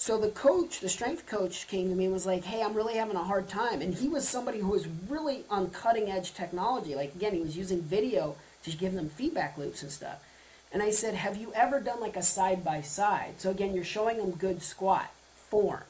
So 0.00 0.16
the 0.16 0.30
coach, 0.30 0.80
the 0.80 0.88
strength 0.88 1.26
coach, 1.26 1.68
came 1.68 1.90
to 1.90 1.94
me 1.94 2.06
and 2.06 2.14
was 2.14 2.24
like, 2.24 2.44
"Hey, 2.44 2.62
I'm 2.62 2.72
really 2.72 2.94
having 2.94 3.16
a 3.16 3.22
hard 3.22 3.50
time." 3.50 3.82
And 3.82 3.92
he 3.92 4.08
was 4.08 4.26
somebody 4.26 4.60
who 4.60 4.70
was 4.70 4.86
really 4.86 5.44
on 5.50 5.68
cutting 5.68 6.10
edge 6.10 6.32
technology. 6.32 6.94
Like 6.94 7.14
again, 7.14 7.34
he 7.34 7.42
was 7.42 7.54
using 7.54 7.82
video 7.82 8.36
to 8.64 8.70
give 8.70 8.94
them 8.94 9.10
feedback 9.10 9.58
loops 9.58 9.82
and 9.82 9.92
stuff. 9.92 10.24
And 10.72 10.82
I 10.82 10.90
said, 10.90 11.16
"Have 11.16 11.36
you 11.36 11.52
ever 11.52 11.80
done 11.80 12.00
like 12.00 12.16
a 12.16 12.22
side 12.22 12.64
by 12.64 12.80
side?" 12.80 13.34
So 13.42 13.50
again, 13.50 13.74
you're 13.74 13.84
showing 13.84 14.16
him 14.16 14.30
good 14.30 14.62
squat 14.62 15.10
form. 15.50 15.84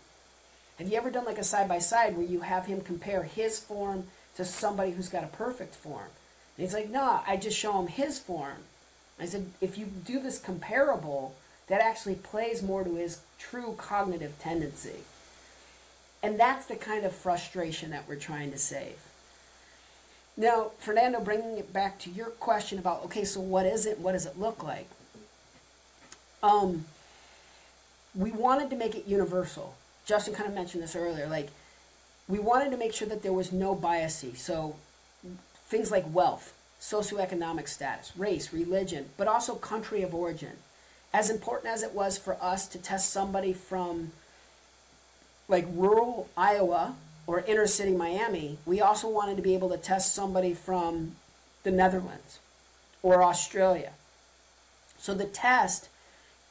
Have 0.78 0.88
you 0.88 0.96
ever 0.96 1.12
done 1.12 1.24
like 1.24 1.38
a 1.38 1.44
side 1.44 1.68
by 1.68 1.78
side 1.78 2.16
where 2.16 2.26
you 2.26 2.40
have 2.40 2.66
him 2.66 2.80
compare 2.80 3.22
his 3.22 3.60
form 3.60 4.08
to 4.34 4.44
somebody 4.44 4.90
who's 4.90 5.08
got 5.08 5.22
a 5.22 5.28
perfect 5.28 5.76
form? 5.76 6.10
And 6.56 6.66
he's 6.66 6.74
like, 6.74 6.90
"No, 6.90 7.20
I 7.28 7.36
just 7.36 7.56
show 7.56 7.78
him 7.78 7.86
his 7.86 8.18
form." 8.18 8.64
I 9.20 9.26
said, 9.26 9.52
"If 9.60 9.78
you 9.78 9.86
do 9.86 10.18
this 10.18 10.40
comparable." 10.40 11.36
That 11.70 11.80
actually 11.80 12.16
plays 12.16 12.64
more 12.64 12.82
to 12.82 12.96
his 12.96 13.20
true 13.38 13.74
cognitive 13.78 14.36
tendency. 14.40 15.04
And 16.20 16.38
that's 16.38 16.66
the 16.66 16.74
kind 16.74 17.06
of 17.06 17.14
frustration 17.14 17.90
that 17.90 18.08
we're 18.08 18.16
trying 18.16 18.50
to 18.50 18.58
save. 18.58 18.98
Now, 20.36 20.72
Fernando, 20.80 21.20
bringing 21.20 21.58
it 21.58 21.72
back 21.72 22.00
to 22.00 22.10
your 22.10 22.26
question 22.26 22.78
about 22.80 23.04
okay, 23.04 23.24
so 23.24 23.40
what 23.40 23.66
is 23.66 23.86
it? 23.86 24.00
What 24.00 24.12
does 24.12 24.26
it 24.26 24.38
look 24.38 24.64
like? 24.64 24.88
Um, 26.42 26.86
we 28.16 28.32
wanted 28.32 28.68
to 28.70 28.76
make 28.76 28.96
it 28.96 29.06
universal. 29.06 29.76
Justin 30.04 30.34
kind 30.34 30.48
of 30.48 30.54
mentioned 30.54 30.82
this 30.82 30.96
earlier. 30.96 31.28
Like, 31.28 31.50
we 32.26 32.40
wanted 32.40 32.72
to 32.72 32.78
make 32.78 32.92
sure 32.92 33.06
that 33.06 33.22
there 33.22 33.32
was 33.32 33.52
no 33.52 33.76
biasy. 33.76 34.36
So, 34.36 34.74
things 35.68 35.92
like 35.92 36.04
wealth, 36.12 36.52
socioeconomic 36.80 37.68
status, 37.68 38.12
race, 38.16 38.52
religion, 38.52 39.10
but 39.16 39.28
also 39.28 39.54
country 39.54 40.02
of 40.02 40.12
origin 40.12 40.56
as 41.12 41.30
important 41.30 41.72
as 41.72 41.82
it 41.82 41.92
was 41.92 42.18
for 42.18 42.36
us 42.40 42.66
to 42.68 42.78
test 42.78 43.12
somebody 43.12 43.52
from 43.52 44.12
like 45.48 45.66
rural 45.74 46.28
Iowa 46.36 46.94
or 47.26 47.40
inner 47.40 47.66
city 47.66 47.92
Miami, 47.92 48.58
we 48.64 48.80
also 48.80 49.08
wanted 49.08 49.36
to 49.36 49.42
be 49.42 49.54
able 49.54 49.68
to 49.70 49.76
test 49.76 50.14
somebody 50.14 50.54
from 50.54 51.16
the 51.64 51.70
Netherlands 51.70 52.38
or 53.02 53.22
Australia. 53.22 53.92
So 54.98 55.14
the 55.14 55.24
test 55.24 55.88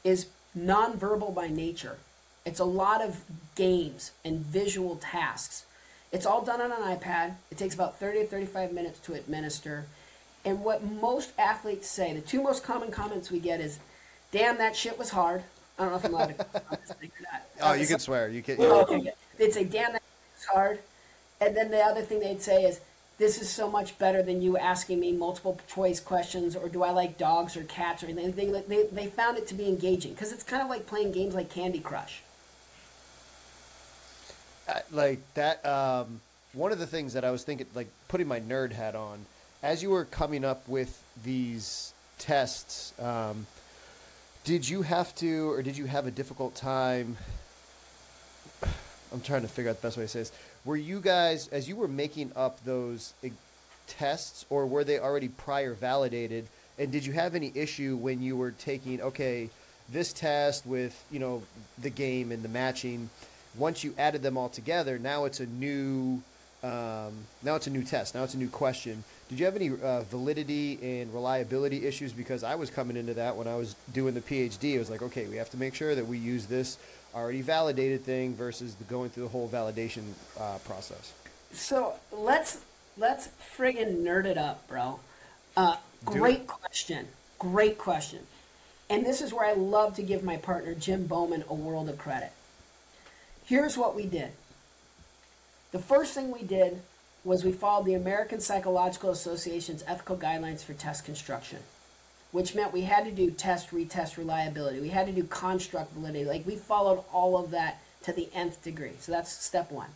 is 0.04 0.26
nonverbal 0.56 1.34
by 1.34 1.48
nature. 1.48 1.98
It's 2.44 2.60
a 2.60 2.64
lot 2.64 3.02
of 3.02 3.22
games 3.54 4.12
and 4.24 4.40
visual 4.40 4.96
tasks. 4.96 5.64
It's 6.12 6.26
all 6.26 6.42
done 6.42 6.60
on 6.60 6.72
an 6.72 6.96
iPad. 6.96 7.34
It 7.50 7.58
takes 7.58 7.74
about 7.74 7.98
30 7.98 8.20
to 8.20 8.26
35 8.26 8.72
minutes 8.72 8.98
to 9.00 9.14
administer. 9.14 9.86
And 10.44 10.64
what 10.64 10.82
most 10.82 11.32
athletes 11.38 11.88
say, 11.88 12.12
the 12.12 12.20
two 12.20 12.42
most 12.42 12.64
common 12.64 12.90
comments 12.90 13.30
we 13.30 13.38
get 13.38 13.60
is, 13.60 13.78
damn, 14.32 14.58
that 14.58 14.76
shit 14.76 14.98
was 14.98 15.10
hard. 15.10 15.42
I 15.78 15.84
don't 15.84 15.92
know 15.92 15.98
if 15.98 16.04
I'm 16.04 16.14
allowed 16.14 16.38
to 16.38 16.44
say 16.84 17.10
that. 17.22 17.48
Oh, 17.62 17.72
you 17.72 17.86
can 17.86 17.98
swear. 17.98 18.28
You 18.28 18.42
can. 18.42 18.56
Oh, 18.60 18.82
okay, 18.82 19.12
They'd 19.38 19.52
say, 19.52 19.64
damn, 19.64 19.92
that 19.92 20.02
was 20.36 20.44
hard. 20.52 20.78
And 21.40 21.56
then 21.56 21.70
the 21.70 21.80
other 21.80 22.02
thing 22.02 22.20
they'd 22.20 22.42
say 22.42 22.64
is, 22.64 22.80
this 23.20 23.40
is 23.40 23.50
so 23.50 23.70
much 23.70 23.98
better 23.98 24.22
than 24.22 24.40
you 24.40 24.56
asking 24.56 24.98
me 24.98 25.12
multiple 25.12 25.60
choice 25.68 26.00
questions 26.00 26.56
or 26.56 26.70
do 26.70 26.82
I 26.82 26.90
like 26.90 27.18
dogs 27.18 27.54
or 27.54 27.64
cats 27.64 28.02
or 28.02 28.06
anything. 28.06 28.52
They, 28.52 28.62
they, 28.62 28.86
they 28.86 29.06
found 29.08 29.36
it 29.36 29.46
to 29.48 29.54
be 29.54 29.68
engaging 29.68 30.14
because 30.14 30.32
it's 30.32 30.42
kind 30.42 30.62
of 30.62 30.70
like 30.70 30.86
playing 30.86 31.12
games 31.12 31.34
like 31.34 31.50
Candy 31.50 31.80
Crush. 31.80 32.22
Uh, 34.66 34.80
like 34.90 35.20
that, 35.34 35.64
um, 35.66 36.22
one 36.54 36.72
of 36.72 36.78
the 36.78 36.86
things 36.86 37.12
that 37.12 37.24
I 37.24 37.30
was 37.30 37.44
thinking, 37.44 37.66
like 37.74 37.88
putting 38.08 38.26
my 38.26 38.40
nerd 38.40 38.72
hat 38.72 38.94
on, 38.94 39.26
as 39.62 39.82
you 39.82 39.90
were 39.90 40.06
coming 40.06 40.42
up 40.42 40.66
with 40.66 41.02
these 41.22 41.92
tests, 42.18 42.98
um, 42.98 43.46
did 44.44 44.68
you 44.68 44.82
have 44.82 45.14
to, 45.16 45.50
or 45.50 45.62
did 45.62 45.76
you 45.76 45.86
have 45.86 46.06
a 46.06 46.10
difficult 46.10 46.54
time? 46.54 47.16
I'm 49.12 49.20
trying 49.20 49.42
to 49.42 49.48
figure 49.48 49.70
out 49.70 49.80
the 49.80 49.86
best 49.86 49.96
way 49.96 50.04
to 50.04 50.08
say 50.08 50.20
this. 50.20 50.32
Were 50.64 50.76
you 50.76 51.00
guys, 51.00 51.48
as 51.48 51.68
you 51.68 51.76
were 51.76 51.88
making 51.88 52.32
up 52.36 52.62
those 52.64 53.12
eh, 53.24 53.30
tests, 53.86 54.46
or 54.50 54.66
were 54.66 54.84
they 54.84 54.98
already 54.98 55.28
prior 55.28 55.74
validated? 55.74 56.46
And 56.78 56.90
did 56.90 57.04
you 57.04 57.12
have 57.12 57.34
any 57.34 57.52
issue 57.54 57.96
when 57.96 58.22
you 58.22 58.36
were 58.36 58.52
taking, 58.52 59.00
okay, 59.02 59.50
this 59.90 60.12
test 60.12 60.64
with, 60.64 61.04
you 61.10 61.18
know, 61.18 61.42
the 61.78 61.90
game 61.90 62.32
and 62.32 62.42
the 62.42 62.48
matching, 62.48 63.10
once 63.56 63.82
you 63.82 63.94
added 63.98 64.22
them 64.22 64.36
all 64.36 64.48
together, 64.48 64.98
now 64.98 65.24
it's 65.24 65.40
a 65.40 65.46
new, 65.46 66.22
um, 66.62 67.12
now 67.42 67.56
it's 67.56 67.66
a 67.66 67.70
new 67.70 67.82
test. 67.82 68.14
Now 68.14 68.24
it's 68.24 68.34
a 68.34 68.38
new 68.38 68.48
question. 68.48 69.02
Did 69.30 69.38
you 69.38 69.44
have 69.44 69.54
any 69.54 69.70
uh, 69.70 70.00
validity 70.02 71.00
and 71.00 71.14
reliability 71.14 71.86
issues? 71.86 72.12
Because 72.12 72.42
I 72.42 72.56
was 72.56 72.68
coming 72.68 72.96
into 72.96 73.14
that 73.14 73.36
when 73.36 73.46
I 73.46 73.54
was 73.54 73.76
doing 73.92 74.12
the 74.12 74.20
PhD. 74.20 74.74
It 74.74 74.80
was 74.80 74.90
like, 74.90 75.02
okay, 75.02 75.28
we 75.28 75.36
have 75.36 75.50
to 75.50 75.56
make 75.56 75.76
sure 75.76 75.94
that 75.94 76.04
we 76.04 76.18
use 76.18 76.46
this 76.46 76.78
already 77.14 77.40
validated 77.40 78.02
thing 78.02 78.34
versus 78.34 78.74
the 78.74 78.82
going 78.84 79.08
through 79.10 79.22
the 79.22 79.28
whole 79.28 79.48
validation 79.48 80.02
uh, 80.38 80.58
process. 80.64 81.12
So 81.52 81.94
let's 82.10 82.58
let's 82.98 83.28
friggin' 83.56 84.02
nerd 84.02 84.24
it 84.24 84.36
up, 84.36 84.66
bro. 84.66 84.98
Uh, 85.56 85.76
great 86.04 86.48
question. 86.48 87.06
Great 87.38 87.78
question. 87.78 88.26
And 88.88 89.06
this 89.06 89.20
is 89.20 89.32
where 89.32 89.46
I 89.46 89.52
love 89.52 89.94
to 89.94 90.02
give 90.02 90.24
my 90.24 90.38
partner 90.38 90.74
Jim 90.74 91.06
Bowman 91.06 91.44
a 91.48 91.54
world 91.54 91.88
of 91.88 91.98
credit. 91.98 92.32
Here's 93.44 93.78
what 93.78 93.94
we 93.94 94.06
did. 94.06 94.32
The 95.70 95.78
first 95.78 96.14
thing 96.14 96.32
we 96.32 96.42
did 96.42 96.82
was 97.24 97.44
we 97.44 97.52
followed 97.52 97.86
the 97.86 97.94
American 97.94 98.40
Psychological 98.40 99.10
Association's 99.10 99.84
ethical 99.86 100.16
guidelines 100.16 100.64
for 100.64 100.72
test 100.72 101.04
construction, 101.04 101.58
which 102.32 102.54
meant 102.54 102.72
we 102.72 102.82
had 102.82 103.04
to 103.04 103.10
do 103.10 103.30
test, 103.30 103.70
retest 103.70 104.16
reliability. 104.16 104.80
We 104.80 104.88
had 104.88 105.06
to 105.06 105.12
do 105.12 105.24
construct 105.24 105.92
validity. 105.92 106.24
Like 106.24 106.46
we 106.46 106.56
followed 106.56 107.04
all 107.12 107.36
of 107.36 107.50
that 107.50 107.80
to 108.04 108.12
the 108.12 108.28
nth 108.34 108.62
degree. 108.62 108.92
So 109.00 109.12
that's 109.12 109.30
step 109.30 109.70
one. 109.70 109.90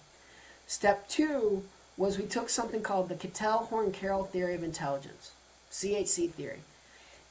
Step 0.66 1.08
two 1.08 1.64
was 1.96 2.18
we 2.18 2.26
took 2.26 2.48
something 2.48 2.82
called 2.82 3.08
the 3.08 3.14
Cattell 3.14 3.66
Horn 3.66 3.92
Carroll 3.92 4.24
theory 4.24 4.54
of 4.54 4.62
intelligence, 4.62 5.32
CHC 5.70 6.30
theory. 6.30 6.60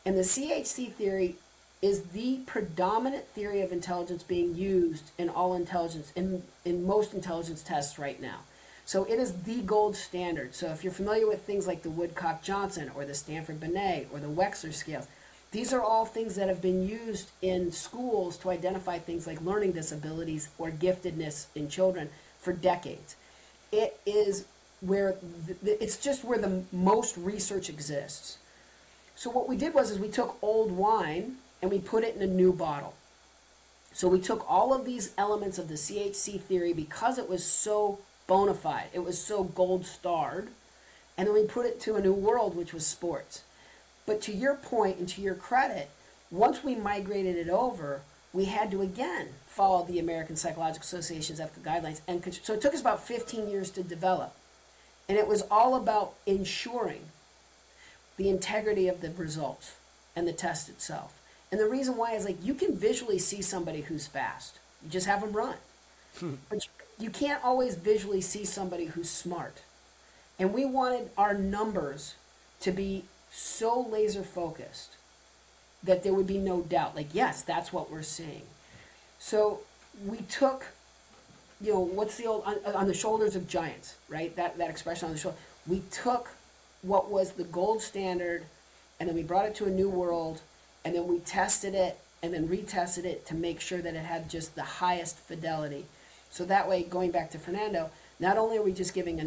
And 0.05 0.17
the 0.17 0.21
CHC 0.21 0.91
theory 0.93 1.35
is 1.81 2.01
the 2.13 2.39
predominant 2.45 3.27
theory 3.27 3.61
of 3.61 3.71
intelligence 3.71 4.23
being 4.23 4.55
used 4.55 5.11
in 5.17 5.29
all 5.29 5.53
intelligence, 5.53 6.13
in, 6.15 6.43
in 6.63 6.87
most 6.87 7.13
intelligence 7.13 7.61
tests 7.61 7.99
right 7.99 8.21
now. 8.21 8.39
So 8.85 9.05
it 9.05 9.19
is 9.19 9.33
the 9.43 9.61
gold 9.61 9.95
standard. 9.95 10.53
So 10.55 10.67
if 10.67 10.83
you're 10.83 10.93
familiar 10.93 11.27
with 11.27 11.43
things 11.43 11.67
like 11.67 11.83
the 11.83 11.89
Woodcock 11.89 12.43
Johnson 12.43 12.91
or 12.95 13.05
the 13.05 13.13
Stanford 13.13 13.59
Binet 13.59 14.09
or 14.11 14.19
the 14.19 14.27
Wechsler 14.27 14.73
scales, 14.73 15.07
these 15.51 15.71
are 15.71 15.81
all 15.81 16.05
things 16.05 16.35
that 16.35 16.49
have 16.49 16.61
been 16.61 16.87
used 16.87 17.29
in 17.41 17.71
schools 17.71 18.37
to 18.37 18.49
identify 18.49 18.97
things 18.97 19.27
like 19.27 19.39
learning 19.41 19.71
disabilities 19.73 20.49
or 20.57 20.71
giftedness 20.71 21.45
in 21.55 21.69
children 21.69 22.09
for 22.41 22.53
decades. 22.53 23.15
It 23.71 23.99
is 24.05 24.45
where 24.81 25.15
the, 25.61 25.81
it's 25.81 25.97
just 25.97 26.23
where 26.23 26.39
the 26.39 26.63
most 26.71 27.15
research 27.17 27.69
exists. 27.69 28.37
So 29.15 29.29
what 29.29 29.47
we 29.47 29.55
did 29.55 29.73
was 29.73 29.91
is 29.91 29.99
we 29.99 30.09
took 30.09 30.37
old 30.41 30.71
wine 30.71 31.37
and 31.61 31.71
we 31.71 31.79
put 31.79 32.03
it 32.03 32.15
in 32.15 32.21
a 32.21 32.27
new 32.27 32.51
bottle. 32.51 32.95
So 33.93 34.07
we 34.07 34.19
took 34.19 34.49
all 34.49 34.73
of 34.73 34.85
these 34.85 35.13
elements 35.17 35.59
of 35.59 35.67
the 35.67 35.75
CHC 35.75 36.41
theory 36.41 36.73
because 36.73 37.19
it 37.19 37.29
was 37.29 37.45
so 37.45 37.99
bona 38.27 38.53
fide. 38.53 38.89
It 38.93 38.99
was 38.99 39.21
so 39.21 39.43
gold 39.43 39.85
starred. 39.85 40.49
And 41.17 41.27
then 41.27 41.35
we 41.35 41.43
put 41.43 41.65
it 41.65 41.79
to 41.81 41.95
a 41.95 42.01
new 42.01 42.13
world, 42.13 42.55
which 42.55 42.73
was 42.73 42.85
sports. 42.85 43.43
But 44.05 44.21
to 44.23 44.33
your 44.33 44.55
point 44.55 44.97
and 44.97 45.07
to 45.09 45.21
your 45.21 45.35
credit, 45.35 45.89
once 46.31 46.63
we 46.63 46.75
migrated 46.75 47.37
it 47.37 47.49
over, 47.49 48.01
we 48.33 48.45
had 48.45 48.71
to 48.71 48.81
again 48.81 49.29
follow 49.45 49.85
the 49.85 49.99
American 49.99 50.35
Psychological 50.35 50.83
Association's 50.83 51.39
ethical 51.39 51.71
guidelines. 51.71 52.01
And 52.07 52.23
so 52.41 52.53
it 52.53 52.61
took 52.61 52.73
us 52.73 52.81
about 52.81 53.05
15 53.05 53.47
years 53.47 53.69
to 53.71 53.83
develop. 53.83 54.33
And 55.07 55.17
it 55.17 55.27
was 55.27 55.43
all 55.51 55.75
about 55.75 56.13
ensuring 56.25 57.01
the 58.17 58.29
integrity 58.29 58.87
of 58.87 59.01
the 59.01 59.11
results 59.11 59.75
and 60.15 60.27
the 60.27 60.33
test 60.33 60.69
itself. 60.69 61.19
And 61.51 61.59
the 61.59 61.67
reason 61.67 61.97
why 61.97 62.13
is 62.13 62.25
like 62.25 62.43
you 62.43 62.55
can 62.55 62.75
visually 62.75 63.19
see 63.19 63.41
somebody 63.41 63.81
who's 63.81 64.07
fast. 64.07 64.57
You 64.81 64.89
just 64.89 65.05
have 65.05 65.21
them 65.21 65.33
run. 65.33 65.55
Hmm. 66.19 66.35
but 66.49 66.63
you, 66.65 66.71
you 66.99 67.09
can't 67.09 67.43
always 67.43 67.75
visually 67.75 68.21
see 68.21 68.45
somebody 68.45 68.85
who's 68.85 69.09
smart. 69.09 69.61
And 70.39 70.53
we 70.53 70.65
wanted 70.65 71.09
our 71.17 71.33
numbers 71.33 72.15
to 72.61 72.71
be 72.71 73.05
so 73.31 73.81
laser 73.81 74.23
focused 74.23 74.95
that 75.83 76.03
there 76.03 76.13
would 76.13 76.27
be 76.27 76.37
no 76.37 76.61
doubt. 76.61 76.95
Like, 76.95 77.09
yes, 77.13 77.41
that's 77.41 77.73
what 77.73 77.91
we're 77.91 78.03
seeing. 78.03 78.43
So 79.19 79.61
we 80.05 80.19
took, 80.19 80.65
you 81.61 81.73
know, 81.73 81.79
what's 81.79 82.17
the 82.17 82.25
old 82.25 82.43
on, 82.45 82.57
on 82.73 82.87
the 82.87 82.93
shoulders 82.93 83.35
of 83.35 83.47
giants, 83.47 83.95
right? 84.09 84.35
That 84.35 84.57
that 84.57 84.69
expression 84.69 85.07
on 85.07 85.13
the 85.13 85.19
shoulder. 85.19 85.37
We 85.67 85.81
took 85.91 86.29
what 86.81 87.09
was 87.09 87.33
the 87.33 87.43
gold 87.43 87.81
standard, 87.81 88.43
and 88.99 89.07
then 89.07 89.15
we 89.15 89.23
brought 89.23 89.45
it 89.45 89.55
to 89.55 89.65
a 89.65 89.69
new 89.69 89.89
world, 89.89 90.41
and 90.83 90.95
then 90.95 91.07
we 91.07 91.19
tested 91.19 91.73
it, 91.73 91.99
and 92.21 92.33
then 92.33 92.47
retested 92.47 93.05
it 93.05 93.25
to 93.27 93.35
make 93.35 93.59
sure 93.59 93.81
that 93.81 93.93
it 93.93 94.05
had 94.05 94.29
just 94.29 94.55
the 94.55 94.63
highest 94.63 95.17
fidelity. 95.19 95.85
So 96.33 96.45
that 96.45 96.67
way, 96.67 96.81
going 96.81 97.11
back 97.11 97.29
to 97.31 97.37
Fernando, 97.37 97.91
not 98.19 98.39
only 98.39 98.57
are 98.57 98.63
we 98.63 98.73
just 98.73 98.95
giving 98.95 99.19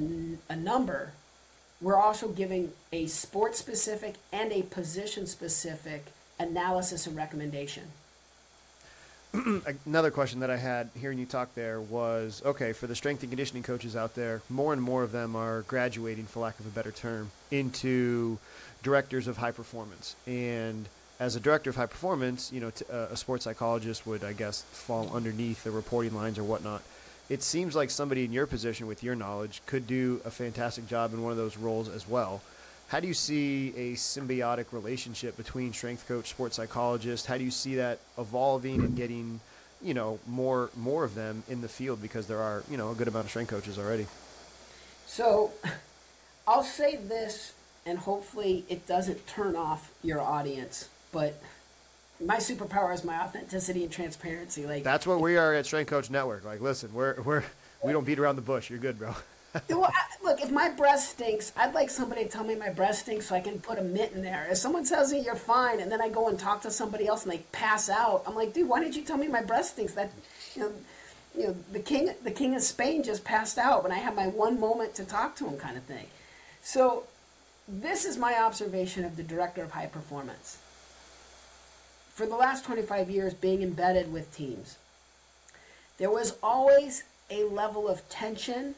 a, 0.51 0.53
a 0.53 0.57
number, 0.57 1.13
we're 1.81 1.95
also 1.95 2.27
giving 2.27 2.73
a 2.93 3.07
sport 3.07 3.55
specific 3.55 4.17
and 4.33 4.51
a 4.51 4.63
position 4.63 5.29
specific 5.29 6.07
analysis 6.41 7.07
and 7.07 7.17
recommendation. 7.17 7.85
Another 9.87 10.11
question 10.11 10.41
that 10.41 10.51
I 10.51 10.57
had 10.57 10.91
hearing 10.99 11.21
you 11.21 11.27
talk 11.27 11.55
there 11.55 11.81
was 11.81 12.43
okay, 12.45 12.73
for 12.73 12.89
the 12.89 12.97
strength 12.97 13.23
and 13.23 13.31
conditioning 13.31 13.63
coaches 13.63 13.95
out 13.95 14.17
there, 14.17 14.43
more 14.51 14.73
and 14.73 14.83
more 14.83 15.05
of 15.05 15.13
them 15.13 15.37
are 15.37 15.63
graduating, 15.63 16.25
for 16.25 16.41
lack 16.41 16.59
of 16.59 16.67
a 16.67 16.71
better 16.71 16.91
term, 16.91 17.31
into 17.53 18.37
directors 18.83 19.29
of 19.29 19.37
high 19.37 19.53
performance. 19.53 20.17
And 20.27 20.89
as 21.21 21.37
a 21.37 21.41
director 21.41 21.71
of 21.71 21.77
high 21.77 21.87
performance, 21.87 22.53
you 22.53 22.61
know, 22.61 22.71
t- 22.71 22.85
uh, 22.93 23.07
a 23.13 23.17
sports 23.17 23.45
psychologist 23.45 24.09
would, 24.09 24.25
I 24.25 24.33
guess, 24.33 24.63
fall 24.63 25.09
underneath 25.15 25.63
the 25.63 25.71
reporting 25.71 26.13
lines 26.13 26.37
or 26.37 26.43
whatnot. 26.43 26.83
It 27.29 27.43
seems 27.43 27.74
like 27.74 27.91
somebody 27.91 28.24
in 28.24 28.33
your 28.33 28.47
position 28.47 28.87
with 28.87 29.03
your 29.03 29.16
knowledge 29.16 29.61
could 29.66 29.87
do 29.87 30.20
a 30.24 30.31
fantastic 30.31 30.87
job 30.87 31.12
in 31.12 31.22
one 31.22 31.33
of 31.33 31.39
those 31.39 31.57
roles 31.57 31.89
as 31.89 32.09
well. 32.09 32.41
How 32.89 33.01
do 33.01 33.09
you 33.09 33.14
see 33.14 33.74
a 33.77 33.95
symbiotic 33.95 34.66
relationship 34.70 35.37
between 35.37 35.72
strength 35.72 36.07
coach, 36.07 36.31
sports 36.31 36.55
psychologist? 36.55 37.27
How 37.27 37.37
do 37.37 37.43
you 37.43 37.51
see 37.51 37.74
that 37.77 37.99
evolving 38.16 38.81
and 38.81 38.97
getting, 38.97 39.41
you 39.83 39.93
know, 39.93 40.20
more 40.29 40.70
more 40.77 41.03
of 41.03 41.16
them 41.16 41.43
in 41.49 41.62
the 41.62 41.68
field 41.68 42.01
because 42.01 42.29
there 42.29 42.41
are, 42.41 42.62
you 42.70 42.77
know, 42.77 42.93
a 42.93 42.95
good 42.95 43.09
amount 43.09 43.24
of 43.24 43.31
strength 43.31 43.51
coaches 43.51 43.77
already? 43.77 44.07
So, 45.07 45.51
I'll 46.47 46.62
say 46.62 46.95
this, 46.95 47.55
and 47.85 47.99
hopefully 47.99 48.64
it 48.68 48.87
doesn't 48.87 49.27
turn 49.27 49.57
off 49.57 49.91
your 50.05 50.20
audience, 50.20 50.89
but 51.11 51.43
my 52.25 52.37
superpower 52.37 52.95
is 52.95 53.05
my 53.05 53.21
authenticity 53.21 53.83
and 53.83 53.93
transparency. 53.93 54.67
Like 54.67 54.83
that's 54.83 55.07
what 55.07 55.21
we 55.21 55.37
are 55.37 55.55
at 55.55 55.67
Strength 55.67 55.91
Coach 55.91 56.11
Network. 56.11 56.45
Like, 56.45 56.61
listen, 56.61 56.93
we're 56.93 57.21
we're 57.23 57.45
we 57.85 57.93
don't 57.93 58.05
beat 58.05 58.19
around 58.19 58.37
the 58.37 58.43
bush. 58.43 58.71
You're 58.71 58.79
good, 58.79 58.99
bro. 58.99 59.14
well, 59.71 59.85
I, 59.85 60.25
look, 60.25 60.41
if 60.41 60.51
my 60.51 60.69
breast 60.69 61.11
stinks, 61.11 61.53
I'd 61.57 61.75
like 61.75 61.91
somebody 61.91 62.25
to 62.25 62.31
tell 62.31 62.45
me 62.45 62.55
my 62.55 62.71
breast 62.71 63.03
stinks 63.03 63.29
so 63.29 63.35
I 63.35 63.41
can 63.41 63.59
put 63.59 63.79
a 63.79 63.83
mitt 63.83 64.12
in 64.12 64.23
there. 64.23 64.47
If 64.51 64.59
someone 64.59 64.85
tells 64.85 65.12
me 65.12 65.21
you're 65.21 65.35
fine, 65.35 65.81
and 65.81 65.91
then 65.91 66.01
I 66.01 66.09
go 66.09 66.29
and 66.29 66.39
talk 66.39 66.62
to 66.62 66.71
somebody 66.71 67.07
else 67.07 67.25
and 67.25 67.33
they 67.33 67.39
pass 67.53 67.89
out, 67.89 68.23
I'm 68.27 68.35
like, 68.35 68.53
dude, 68.53 68.69
why 68.69 68.81
didn't 68.81 68.97
you 68.97 69.03
tell 69.03 69.17
me 69.17 69.29
my 69.29 69.43
breast 69.43 69.73
stinks? 69.73 69.95
That, 69.95 70.11
you 70.55 70.62
know, 70.62 70.73
you 71.37 71.47
know, 71.49 71.57
the 71.73 71.81
king, 71.81 72.14
the 72.25 72.31
king 72.31 72.55
of 72.55 72.62
Spain 72.62 73.03
just 73.03 73.25
passed 73.25 73.59
out 73.59 73.83
when 73.83 73.93
I 73.93 73.99
had 73.99 74.14
my 74.14 74.27
one 74.27 74.59
moment 74.59 74.95
to 74.97 75.05
talk 75.05 75.37
to 75.37 75.47
him, 75.47 75.59
kind 75.59 75.77
of 75.77 75.83
thing. 75.85 76.07
So, 76.62 77.05
this 77.69 78.05
is 78.05 78.17
my 78.17 78.41
observation 78.41 79.05
of 79.05 79.17
the 79.17 79.23
director 79.23 79.62
of 79.62 79.73
high 79.73 79.87
performance. 79.87 80.59
For 82.17 82.25
the 82.25 82.35
last 82.35 82.64
25 82.64 83.11
years, 83.11 83.35
being 83.35 83.62
embedded 83.62 84.11
with 84.11 84.35
teams, 84.35 84.79
there 85.99 86.11
was 86.11 86.39
always 86.43 87.05
a 87.31 87.45
level 87.45 87.89
of 87.89 88.09
tension 88.09 88.75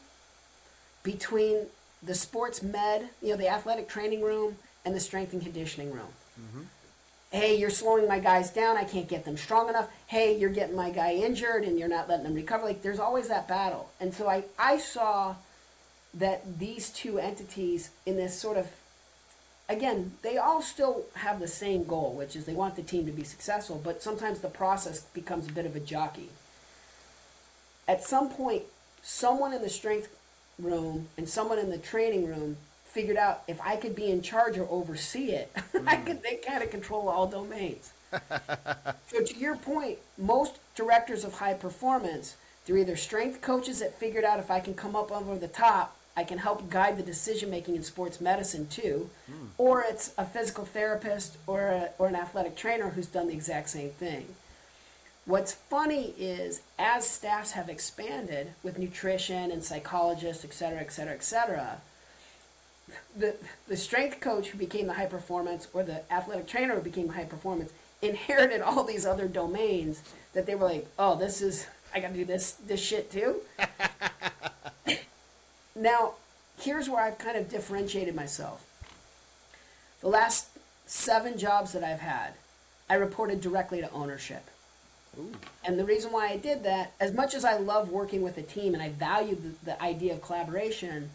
between 1.04 1.66
the 2.02 2.16
sports 2.16 2.64
med, 2.64 3.10
you 3.22 3.30
know, 3.30 3.36
the 3.36 3.46
athletic 3.46 3.88
training 3.88 4.22
room, 4.22 4.56
and 4.84 4.92
the 4.92 4.98
strength 4.98 5.32
and 5.34 5.40
conditioning 5.40 5.92
room. 5.92 6.08
Mm-hmm. 6.40 6.62
Hey, 7.30 7.56
you're 7.56 7.70
slowing 7.70 8.08
my 8.08 8.18
guys 8.18 8.50
down. 8.50 8.76
I 8.76 8.82
can't 8.82 9.06
get 9.06 9.24
them 9.24 9.36
strong 9.36 9.68
enough. 9.68 9.88
Hey, 10.08 10.36
you're 10.36 10.50
getting 10.50 10.74
my 10.74 10.90
guy 10.90 11.12
injured 11.12 11.62
and 11.62 11.78
you're 11.78 11.86
not 11.86 12.08
letting 12.08 12.24
them 12.24 12.34
recover. 12.34 12.64
Like, 12.64 12.82
there's 12.82 12.98
always 12.98 13.28
that 13.28 13.46
battle. 13.46 13.88
And 14.00 14.12
so 14.12 14.28
I, 14.28 14.42
I 14.58 14.78
saw 14.78 15.36
that 16.12 16.58
these 16.58 16.90
two 16.90 17.20
entities 17.20 17.90
in 18.04 18.16
this 18.16 18.36
sort 18.36 18.56
of 18.56 18.66
again, 19.68 20.12
they 20.22 20.38
all 20.38 20.62
still 20.62 21.04
have 21.14 21.40
the 21.40 21.48
same 21.48 21.84
goal, 21.84 22.14
which 22.14 22.34
is 22.34 22.44
they 22.44 22.54
want 22.54 22.76
the 22.76 22.82
team 22.82 23.06
to 23.06 23.12
be 23.12 23.24
successful, 23.24 23.80
but 23.82 24.02
sometimes 24.02 24.40
the 24.40 24.48
process 24.48 25.00
becomes 25.00 25.48
a 25.48 25.52
bit 25.52 25.66
of 25.66 25.76
a 25.76 25.80
jockey. 25.80 26.30
At 27.86 28.04
some 28.04 28.30
point, 28.30 28.64
someone 29.02 29.52
in 29.52 29.62
the 29.62 29.68
strength 29.68 30.14
room 30.58 31.08
and 31.16 31.28
someone 31.28 31.58
in 31.58 31.70
the 31.70 31.78
training 31.78 32.26
room 32.26 32.56
figured 32.84 33.16
out 33.16 33.42
if 33.46 33.60
I 33.60 33.76
could 33.76 33.94
be 33.94 34.10
in 34.10 34.22
charge 34.22 34.58
or 34.58 34.66
oversee 34.70 35.30
it, 35.30 35.52
mm. 35.54 35.86
I 35.86 35.96
could 35.96 36.22
they 36.22 36.36
kind 36.36 36.62
of 36.62 36.70
control 36.70 37.08
all 37.08 37.26
domains. 37.26 37.92
so 39.06 39.22
to 39.22 39.38
your 39.38 39.56
point, 39.56 39.98
most 40.16 40.58
directors 40.74 41.24
of 41.24 41.34
high 41.34 41.54
performance, 41.54 42.36
they're 42.64 42.78
either 42.78 42.96
strength 42.96 43.40
coaches 43.42 43.80
that 43.80 43.98
figured 43.98 44.24
out 44.24 44.38
if 44.38 44.50
I 44.50 44.60
can 44.60 44.74
come 44.74 44.96
up 44.96 45.12
over 45.12 45.36
the 45.36 45.48
top, 45.48 45.97
I 46.18 46.24
can 46.24 46.38
help 46.38 46.68
guide 46.68 46.96
the 46.96 47.04
decision 47.04 47.48
making 47.48 47.76
in 47.76 47.84
sports 47.84 48.20
medicine 48.20 48.66
too, 48.66 49.08
mm. 49.30 49.50
or 49.56 49.84
it's 49.84 50.12
a 50.18 50.24
physical 50.24 50.64
therapist 50.64 51.36
or 51.46 51.68
a, 51.68 51.90
or 51.96 52.08
an 52.08 52.16
athletic 52.16 52.56
trainer 52.56 52.90
who's 52.90 53.06
done 53.06 53.28
the 53.28 53.34
exact 53.34 53.68
same 53.68 53.90
thing. 53.90 54.26
What's 55.26 55.54
funny 55.54 56.14
is 56.18 56.60
as 56.76 57.08
staffs 57.08 57.52
have 57.52 57.68
expanded 57.68 58.48
with 58.64 58.80
nutrition 58.80 59.52
and 59.52 59.62
psychologists, 59.62 60.44
et 60.44 60.52
cetera, 60.52 60.80
et 60.80 60.90
cetera, 60.90 61.14
et 61.14 61.22
cetera, 61.22 61.80
the, 63.16 63.36
the 63.68 63.76
strength 63.76 64.18
coach 64.18 64.48
who 64.48 64.58
became 64.58 64.88
the 64.88 64.94
high 64.94 65.06
performance 65.06 65.68
or 65.72 65.84
the 65.84 66.02
athletic 66.12 66.48
trainer 66.48 66.74
who 66.74 66.82
became 66.82 67.10
high 67.10 67.26
performance 67.26 67.70
inherited 68.02 68.60
all 68.60 68.82
these 68.82 69.06
other 69.06 69.28
domains 69.28 70.02
that 70.32 70.46
they 70.46 70.56
were 70.56 70.66
like, 70.66 70.88
oh, 70.98 71.14
this 71.14 71.40
is, 71.40 71.68
I 71.94 72.00
got 72.00 72.08
to 72.08 72.14
do 72.14 72.24
this, 72.24 72.54
this 72.66 72.80
shit 72.80 73.08
too. 73.08 73.36
now, 75.78 76.14
here's 76.58 76.88
where 76.88 77.02
I've 77.02 77.18
kind 77.18 77.36
of 77.36 77.48
differentiated 77.48 78.14
myself. 78.14 78.64
The 80.00 80.08
last 80.08 80.48
seven 80.86 81.38
jobs 81.38 81.72
that 81.72 81.84
I've 81.84 82.00
had, 82.00 82.34
I 82.88 82.94
reported 82.94 83.40
directly 83.40 83.80
to 83.80 83.90
ownership. 83.92 84.44
Ooh. 85.18 85.32
And 85.64 85.78
the 85.78 85.84
reason 85.84 86.12
why 86.12 86.28
I 86.28 86.36
did 86.36 86.62
that, 86.64 86.92
as 87.00 87.12
much 87.12 87.34
as 87.34 87.44
I 87.44 87.56
love 87.56 87.90
working 87.90 88.22
with 88.22 88.38
a 88.38 88.42
team 88.42 88.74
and 88.74 88.82
I 88.82 88.90
value 88.90 89.34
the, 89.34 89.64
the 89.64 89.82
idea 89.82 90.14
of 90.14 90.22
collaboration, 90.22 91.10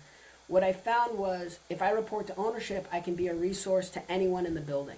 what 0.47 0.64
I 0.64 0.74
found 0.74 1.18
was 1.18 1.59
if 1.70 1.82
I 1.82 1.89
report 1.91 2.28
to 2.28 2.36
ownership, 2.36 2.88
I 2.91 2.99
can 2.99 3.16
be 3.16 3.28
a 3.28 3.34
resource 3.34 3.89
to 3.91 4.11
anyone 4.11 4.45
in 4.45 4.53
the 4.53 4.61
building 4.61 4.97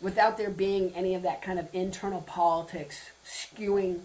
without 0.00 0.36
there 0.36 0.50
being 0.50 0.92
any 0.94 1.14
of 1.14 1.22
that 1.22 1.42
kind 1.42 1.58
of 1.58 1.68
internal 1.72 2.20
politics 2.20 3.10
skewing 3.24 4.00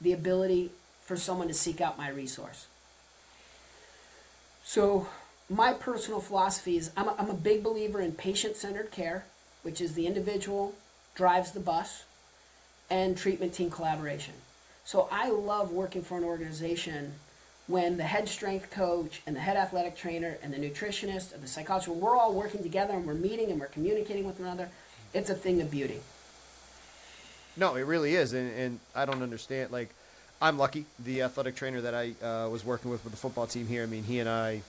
the 0.00 0.12
ability 0.12 0.70
for 1.04 1.16
someone 1.16 1.48
to 1.48 1.54
seek 1.54 1.80
out 1.80 1.96
my 1.96 2.08
resource. 2.08 2.66
So, 4.72 5.06
my 5.50 5.74
personal 5.74 6.18
philosophy 6.18 6.78
is 6.78 6.92
I'm 6.96 7.06
a, 7.06 7.14
I'm 7.18 7.28
a 7.28 7.34
big 7.34 7.62
believer 7.62 8.00
in 8.00 8.12
patient 8.12 8.56
centered 8.56 8.90
care, 8.90 9.26
which 9.60 9.82
is 9.82 9.92
the 9.92 10.06
individual 10.06 10.74
drives 11.14 11.52
the 11.52 11.60
bus 11.60 12.04
and 12.88 13.14
treatment 13.14 13.52
team 13.52 13.70
collaboration. 13.70 14.32
So 14.86 15.08
I 15.12 15.28
love 15.28 15.72
working 15.72 16.00
for 16.00 16.16
an 16.16 16.24
organization 16.24 17.12
when 17.66 17.98
the 17.98 18.04
head 18.04 18.30
strength 18.30 18.70
coach 18.70 19.20
and 19.26 19.36
the 19.36 19.40
head 19.40 19.58
athletic 19.58 19.94
trainer 19.94 20.38
and 20.42 20.54
the 20.54 20.56
nutritionist 20.56 21.34
and 21.34 21.42
the 21.42 21.48
psychologist, 21.48 21.88
we're 21.94 22.16
all 22.16 22.32
working 22.32 22.62
together 22.62 22.94
and 22.94 23.06
we're 23.06 23.12
meeting 23.12 23.50
and 23.50 23.60
we're 23.60 23.66
communicating 23.66 24.24
with 24.24 24.40
one 24.40 24.48
another. 24.48 24.70
It's 25.12 25.28
a 25.28 25.34
thing 25.34 25.60
of 25.60 25.70
beauty. 25.70 26.00
No, 27.58 27.74
it 27.74 27.82
really 27.82 28.14
is, 28.14 28.32
and, 28.32 28.50
and 28.58 28.80
I 28.94 29.04
don't 29.04 29.22
understand. 29.22 29.70
Like, 29.70 29.90
I'm 30.42 30.58
lucky. 30.58 30.86
The 30.98 31.22
athletic 31.22 31.54
trainer 31.54 31.80
that 31.82 31.94
I 31.94 32.14
uh, 32.20 32.48
was 32.48 32.64
working 32.64 32.90
with 32.90 33.04
with 33.04 33.12
the 33.12 33.16
football 33.16 33.46
team 33.46 33.68
here. 33.68 33.84
I 33.84 33.86
mean, 33.86 34.02
he 34.02 34.18
and 34.18 34.28
I 34.28 34.62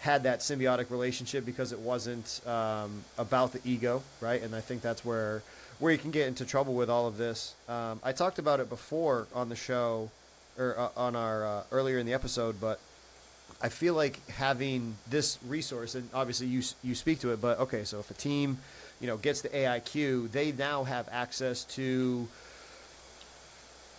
had 0.00 0.24
that 0.24 0.40
symbiotic 0.40 0.90
relationship 0.90 1.46
because 1.46 1.72
it 1.72 1.78
wasn't 1.78 2.46
um, 2.46 3.02
about 3.16 3.52
the 3.52 3.60
ego, 3.64 4.02
right? 4.20 4.42
And 4.42 4.54
I 4.54 4.60
think 4.60 4.82
that's 4.82 5.02
where 5.02 5.42
where 5.78 5.90
you 5.90 5.98
can 5.98 6.10
get 6.10 6.28
into 6.28 6.44
trouble 6.44 6.74
with 6.74 6.90
all 6.90 7.06
of 7.06 7.16
this. 7.16 7.54
Um, 7.70 8.00
I 8.04 8.12
talked 8.12 8.38
about 8.38 8.60
it 8.60 8.68
before 8.68 9.26
on 9.34 9.48
the 9.48 9.56
show 9.56 10.10
or 10.58 10.78
uh, 10.78 10.88
on 10.94 11.16
our 11.16 11.46
uh, 11.46 11.62
earlier 11.72 11.98
in 11.98 12.04
the 12.04 12.12
episode, 12.12 12.60
but 12.60 12.78
I 13.62 13.70
feel 13.70 13.94
like 13.94 14.28
having 14.28 14.94
this 15.08 15.38
resource, 15.48 15.94
and 15.94 16.06
obviously 16.12 16.48
you 16.48 16.62
you 16.82 16.94
speak 16.94 17.20
to 17.20 17.32
it, 17.32 17.40
but 17.40 17.58
okay, 17.60 17.84
so 17.84 17.98
if 17.98 18.10
a 18.10 18.14
team, 18.14 18.58
you 19.00 19.06
know, 19.06 19.16
gets 19.16 19.40
the 19.40 19.48
AIQ, 19.48 20.32
they 20.32 20.52
now 20.52 20.84
have 20.84 21.08
access 21.10 21.64
to 21.76 22.28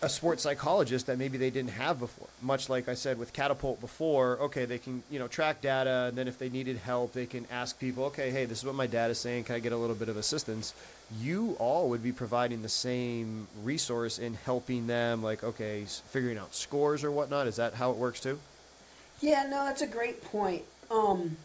a 0.01 0.09
sports 0.09 0.43
psychologist 0.43 1.07
that 1.07 1.17
maybe 1.17 1.37
they 1.37 1.49
didn't 1.49 1.71
have 1.71 1.99
before. 1.99 2.27
Much 2.41 2.69
like 2.69 2.89
I 2.89 2.93
said 2.93 3.17
with 3.17 3.33
Catapult 3.33 3.79
before, 3.79 4.37
okay, 4.39 4.65
they 4.65 4.77
can 4.77 5.03
you 5.09 5.19
know 5.19 5.27
track 5.27 5.61
data, 5.61 6.07
and 6.09 6.17
then 6.17 6.27
if 6.27 6.37
they 6.37 6.49
needed 6.49 6.77
help, 6.77 7.13
they 7.13 7.25
can 7.25 7.45
ask 7.51 7.79
people, 7.79 8.05
okay, 8.05 8.29
hey, 8.31 8.45
this 8.45 8.59
is 8.59 8.65
what 8.65 8.75
my 8.75 8.87
data 8.87 9.11
is 9.11 9.19
saying. 9.19 9.45
Can 9.45 9.55
I 9.55 9.59
get 9.59 9.71
a 9.71 9.77
little 9.77 9.95
bit 9.95 10.09
of 10.09 10.17
assistance? 10.17 10.73
You 11.19 11.55
all 11.59 11.89
would 11.89 12.03
be 12.03 12.11
providing 12.11 12.61
the 12.61 12.69
same 12.69 13.47
resource 13.63 14.19
in 14.19 14.33
helping 14.33 14.87
them, 14.87 15.23
like 15.23 15.43
okay, 15.43 15.85
figuring 15.85 16.37
out 16.37 16.55
scores 16.55 17.03
or 17.03 17.11
whatnot. 17.11 17.47
Is 17.47 17.55
that 17.55 17.75
how 17.75 17.91
it 17.91 17.97
works 17.97 18.19
too? 18.19 18.39
Yeah, 19.21 19.43
no, 19.43 19.65
that's 19.65 19.81
a 19.81 19.87
great 19.87 20.23
point. 20.23 20.63
Um, 20.91 21.37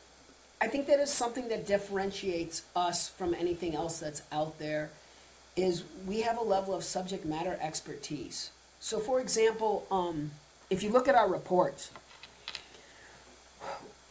I 0.61 0.67
think 0.67 0.87
that 0.89 1.01
is 1.01 1.11
something 1.11 1.49
that 1.49 1.67
differentiates 1.67 2.63
us 2.77 3.09
from 3.09 3.33
anything 3.33 3.75
else 3.75 4.01
that's 4.01 4.23
out 4.31 4.59
there. 4.59 4.91
Is 5.57 5.85
we 6.07 6.23
have 6.23 6.39
a 6.39 6.43
level 6.43 6.75
of 6.75 6.85
subject 6.85 7.25
matter 7.25 7.59
expertise. 7.61 8.51
So, 8.79 8.99
for 8.99 9.21
example, 9.21 9.87
um, 9.91 10.31
if 10.71 10.83
you 10.83 10.91
look 10.91 11.09
at 11.09 11.15
our 11.15 11.29
reports, 11.29 11.91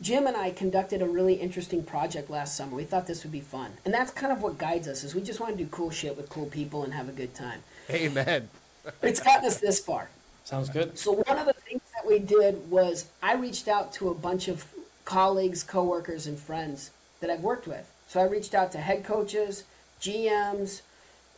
Jim 0.02 0.28
and 0.28 0.38
I 0.38 0.52
conducted 0.52 1.02
a 1.02 1.08
really 1.08 1.36
interesting 1.36 1.84
project 1.84 2.30
last 2.30 2.56
summer. 2.56 2.76
We 2.76 2.84
thought 2.84 3.08
this 3.08 3.24
would 3.24 3.32
be 3.32 3.42
fun, 3.42 3.72
and 3.84 3.94
that's 3.94 4.12
kind 4.12 4.32
of 4.32 4.42
what 4.42 4.58
guides 4.58 4.88
us. 4.88 5.04
Is 5.04 5.16
we 5.16 5.22
just 5.22 5.40
want 5.40 5.58
to 5.58 5.64
do 5.64 5.70
cool 5.72 5.90
shit 5.90 6.16
with 6.16 6.30
cool 6.30 6.46
people 6.46 6.84
and 6.84 6.94
have 6.94 7.10
a 7.10 7.14
good 7.14 7.34
time. 7.36 7.64
Amen. 7.90 8.50
It's 9.04 9.20
gotten 9.20 9.46
us 9.46 9.58
this 9.58 9.80
far. 9.80 10.10
Sounds 10.46 10.70
good. 10.70 10.98
So 10.98 11.12
one 11.12 11.38
of 11.38 11.46
the 11.46 11.54
things 11.54 11.82
that 11.94 12.08
we 12.08 12.18
did 12.18 12.72
was 12.72 13.06
I 13.22 13.36
reached 13.36 13.68
out 13.68 13.94
to 13.94 14.10
a 14.10 14.16
bunch 14.16 14.48
of 14.48 14.66
colleagues, 15.06 15.62
coworkers, 15.62 16.26
and 16.26 16.40
friends 16.40 16.90
that 17.20 17.30
I've 17.30 17.42
worked 17.42 17.68
with. 17.68 17.92
So 18.08 18.20
I 18.20 18.24
reached 18.24 18.56
out 18.56 18.72
to 18.72 18.80
head 18.80 19.04
coaches, 19.04 19.66
GMs, 20.02 20.82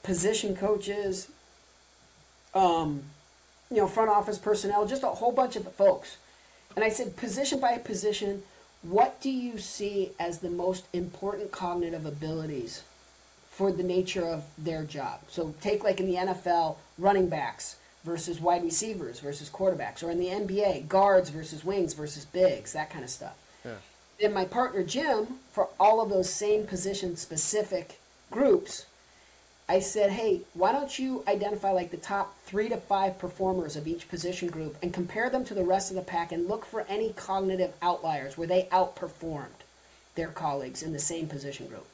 position 0.04 0.56
coaches, 0.56 1.30
um, 2.54 3.04
you 3.70 3.78
know, 3.78 3.88
front 3.88 4.10
office 4.10 4.38
personnel, 4.38 4.86
just 4.86 5.04
a 5.04 5.08
whole 5.08 5.32
bunch 5.32 5.56
of 5.56 5.72
folks. 5.74 6.18
And 6.76 6.84
I 6.84 6.90
said, 6.90 7.16
position 7.16 7.60
by 7.60 7.78
position, 7.78 8.44
what 8.82 9.22
do 9.22 9.30
you 9.30 9.58
see 9.58 10.12
as 10.20 10.40
the 10.40 10.50
most 10.50 10.86
important 10.94 11.52
cognitive 11.52 12.06
abilities 12.06 12.84
for 13.52 13.72
the 13.72 13.84
nature 13.84 14.26
of 14.26 14.44
their 14.58 14.84
job? 14.84 15.20
So 15.30 15.54
take 15.62 15.84
like 15.84 16.00
in 16.00 16.08
the 16.08 16.16
NFL, 16.16 16.78
running 16.98 17.30
backs 17.30 17.78
versus 18.04 18.40
wide 18.40 18.64
receivers 18.64 19.20
versus 19.20 19.50
quarterbacks, 19.50 20.04
or 20.04 20.10
in 20.10 20.18
the 20.18 20.28
NBA, 20.28 20.88
guards 20.88 21.30
versus 21.30 21.64
wings 21.64 21.94
versus 21.94 22.26
bigs, 22.26 22.74
that 22.74 22.90
kind 22.90 23.04
of 23.04 23.10
stuff. 23.10 23.36
Yeah. 23.64 23.76
Then 24.20 24.34
my 24.34 24.46
partner 24.46 24.84
Jim, 24.84 25.28
for 25.52 25.70
all 25.80 26.02
of 26.02 26.10
those 26.10 26.30
same 26.30 26.66
position 26.66 27.16
specific 27.16 28.00
groups, 28.32 28.86
I 29.72 29.80
said, 29.80 30.12
hey, 30.12 30.42
why 30.54 30.74
don't 30.74 31.00
you 31.00 31.24
identify 31.26 31.72
like 31.72 31.92
the 31.92 31.98
top 31.98 32.38
three 32.44 32.68
to 32.68 32.76
five 32.76 33.18
performers 33.18 33.78
of 33.78 33.88
each 33.88 34.10
position 34.10 34.50
group 34.50 34.76
and 34.84 34.94
compare 34.94 35.30
them 35.30 35.46
to 35.46 35.54
the 35.54 35.64
rest 35.64 35.90
of 35.90 35.96
the 35.96 36.02
pack 36.02 36.34
and 36.34 36.50
look 36.50 36.66
for 36.66 36.82
any 36.90 37.14
cognitive 37.14 37.72
outliers 37.82 38.38
where 38.38 38.50
they 38.50 38.64
outperformed 38.64 39.64
their 40.16 40.28
colleagues 40.28 40.84
in 40.84 40.92
the 40.92 41.00
same 41.00 41.30
position 41.30 41.68
group. 41.68 41.88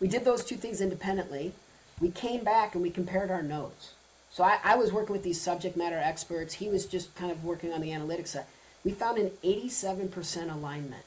We 0.00 0.08
did 0.08 0.24
those 0.24 0.44
two 0.44 0.56
things 0.56 0.80
independently. 0.80 1.52
We 2.00 2.10
came 2.10 2.42
back 2.42 2.74
and 2.74 2.82
we 2.82 2.90
compared 2.90 3.30
our 3.30 3.44
notes. 3.44 3.92
So 4.32 4.42
I, 4.42 4.58
I 4.64 4.74
was 4.74 4.92
working 4.92 5.12
with 5.12 5.22
these 5.22 5.40
subject 5.40 5.76
matter 5.76 6.00
experts. 6.02 6.54
He 6.54 6.68
was 6.68 6.86
just 6.86 7.14
kind 7.14 7.30
of 7.30 7.44
working 7.44 7.72
on 7.72 7.80
the 7.80 7.90
analytics 7.90 8.28
side. 8.28 8.46
We 8.84 8.90
found 8.90 9.16
an 9.16 9.30
87% 9.44 10.52
alignment 10.52 11.04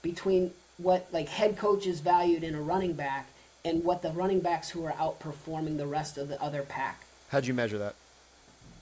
between 0.00 0.52
what 0.78 1.08
like 1.10 1.28
head 1.28 1.56
coaches 1.56 1.98
valued 1.98 2.44
in 2.44 2.54
a 2.54 2.62
running 2.62 2.92
back 2.92 3.30
and 3.64 3.82
what 3.82 4.02
the 4.02 4.10
running 4.10 4.40
backs 4.40 4.68
who 4.70 4.84
are 4.84 4.92
outperforming 4.92 5.76
the 5.78 5.86
rest 5.86 6.18
of 6.18 6.28
the 6.28 6.40
other 6.42 6.62
pack. 6.62 7.00
How'd 7.28 7.46
you 7.46 7.54
measure 7.54 7.78
that? 7.78 7.94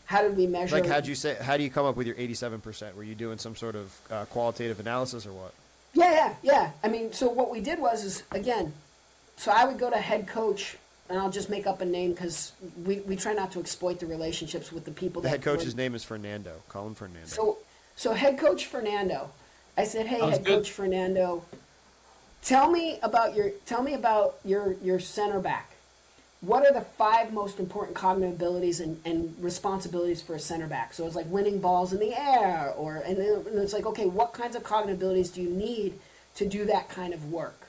How 0.06 0.22
did 0.22 0.36
we 0.36 0.46
measure? 0.46 0.74
Like, 0.76 0.86
how'd 0.86 1.06
you 1.06 1.14
say? 1.14 1.36
How 1.40 1.56
do 1.56 1.62
you 1.62 1.70
come 1.70 1.86
up 1.86 1.96
with 1.96 2.06
your 2.06 2.16
eighty-seven 2.18 2.60
percent? 2.60 2.96
Were 2.96 3.04
you 3.04 3.14
doing 3.14 3.38
some 3.38 3.56
sort 3.56 3.76
of 3.76 3.96
uh, 4.10 4.24
qualitative 4.26 4.80
analysis 4.80 5.24
or 5.24 5.32
what? 5.32 5.54
Yeah, 5.94 6.12
yeah, 6.12 6.34
yeah. 6.42 6.70
I 6.82 6.88
mean, 6.88 7.12
so 7.12 7.28
what 7.28 7.50
we 7.50 7.60
did 7.60 7.78
was 7.78 8.04
is 8.04 8.22
again, 8.30 8.72
so 9.36 9.52
I 9.52 9.64
would 9.64 9.78
go 9.78 9.88
to 9.88 9.96
head 9.96 10.26
coach, 10.26 10.76
and 11.08 11.18
I'll 11.18 11.30
just 11.30 11.48
make 11.48 11.66
up 11.66 11.80
a 11.80 11.84
name 11.86 12.12
because 12.12 12.52
we, 12.84 13.00
we 13.00 13.16
try 13.16 13.32
not 13.32 13.52
to 13.52 13.60
exploit 13.60 14.00
the 14.00 14.06
relationships 14.06 14.72
with 14.72 14.84
the 14.84 14.90
people. 14.90 15.22
The 15.22 15.28
that 15.28 15.30
head 15.36 15.42
coach's 15.42 15.74
were- 15.74 15.78
name 15.78 15.94
is 15.94 16.04
Fernando. 16.04 16.56
Call 16.68 16.88
him 16.88 16.94
Fernando. 16.94 17.28
So, 17.28 17.58
so 17.96 18.12
head 18.12 18.38
coach 18.38 18.66
Fernando, 18.66 19.30
I 19.78 19.84
said, 19.84 20.06
hey, 20.08 20.20
head 20.20 20.44
good. 20.44 20.58
coach 20.58 20.72
Fernando, 20.72 21.44
tell 22.42 22.70
me 22.70 22.98
about 23.02 23.34
your 23.34 23.50
tell 23.66 23.82
me 23.82 23.94
about 23.94 24.38
your 24.44 24.74
your 24.82 24.98
center 25.00 25.40
back. 25.40 25.70
What 26.40 26.66
are 26.66 26.72
the 26.72 26.80
five 26.80 27.32
most 27.32 27.60
important 27.60 27.96
cognitive 27.96 28.34
abilities 28.34 28.80
and, 28.80 29.00
and 29.04 29.32
responsibilities 29.40 30.20
for 30.20 30.34
a 30.34 30.40
center 30.40 30.66
back? 30.66 30.92
So 30.92 31.06
it's 31.06 31.14
like 31.14 31.26
winning 31.30 31.60
balls 31.60 31.92
in 31.92 32.00
the 32.00 32.18
air, 32.18 32.74
or 32.76 32.96
and 32.96 33.16
then 33.16 33.44
it's 33.62 33.72
like, 33.72 33.86
okay, 33.86 34.06
what 34.06 34.32
kinds 34.32 34.56
of 34.56 34.64
cognitive 34.64 34.98
abilities 34.98 35.30
do 35.30 35.40
you 35.40 35.50
need 35.50 35.98
to 36.34 36.48
do 36.48 36.64
that 36.64 36.88
kind 36.88 37.14
of 37.14 37.30
work? 37.30 37.68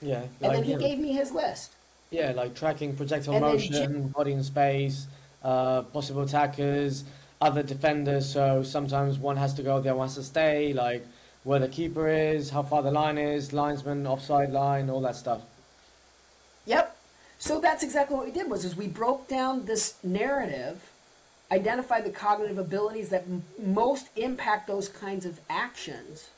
Yeah. 0.00 0.22
And 0.40 0.54
then 0.54 0.64
he 0.64 0.76
gave 0.76 0.98
me 0.98 1.12
his 1.12 1.32
list. 1.32 1.72
Yeah, 2.10 2.32
like 2.32 2.54
tracking 2.54 2.94
projectile 2.94 3.34
And 3.34 3.42
motion, 3.42 4.08
body 4.08 4.32
in 4.32 4.44
space, 4.44 5.06
uh, 5.42 5.82
possible 5.82 6.22
attackers, 6.22 7.04
other 7.40 7.62
defenders. 7.62 8.30
So 8.30 8.62
sometimes 8.62 9.18
one 9.18 9.36
has 9.36 9.54
to 9.54 9.62
go, 9.62 9.80
the 9.80 9.90
other 9.90 9.98
one 9.98 10.08
has 10.08 10.16
to 10.16 10.22
stay. 10.22 10.72
Like 10.72 11.06
where 11.44 11.58
the 11.58 11.68
keeper 11.68 12.08
is, 12.08 12.50
how 12.50 12.62
far 12.62 12.82
the 12.82 12.90
line 12.90 13.18
is, 13.18 13.52
linesman, 13.52 14.06
offside 14.06 14.50
line, 14.50 14.88
all 14.88 15.00
that 15.00 15.16
stuff. 15.16 15.42
Yep. 16.66 16.96
So 17.38 17.60
that's 17.60 17.82
exactly 17.82 18.16
what 18.16 18.26
we 18.26 18.32
did 18.32 18.48
was 18.48 18.64
is 18.64 18.76
we 18.76 18.86
broke 18.86 19.26
down 19.28 19.64
this 19.64 19.94
narrative, 20.04 20.90
identified 21.50 22.04
the 22.04 22.10
cognitive 22.10 22.58
abilities 22.58 23.08
that 23.08 23.22
m- 23.22 23.42
most 23.58 24.08
impact 24.14 24.68
those 24.68 24.88
kinds 24.88 25.26
of 25.26 25.40
actions. 25.50 26.30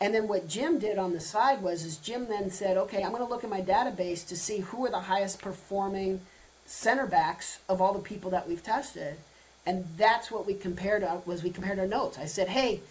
And 0.00 0.14
then 0.14 0.28
what 0.28 0.46
Jim 0.46 0.78
did 0.78 0.98
on 0.98 1.12
the 1.12 1.20
side 1.20 1.62
was 1.62 1.84
is 1.84 1.96
Jim 1.96 2.28
then 2.28 2.50
said, 2.50 2.76
"Okay, 2.76 3.02
I'm 3.02 3.10
going 3.10 3.24
to 3.24 3.28
look 3.28 3.42
at 3.42 3.50
my 3.50 3.62
database 3.62 4.26
to 4.28 4.36
see 4.36 4.58
who 4.58 4.86
are 4.86 4.90
the 4.90 5.00
highest 5.00 5.40
performing 5.40 6.20
center 6.64 7.06
backs 7.06 7.58
of 7.68 7.80
all 7.80 7.92
the 7.92 7.98
people 7.98 8.30
that 8.30 8.48
we've 8.48 8.62
tested." 8.62 9.16
And 9.64 9.86
that's 9.96 10.30
what 10.30 10.46
we 10.46 10.54
compared 10.54 11.02
uh, 11.02 11.18
was 11.24 11.42
we 11.42 11.50
compared 11.50 11.80
our 11.80 11.86
notes. 11.86 12.18
I 12.18 12.26
said, 12.26 12.48
"Hey, 12.48 12.82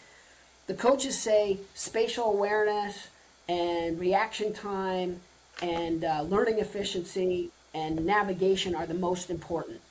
the 0.68 0.74
coaches 0.74 1.18
say 1.18 1.60
spatial 1.74 2.26
awareness 2.26 3.08
and 3.48 4.00
reaction 4.00 4.54
time 4.54 5.20
and 5.62 6.04
uh, 6.04 6.22
learning 6.24 6.60
efficiency 6.60 7.52
and 7.74 8.06
navigation 8.06 8.76
are 8.76 8.86
the 8.86 8.94
most 8.94 9.30
important. 9.30 9.82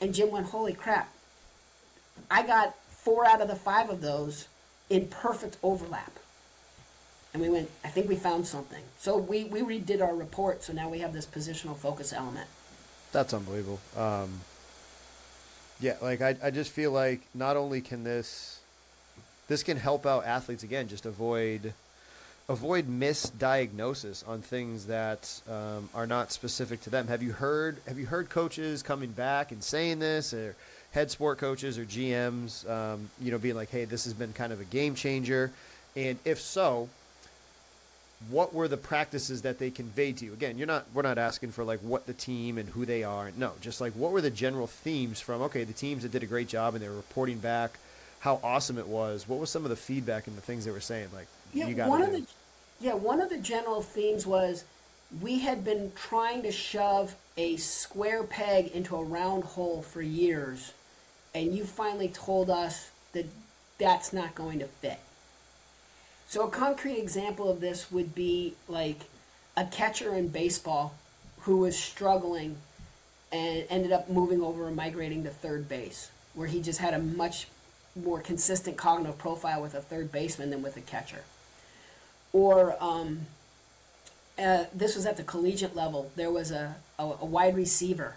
And 0.00 0.14
Jim 0.14 0.30
went, 0.30 0.46
Holy 0.46 0.72
crap. 0.72 1.12
I 2.30 2.46
got 2.46 2.76
four 2.88 3.26
out 3.26 3.40
of 3.40 3.48
the 3.48 3.56
five 3.56 3.90
of 3.90 4.00
those 4.00 4.48
in 4.90 5.08
perfect 5.08 5.56
overlap. 5.62 6.12
And 7.32 7.42
we 7.42 7.48
went, 7.48 7.70
I 7.84 7.88
think 7.88 8.08
we 8.08 8.16
found 8.16 8.46
something. 8.46 8.82
So 8.98 9.16
we, 9.16 9.44
we 9.44 9.60
redid 9.60 10.00
our 10.00 10.14
report, 10.14 10.62
so 10.62 10.72
now 10.72 10.88
we 10.88 11.00
have 11.00 11.12
this 11.12 11.26
positional 11.26 11.76
focus 11.76 12.12
element. 12.12 12.48
That's 13.12 13.34
unbelievable. 13.34 13.80
Um, 13.96 14.40
yeah, 15.80 15.96
like 16.00 16.20
I, 16.20 16.36
I 16.42 16.50
just 16.50 16.72
feel 16.72 16.90
like 16.90 17.20
not 17.34 17.56
only 17.56 17.80
can 17.80 18.02
this 18.02 18.57
this 19.48 19.62
can 19.62 19.76
help 19.76 20.06
out 20.06 20.24
athletes 20.24 20.62
again, 20.62 20.88
just 20.88 21.06
avoid 21.06 21.72
avoid 22.48 22.88
misdiagnosis 22.88 24.26
on 24.26 24.40
things 24.40 24.86
that 24.86 25.42
um, 25.50 25.88
are 25.94 26.06
not 26.06 26.32
specific 26.32 26.80
to 26.80 26.90
them. 26.90 27.08
Have 27.08 27.22
you 27.22 27.32
heard 27.32 27.78
Have 27.86 27.98
you 27.98 28.06
heard 28.06 28.28
coaches 28.28 28.82
coming 28.82 29.10
back 29.10 29.50
and 29.50 29.62
saying 29.62 29.98
this, 29.98 30.32
or 30.32 30.54
head 30.92 31.10
sport 31.10 31.38
coaches 31.38 31.78
or 31.78 31.84
GMs, 31.84 32.68
um, 32.68 33.10
you 33.20 33.30
know, 33.30 33.38
being 33.38 33.56
like, 33.56 33.70
"Hey, 33.70 33.84
this 33.84 34.04
has 34.04 34.14
been 34.14 34.32
kind 34.32 34.52
of 34.52 34.60
a 34.60 34.64
game 34.64 34.94
changer," 34.94 35.50
and 35.96 36.18
if 36.24 36.40
so, 36.40 36.88
what 38.30 38.52
were 38.52 38.68
the 38.68 38.76
practices 38.76 39.42
that 39.42 39.58
they 39.58 39.70
conveyed 39.70 40.16
to 40.16 40.24
you 40.24 40.32
again 40.32 40.58
you're 40.58 40.66
not 40.66 40.84
we're 40.92 41.02
not 41.02 41.18
asking 41.18 41.52
for 41.52 41.62
like 41.62 41.78
what 41.80 42.06
the 42.06 42.12
team 42.12 42.58
and 42.58 42.68
who 42.70 42.84
they 42.84 43.04
are 43.04 43.30
no 43.36 43.52
just 43.60 43.80
like 43.80 43.92
what 43.92 44.10
were 44.10 44.20
the 44.20 44.30
general 44.30 44.66
themes 44.66 45.20
from 45.20 45.40
okay 45.40 45.62
the 45.62 45.72
teams 45.72 46.02
that 46.02 46.10
did 46.10 46.22
a 46.24 46.26
great 46.26 46.48
job 46.48 46.74
and 46.74 46.82
they 46.82 46.88
were 46.88 46.96
reporting 46.96 47.38
back 47.38 47.78
how 48.20 48.40
awesome 48.42 48.78
it 48.78 48.86
was. 48.86 49.28
What 49.28 49.38
was 49.38 49.50
some 49.50 49.64
of 49.64 49.70
the 49.70 49.76
feedback 49.76 50.26
and 50.26 50.36
the 50.36 50.40
things 50.40 50.64
they 50.64 50.70
were 50.70 50.80
saying? 50.80 51.08
Like 51.14 51.26
Yeah, 51.52 51.66
you 51.66 51.74
got 51.74 51.88
one 51.88 52.00
to 52.00 52.06
of 52.06 52.12
the 52.12 52.26
yeah 52.80 52.94
one 52.94 53.20
of 53.20 53.30
the 53.30 53.38
general 53.38 53.82
themes 53.82 54.26
was 54.26 54.64
we 55.20 55.38
had 55.38 55.64
been 55.64 55.92
trying 55.94 56.42
to 56.42 56.52
shove 56.52 57.14
a 57.36 57.56
square 57.56 58.22
peg 58.24 58.68
into 58.68 58.96
a 58.96 59.02
round 59.02 59.44
hole 59.44 59.82
for 59.82 60.02
years, 60.02 60.72
and 61.34 61.54
you 61.54 61.64
finally 61.64 62.08
told 62.08 62.50
us 62.50 62.90
that 63.12 63.26
that's 63.78 64.12
not 64.12 64.34
going 64.34 64.58
to 64.58 64.66
fit. 64.66 64.98
So 66.28 66.46
a 66.46 66.50
concrete 66.50 66.98
example 66.98 67.50
of 67.50 67.60
this 67.60 67.90
would 67.90 68.14
be 68.14 68.54
like 68.68 69.00
a 69.56 69.64
catcher 69.64 70.14
in 70.14 70.28
baseball 70.28 70.94
who 71.40 71.58
was 71.58 71.78
struggling 71.78 72.56
and 73.32 73.64
ended 73.70 73.92
up 73.92 74.10
moving 74.10 74.42
over 74.42 74.66
and 74.66 74.76
migrating 74.76 75.24
to 75.24 75.30
third 75.30 75.68
base, 75.68 76.10
where 76.34 76.48
he 76.48 76.60
just 76.60 76.80
had 76.80 76.92
a 76.92 76.98
much 76.98 77.46
more 78.04 78.20
consistent 78.20 78.76
cognitive 78.76 79.18
profile 79.18 79.62
with 79.62 79.74
a 79.74 79.80
third 79.80 80.10
baseman 80.12 80.50
than 80.50 80.62
with 80.62 80.76
a 80.76 80.80
catcher. 80.80 81.24
Or 82.32 82.76
um, 82.82 83.26
uh, 84.38 84.64
this 84.74 84.94
was 84.94 85.06
at 85.06 85.16
the 85.16 85.22
collegiate 85.22 85.74
level. 85.74 86.10
There 86.16 86.30
was 86.30 86.50
a, 86.50 86.76
a, 86.98 87.02
a 87.02 87.24
wide 87.24 87.56
receiver 87.56 88.16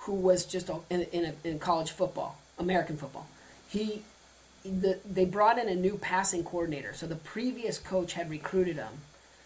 who 0.00 0.14
was 0.14 0.44
just 0.44 0.68
a, 0.68 0.78
in, 0.88 1.02
in, 1.12 1.24
a, 1.24 1.48
in 1.48 1.58
college 1.58 1.90
football, 1.90 2.38
American 2.58 2.96
football. 2.96 3.26
He, 3.68 4.02
the, 4.64 4.98
they 5.08 5.24
brought 5.24 5.58
in 5.58 5.68
a 5.68 5.74
new 5.74 5.96
passing 5.96 6.44
coordinator. 6.44 6.92
So 6.94 7.06
the 7.06 7.16
previous 7.16 7.78
coach 7.78 8.14
had 8.14 8.30
recruited 8.30 8.76
him. 8.76 9.02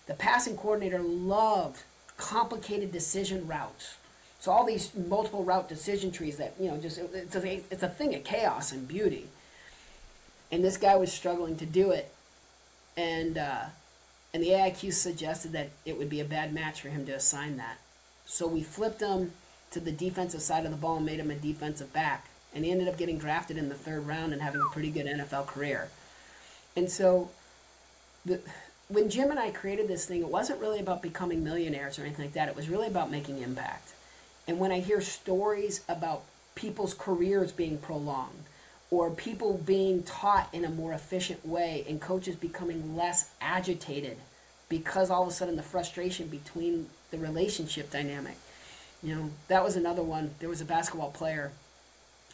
The 0.06 0.14
passing 0.14 0.56
coordinator 0.56 1.00
loved 1.00 1.82
complicated 2.16 2.92
decision 2.92 3.46
routes. 3.46 3.96
So 4.44 4.52
all 4.52 4.66
these 4.66 4.94
multiple 4.94 5.42
route 5.42 5.70
decision 5.70 6.10
trees 6.10 6.36
that 6.36 6.52
you 6.60 6.70
know 6.70 6.76
just 6.76 6.98
it's 6.98 7.34
a, 7.34 7.62
it's 7.70 7.82
a 7.82 7.88
thing 7.88 8.14
of 8.14 8.24
chaos 8.24 8.72
and 8.72 8.86
beauty. 8.86 9.28
And 10.52 10.62
this 10.62 10.76
guy 10.76 10.96
was 10.96 11.10
struggling 11.10 11.56
to 11.56 11.64
do 11.64 11.92
it, 11.92 12.12
and 12.94 13.38
uh, 13.38 13.64
and 14.34 14.42
the 14.42 14.48
AIQ 14.48 14.92
suggested 14.92 15.52
that 15.52 15.70
it 15.86 15.96
would 15.96 16.10
be 16.10 16.20
a 16.20 16.26
bad 16.26 16.52
match 16.52 16.82
for 16.82 16.90
him 16.90 17.06
to 17.06 17.12
assign 17.12 17.56
that. 17.56 17.78
So 18.26 18.46
we 18.46 18.62
flipped 18.62 19.00
him 19.00 19.32
to 19.70 19.80
the 19.80 19.90
defensive 19.90 20.42
side 20.42 20.66
of 20.66 20.72
the 20.72 20.76
ball 20.76 20.98
and 20.98 21.06
made 21.06 21.20
him 21.20 21.30
a 21.30 21.36
defensive 21.36 21.94
back. 21.94 22.28
And 22.54 22.66
he 22.66 22.70
ended 22.70 22.86
up 22.86 22.98
getting 22.98 23.16
drafted 23.16 23.56
in 23.56 23.70
the 23.70 23.74
third 23.74 24.06
round 24.06 24.34
and 24.34 24.42
having 24.42 24.60
a 24.60 24.70
pretty 24.74 24.90
good 24.90 25.06
NFL 25.06 25.46
career. 25.46 25.88
And 26.76 26.90
so 26.90 27.30
the 28.26 28.40
when 28.88 29.08
Jim 29.08 29.30
and 29.30 29.40
I 29.40 29.52
created 29.52 29.88
this 29.88 30.04
thing, 30.04 30.20
it 30.20 30.28
wasn't 30.28 30.60
really 30.60 30.80
about 30.80 31.00
becoming 31.00 31.42
millionaires 31.42 31.98
or 31.98 32.02
anything 32.02 32.26
like 32.26 32.34
that. 32.34 32.50
It 32.50 32.56
was 32.56 32.68
really 32.68 32.88
about 32.88 33.10
making 33.10 33.38
impact. 33.40 33.83
And 34.46 34.58
when 34.58 34.72
I 34.72 34.80
hear 34.80 35.00
stories 35.00 35.82
about 35.88 36.22
people's 36.54 36.94
careers 36.94 37.52
being 37.52 37.78
prolonged 37.78 38.44
or 38.90 39.10
people 39.10 39.60
being 39.64 40.02
taught 40.02 40.48
in 40.52 40.64
a 40.64 40.70
more 40.70 40.92
efficient 40.92 41.44
way 41.46 41.84
and 41.88 42.00
coaches 42.00 42.36
becoming 42.36 42.96
less 42.96 43.30
agitated 43.40 44.18
because 44.68 45.10
all 45.10 45.22
of 45.22 45.28
a 45.28 45.32
sudden 45.32 45.56
the 45.56 45.62
frustration 45.62 46.28
between 46.28 46.88
the 47.10 47.18
relationship 47.18 47.90
dynamic. 47.90 48.36
You 49.02 49.14
know, 49.14 49.30
that 49.48 49.64
was 49.64 49.76
another 49.76 50.02
one. 50.02 50.34
There 50.38 50.48
was 50.48 50.60
a 50.60 50.64
basketball 50.64 51.10
player. 51.10 51.52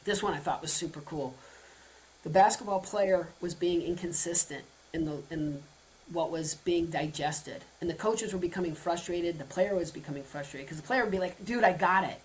This 0.04 0.22
one 0.22 0.34
I 0.34 0.38
thought 0.38 0.62
was 0.62 0.72
super 0.72 1.00
cool. 1.00 1.34
The 2.22 2.30
basketball 2.30 2.80
player 2.80 3.28
was 3.40 3.54
being 3.54 3.82
inconsistent 3.82 4.64
in 4.92 5.04
the 5.04 5.22
in 5.30 5.62
what 6.12 6.30
was 6.30 6.54
being 6.54 6.86
digested. 6.86 7.62
And 7.80 7.88
the 7.88 7.94
coaches 7.94 8.32
were 8.32 8.38
becoming 8.38 8.74
frustrated. 8.74 9.38
The 9.38 9.44
player 9.44 9.74
was 9.74 9.90
becoming 9.90 10.22
frustrated 10.22 10.66
because 10.66 10.80
the 10.80 10.86
player 10.86 11.02
would 11.02 11.12
be 11.12 11.18
like, 11.18 11.44
dude, 11.44 11.64
I 11.64 11.72
got 11.72 12.04
it. 12.04 12.20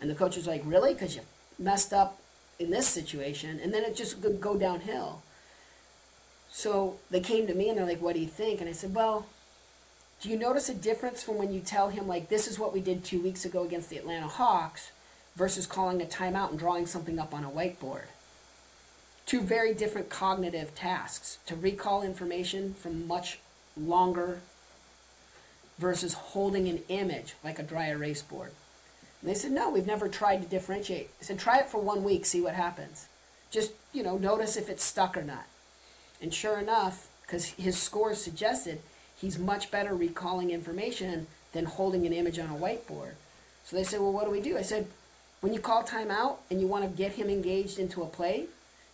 And 0.00 0.10
the 0.10 0.14
coach 0.14 0.36
was 0.36 0.46
like, 0.46 0.62
really? 0.64 0.92
Because 0.92 1.14
you 1.14 1.22
messed 1.58 1.92
up 1.92 2.18
in 2.58 2.70
this 2.70 2.88
situation. 2.88 3.60
And 3.62 3.72
then 3.72 3.84
it 3.84 3.96
just 3.96 4.22
would 4.22 4.40
go 4.40 4.56
downhill. 4.56 5.22
So 6.50 6.98
they 7.10 7.20
came 7.20 7.46
to 7.46 7.54
me 7.54 7.68
and 7.68 7.78
they're 7.78 7.86
like, 7.86 8.02
what 8.02 8.14
do 8.14 8.20
you 8.20 8.26
think? 8.26 8.60
And 8.60 8.68
I 8.68 8.72
said, 8.72 8.94
well, 8.94 9.26
do 10.20 10.28
you 10.28 10.36
notice 10.36 10.68
a 10.68 10.74
difference 10.74 11.22
from 11.22 11.38
when 11.38 11.52
you 11.52 11.60
tell 11.60 11.88
him, 11.88 12.06
like, 12.06 12.28
this 12.28 12.46
is 12.46 12.58
what 12.58 12.72
we 12.72 12.80
did 12.80 13.04
two 13.04 13.20
weeks 13.20 13.44
ago 13.44 13.64
against 13.64 13.90
the 13.90 13.96
Atlanta 13.96 14.28
Hawks 14.28 14.92
versus 15.34 15.66
calling 15.66 16.00
a 16.02 16.04
timeout 16.04 16.50
and 16.50 16.58
drawing 16.58 16.86
something 16.86 17.18
up 17.18 17.32
on 17.34 17.42
a 17.42 17.50
whiteboard? 17.50 18.04
Two 19.26 19.40
very 19.40 19.72
different 19.74 20.10
cognitive 20.10 20.74
tasks 20.74 21.38
to 21.46 21.56
recall 21.56 22.02
information 22.02 22.74
from 22.74 23.06
much 23.06 23.38
longer 23.76 24.40
versus 25.78 26.14
holding 26.14 26.68
an 26.68 26.82
image 26.88 27.34
like 27.42 27.58
a 27.58 27.62
dry 27.62 27.88
erase 27.88 28.22
board. 28.22 28.52
And 29.20 29.30
they 29.30 29.34
said, 29.34 29.52
no, 29.52 29.70
we've 29.70 29.86
never 29.86 30.08
tried 30.08 30.42
to 30.42 30.48
differentiate. 30.48 31.10
I 31.20 31.24
said, 31.24 31.38
try 31.38 31.58
it 31.58 31.68
for 31.68 31.80
one 31.80 32.02
week, 32.04 32.26
see 32.26 32.40
what 32.40 32.54
happens. 32.54 33.06
Just, 33.50 33.72
you 33.92 34.02
know, 34.02 34.18
notice 34.18 34.56
if 34.56 34.68
it's 34.68 34.84
stuck 34.84 35.16
or 35.16 35.22
not. 35.22 35.46
And 36.20 36.32
sure 36.34 36.58
enough, 36.58 37.08
because 37.22 37.46
his 37.46 37.80
scores 37.80 38.20
suggested 38.20 38.80
he's 39.16 39.38
much 39.38 39.70
better 39.70 39.94
recalling 39.94 40.50
information 40.50 41.26
than 41.52 41.66
holding 41.66 42.06
an 42.06 42.12
image 42.12 42.38
on 42.38 42.50
a 42.50 42.54
whiteboard. 42.54 43.12
So 43.64 43.76
they 43.76 43.84
said, 43.84 44.00
well, 44.00 44.12
what 44.12 44.24
do 44.24 44.30
we 44.30 44.40
do? 44.40 44.58
I 44.58 44.62
said, 44.62 44.86
when 45.40 45.52
you 45.52 45.60
call 45.60 45.82
timeout 45.82 46.36
and 46.50 46.60
you 46.60 46.66
want 46.66 46.84
to 46.84 46.96
get 46.96 47.12
him 47.12 47.28
engaged 47.28 47.78
into 47.78 48.02
a 48.02 48.06
play, 48.06 48.46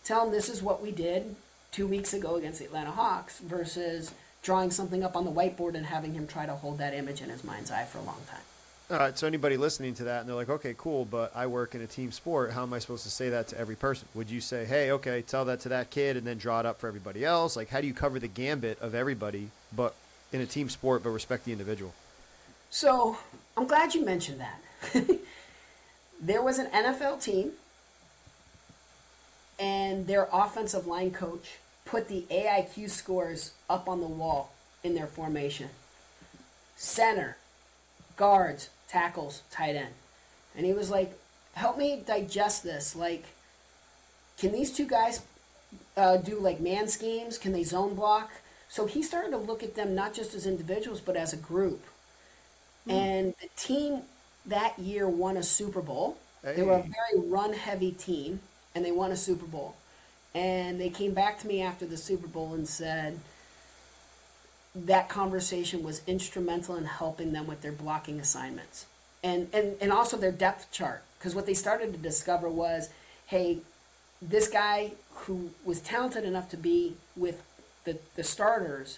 tell 0.09 0.23
them 0.23 0.33
this 0.33 0.49
is 0.49 0.63
what 0.63 0.81
we 0.81 0.91
did 0.91 1.35
two 1.71 1.85
weeks 1.85 2.15
ago 2.15 2.35
against 2.35 2.57
the 2.57 2.65
Atlanta 2.65 2.89
Hawks 2.89 3.37
versus 3.37 4.11
drawing 4.41 4.71
something 4.71 5.03
up 5.03 5.15
on 5.15 5.23
the 5.23 5.31
whiteboard 5.31 5.75
and 5.75 5.85
having 5.85 6.15
him 6.15 6.25
try 6.25 6.47
to 6.47 6.53
hold 6.53 6.79
that 6.79 6.95
image 6.95 7.21
in 7.21 7.29
his 7.29 7.43
mind's 7.43 7.69
eye 7.69 7.85
for 7.85 7.99
a 7.99 8.01
long 8.01 8.17
time. 8.27 8.41
All 8.89 8.97
right, 8.97 9.15
so 9.15 9.27
anybody 9.27 9.55
listening 9.55 9.93
to 9.93 10.05
that 10.05 10.21
and 10.21 10.27
they're 10.27 10.35
like, 10.35 10.49
okay, 10.49 10.73
cool, 10.79 11.05
but 11.05 11.31
I 11.35 11.45
work 11.45 11.75
in 11.75 11.81
a 11.81 11.85
team 11.85 12.11
sport. 12.11 12.53
How 12.53 12.63
am 12.63 12.73
I 12.73 12.79
supposed 12.79 13.03
to 13.03 13.11
say 13.11 13.29
that 13.29 13.49
to 13.49 13.59
every 13.59 13.75
person? 13.75 14.07
Would 14.15 14.31
you 14.31 14.41
say, 14.41 14.65
hey, 14.65 14.91
okay, 14.93 15.21
tell 15.21 15.45
that 15.45 15.59
to 15.59 15.69
that 15.69 15.91
kid 15.91 16.17
and 16.17 16.25
then 16.25 16.39
draw 16.39 16.59
it 16.59 16.65
up 16.65 16.79
for 16.79 16.87
everybody 16.87 17.23
else? 17.23 17.55
Like, 17.55 17.69
how 17.69 17.79
do 17.79 17.85
you 17.85 17.93
cover 17.93 18.17
the 18.17 18.27
gambit 18.27 18.79
of 18.81 18.95
everybody, 18.95 19.51
but 19.75 19.93
in 20.33 20.41
a 20.41 20.47
team 20.47 20.69
sport, 20.69 21.03
but 21.03 21.11
respect 21.11 21.45
the 21.45 21.51
individual? 21.51 21.93
So 22.71 23.19
I'm 23.55 23.67
glad 23.67 23.93
you 23.93 24.03
mentioned 24.03 24.41
that. 24.41 25.05
there 26.19 26.41
was 26.41 26.57
an 26.57 26.65
NFL 26.71 27.21
team 27.21 27.51
and 29.59 30.07
their 30.07 30.27
offensive 30.31 30.87
line 30.87 31.11
coach 31.11 31.57
put 31.85 32.07
the 32.07 32.25
AIQ 32.31 32.89
scores 32.89 33.53
up 33.69 33.89
on 33.89 33.99
the 33.99 34.07
wall 34.07 34.53
in 34.83 34.95
their 34.95 35.07
formation. 35.07 35.69
Center, 36.75 37.37
guards, 38.15 38.69
tackles, 38.87 39.43
tight 39.51 39.75
end. 39.75 39.93
And 40.55 40.65
he 40.65 40.73
was 40.73 40.89
like, 40.89 41.17
help 41.53 41.77
me 41.77 42.01
digest 42.05 42.63
this. 42.63 42.95
Like, 42.95 43.25
can 44.37 44.51
these 44.51 44.71
two 44.71 44.87
guys 44.87 45.21
uh, 45.97 46.17
do 46.17 46.39
like 46.39 46.59
man 46.59 46.87
schemes? 46.87 47.37
Can 47.37 47.51
they 47.51 47.63
zone 47.63 47.95
block? 47.95 48.31
So 48.69 48.85
he 48.85 49.01
started 49.01 49.31
to 49.31 49.37
look 49.37 49.63
at 49.63 49.75
them 49.75 49.95
not 49.95 50.13
just 50.13 50.33
as 50.33 50.45
individuals, 50.45 51.01
but 51.01 51.17
as 51.17 51.33
a 51.33 51.37
group. 51.37 51.83
Mm. 52.87 52.93
And 52.93 53.33
the 53.41 53.49
team 53.57 54.03
that 54.45 54.77
year 54.79 55.07
won 55.09 55.35
a 55.35 55.43
Super 55.43 55.81
Bowl. 55.81 56.17
Hey. 56.43 56.55
They 56.55 56.63
were 56.63 56.75
a 56.75 56.83
very 56.83 57.27
run 57.27 57.53
heavy 57.53 57.91
team 57.91 58.39
and 58.73 58.85
they 58.85 58.91
won 58.91 59.11
a 59.11 59.17
Super 59.17 59.45
Bowl. 59.45 59.75
And 60.33 60.79
they 60.79 60.89
came 60.89 61.13
back 61.13 61.39
to 61.39 61.47
me 61.47 61.61
after 61.61 61.85
the 61.85 61.97
Super 61.97 62.27
Bowl 62.27 62.53
and 62.53 62.67
said 62.67 63.19
that 64.75 65.09
conversation 65.09 65.83
was 65.83 66.01
instrumental 66.05 66.75
in 66.75 66.85
helping 66.85 67.33
them 67.33 67.47
with 67.47 67.61
their 67.61 67.71
blocking 67.71 68.19
assignments 68.19 68.85
and, 69.23 69.47
and, 69.53 69.75
and 69.81 69.91
also 69.91 70.17
their 70.17 70.31
depth 70.31 70.71
chart. 70.71 71.03
Because 71.17 71.35
what 71.35 71.45
they 71.45 71.53
started 71.53 71.91
to 71.93 71.99
discover 71.99 72.49
was 72.49 72.89
hey, 73.27 73.59
this 74.21 74.47
guy 74.47 74.91
who 75.11 75.51
was 75.63 75.79
talented 75.79 76.23
enough 76.23 76.49
to 76.49 76.57
be 76.57 76.95
with 77.15 77.43
the, 77.83 77.97
the 78.15 78.23
starters, 78.23 78.97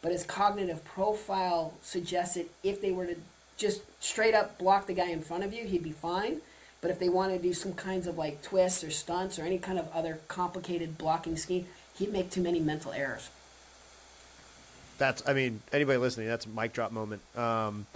but 0.00 0.12
his 0.12 0.24
cognitive 0.24 0.84
profile 0.84 1.74
suggested 1.82 2.46
if 2.62 2.80
they 2.80 2.92
were 2.92 3.06
to 3.06 3.16
just 3.56 3.82
straight 4.00 4.34
up 4.34 4.56
block 4.58 4.86
the 4.86 4.94
guy 4.94 5.08
in 5.08 5.20
front 5.20 5.42
of 5.42 5.52
you, 5.52 5.66
he'd 5.66 5.82
be 5.82 5.92
fine. 5.92 6.40
But 6.82 6.90
if 6.90 6.98
they 6.98 7.08
want 7.08 7.32
to 7.32 7.38
do 7.38 7.54
some 7.54 7.72
kinds 7.72 8.08
of 8.08 8.18
like 8.18 8.42
twists 8.42 8.82
or 8.82 8.90
stunts 8.90 9.38
or 9.38 9.44
any 9.44 9.56
kind 9.56 9.78
of 9.78 9.88
other 9.92 10.18
complicated 10.26 10.98
blocking 10.98 11.36
scheme, 11.36 11.66
he'd 11.96 12.12
make 12.12 12.30
too 12.30 12.42
many 12.42 12.58
mental 12.58 12.92
errors. 12.92 13.30
That's, 14.98 15.22
I 15.26 15.32
mean, 15.32 15.62
anybody 15.72 15.96
listening, 15.98 16.26
that's 16.26 16.44
a 16.44 16.48
mic 16.48 16.72
drop 16.72 16.90
moment. 16.90 17.22
Um, 17.36 17.86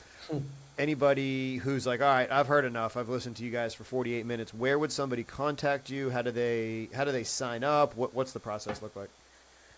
anybody 0.78 1.56
who's 1.56 1.84
like, 1.84 2.00
all 2.00 2.06
right, 2.06 2.30
I've 2.30 2.46
heard 2.46 2.64
enough. 2.64 2.96
I've 2.96 3.08
listened 3.08 3.36
to 3.36 3.44
you 3.44 3.50
guys 3.50 3.74
for 3.74 3.82
48 3.82 4.24
minutes. 4.24 4.54
Where 4.54 4.78
would 4.78 4.92
somebody 4.92 5.24
contact 5.24 5.90
you? 5.90 6.10
How 6.10 6.22
do 6.22 6.30
they, 6.30 6.88
how 6.94 7.04
do 7.04 7.10
they 7.10 7.24
sign 7.24 7.64
up? 7.64 7.96
What, 7.96 8.14
what's 8.14 8.32
the 8.32 8.40
process 8.40 8.82
look 8.82 8.94
like? 8.94 9.10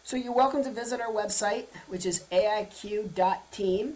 So 0.05 0.19
you're 0.19 0.35
welcome 0.35 0.63
to 0.65 0.71
visit 0.71 1.01
our 1.01 1.13
website, 1.13 1.65
which 1.87 2.05
is 2.05 2.25
aiq.team, 2.31 3.95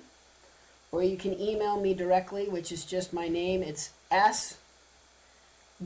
or 0.90 1.02
you 1.02 1.16
can 1.18 1.38
email 1.38 1.78
me 1.78 1.92
directly, 1.92 2.48
which 2.48 2.72
is 2.72 2.86
just 2.86 3.12
my 3.12 3.28
name. 3.28 3.62
It's 3.62 3.90
S 4.10 4.56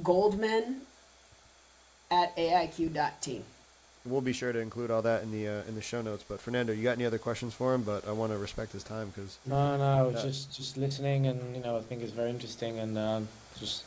Goldman 0.03 0.82
at 2.11 2.36
aiq.team. 2.36 3.44
We'll 4.05 4.20
be 4.20 4.32
sure 4.32 4.53
to 4.53 4.61
include 4.61 4.92
all 4.92 5.03
that 5.03 5.24
in 5.24 5.32
the 5.32 5.49
uh, 5.49 5.62
in 5.68 5.74
the 5.74 5.82
show 5.82 6.01
notes. 6.01 6.24
But 6.26 6.40
Fernando, 6.40 6.72
you 6.72 6.84
got 6.84 6.92
any 6.92 7.05
other 7.05 7.18
questions 7.18 7.55
for 7.55 7.74
him? 7.74 7.82
But 7.82 8.07
I 8.07 8.12
want 8.12 8.30
to 8.30 8.38
respect 8.38 8.72
his 8.72 8.84
time 8.84 9.12
because 9.14 9.38
no, 9.47 9.76
no, 9.76 10.11
uh, 10.11 10.22
just 10.22 10.55
just 10.57 10.76
listening, 10.76 11.26
and 11.26 11.57
you 11.57 11.62
know, 11.62 11.76
I 11.76 11.80
think 11.80 12.03
it's 12.03 12.12
very 12.12 12.30
interesting, 12.30 12.78
and 12.78 12.97
um, 12.97 13.28
just 13.59 13.82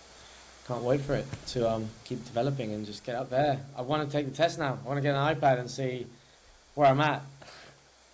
can't 0.68 0.84
wait 0.84 0.99
for 1.01 1.16
it 1.16 1.26
to 1.47 1.70
um, 1.70 1.89
keep 2.03 2.24
developing 2.26 2.74
and 2.74 2.86
just 2.86 3.05
get 3.05 3.16
up 3.16 3.30
there. 3.30 3.60
I 3.78 3.82
want 3.82 4.05
to 4.05 4.12
take 4.12 4.26
the 4.26 4.36
test 4.36 4.60
now. 4.60 4.78
I 4.84 4.88
want 4.88 4.97
to 4.97 5.01
get 5.01 5.16
an 5.16 5.36
iPad 5.36 5.60
and 5.60 5.72
see 5.72 6.05
where 6.76 6.88
I'm 6.88 6.99
at 7.01 7.24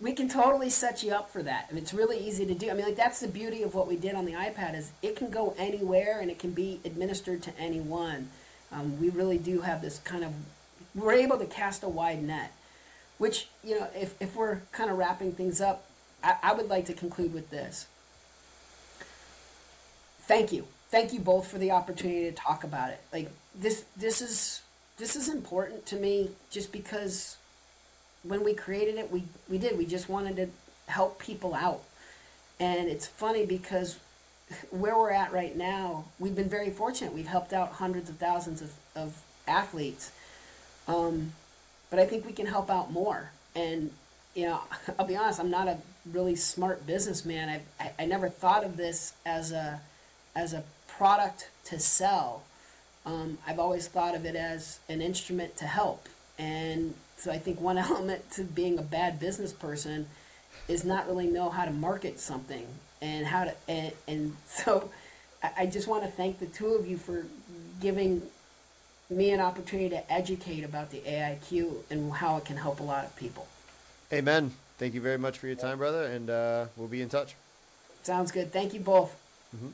we 0.00 0.12
can 0.12 0.28
totally 0.28 0.68
set 0.68 1.02
you 1.02 1.12
up 1.12 1.30
for 1.30 1.42
that. 1.42 1.66
and 1.70 1.78
it's 1.78 1.94
really 1.94 2.18
easy 2.18 2.44
to 2.46 2.54
do. 2.54 2.70
I 2.70 2.74
mean, 2.74 2.84
like 2.84 2.96
that's 2.96 3.20
the 3.20 3.28
beauty 3.28 3.62
of 3.62 3.74
what 3.74 3.88
we 3.88 3.96
did 3.96 4.14
on 4.14 4.26
the 4.26 4.32
iPad 4.32 4.76
is 4.76 4.92
it 5.02 5.16
can 5.16 5.30
go 5.30 5.54
anywhere 5.58 6.20
and 6.20 6.30
it 6.30 6.38
can 6.38 6.50
be 6.50 6.80
administered 6.84 7.42
to 7.44 7.58
anyone. 7.58 8.28
Um, 8.70 9.00
we 9.00 9.08
really 9.08 9.38
do 9.38 9.62
have 9.62 9.80
this 9.80 9.98
kind 10.00 10.24
of 10.24 10.32
we're 10.94 11.12
able 11.12 11.38
to 11.38 11.46
cast 11.46 11.82
a 11.82 11.88
wide 11.88 12.22
net. 12.22 12.52
Which 13.18 13.48
you 13.64 13.80
know, 13.80 13.88
if 13.94 14.14
if 14.20 14.36
we're 14.36 14.60
kind 14.72 14.90
of 14.90 14.98
wrapping 14.98 15.32
things 15.32 15.60
up, 15.60 15.86
I, 16.22 16.36
I 16.42 16.52
would 16.52 16.68
like 16.68 16.84
to 16.86 16.92
conclude 16.92 17.32
with 17.32 17.48
this. 17.50 17.86
Thank 20.22 20.52
you, 20.52 20.66
thank 20.90 21.14
you 21.14 21.20
both 21.20 21.50
for 21.50 21.56
the 21.56 21.70
opportunity 21.70 22.24
to 22.24 22.32
talk 22.32 22.62
about 22.62 22.90
it. 22.90 23.00
Like 23.12 23.30
this, 23.54 23.84
this 23.96 24.20
is 24.20 24.60
this 24.98 25.16
is 25.16 25.30
important 25.30 25.86
to 25.86 25.96
me 25.96 26.32
just 26.50 26.72
because 26.72 27.38
when 28.28 28.44
we 28.44 28.54
created 28.54 28.96
it, 28.96 29.10
we, 29.10 29.24
we 29.48 29.58
did. 29.58 29.78
We 29.78 29.86
just 29.86 30.08
wanted 30.08 30.36
to 30.36 30.48
help 30.90 31.18
people 31.18 31.54
out. 31.54 31.82
And 32.58 32.88
it's 32.88 33.06
funny 33.06 33.44
because 33.44 33.98
where 34.70 34.96
we're 34.96 35.10
at 35.10 35.32
right 35.32 35.56
now, 35.56 36.04
we've 36.18 36.34
been 36.34 36.48
very 36.48 36.70
fortunate. 36.70 37.12
We've 37.12 37.26
helped 37.26 37.52
out 37.52 37.72
hundreds 37.72 38.08
of 38.08 38.16
thousands 38.16 38.62
of, 38.62 38.72
of 38.94 39.22
athletes. 39.46 40.12
Um, 40.88 41.32
but 41.90 41.98
I 41.98 42.06
think 42.06 42.24
we 42.24 42.32
can 42.32 42.46
help 42.46 42.70
out 42.70 42.92
more. 42.92 43.30
And, 43.54 43.90
you 44.34 44.46
know, 44.46 44.60
I'll 44.98 45.06
be 45.06 45.16
honest, 45.16 45.40
I'm 45.40 45.50
not 45.50 45.68
a 45.68 45.78
really 46.10 46.36
smart 46.36 46.86
businessman. 46.86 47.48
I've, 47.48 47.62
I, 47.80 48.02
I 48.02 48.06
never 48.06 48.28
thought 48.28 48.64
of 48.64 48.76
this 48.76 49.14
as 49.24 49.52
a, 49.52 49.80
as 50.34 50.52
a 50.52 50.62
product 50.88 51.50
to 51.64 51.78
sell. 51.78 52.42
Um, 53.04 53.38
I've 53.46 53.58
always 53.58 53.88
thought 53.88 54.14
of 54.14 54.24
it 54.24 54.34
as 54.34 54.80
an 54.88 55.00
instrument 55.00 55.56
to 55.58 55.66
help. 55.66 56.08
And 56.38 56.94
so 57.16 57.30
I 57.30 57.38
think 57.38 57.60
one 57.60 57.78
element 57.86 58.30
to 58.32 58.44
being 58.44 58.78
a 58.78 58.82
bad 58.82 59.18
business 59.18 59.52
person 59.52 60.06
is 60.68 60.84
not 60.84 61.06
really 61.06 61.26
know 61.26 61.50
how 61.50 61.64
to 61.64 61.70
market 61.70 62.18
something 62.20 62.66
and 63.02 63.26
how 63.26 63.44
to 63.44 63.54
and, 63.68 63.92
and 64.08 64.36
so 64.48 64.90
I, 65.56 65.66
just 65.66 65.86
want 65.86 66.02
to 66.02 66.10
thank 66.10 66.38
the 66.40 66.46
two 66.46 66.74
of 66.74 66.88
you 66.88 66.96
for 66.96 67.26
giving 67.80 68.22
me 69.10 69.30
an 69.30 69.40
opportunity 69.40 69.90
to 69.90 70.12
educate 70.12 70.64
about 70.64 70.90
the 70.90 70.98
AIQ 71.00 71.74
and 71.90 72.12
how 72.12 72.38
it 72.38 72.44
can 72.44 72.56
help 72.56 72.80
a 72.80 72.82
lot 72.82 73.04
of 73.04 73.14
people. 73.16 73.46
Amen. 74.12 74.52
Thank 74.78 74.94
you 74.94 75.00
very 75.00 75.18
much 75.18 75.38
for 75.38 75.46
your 75.46 75.56
time, 75.56 75.78
brother, 75.78 76.04
and 76.04 76.30
uh, 76.30 76.66
we'll 76.76 76.88
be 76.88 77.02
in 77.02 77.08
touch. 77.08 77.34
Sounds 78.02 78.32
good. 78.32 78.52
Thank 78.52 78.74
you 78.74 78.80
both. 78.80 79.14
Mhm. 79.54 79.72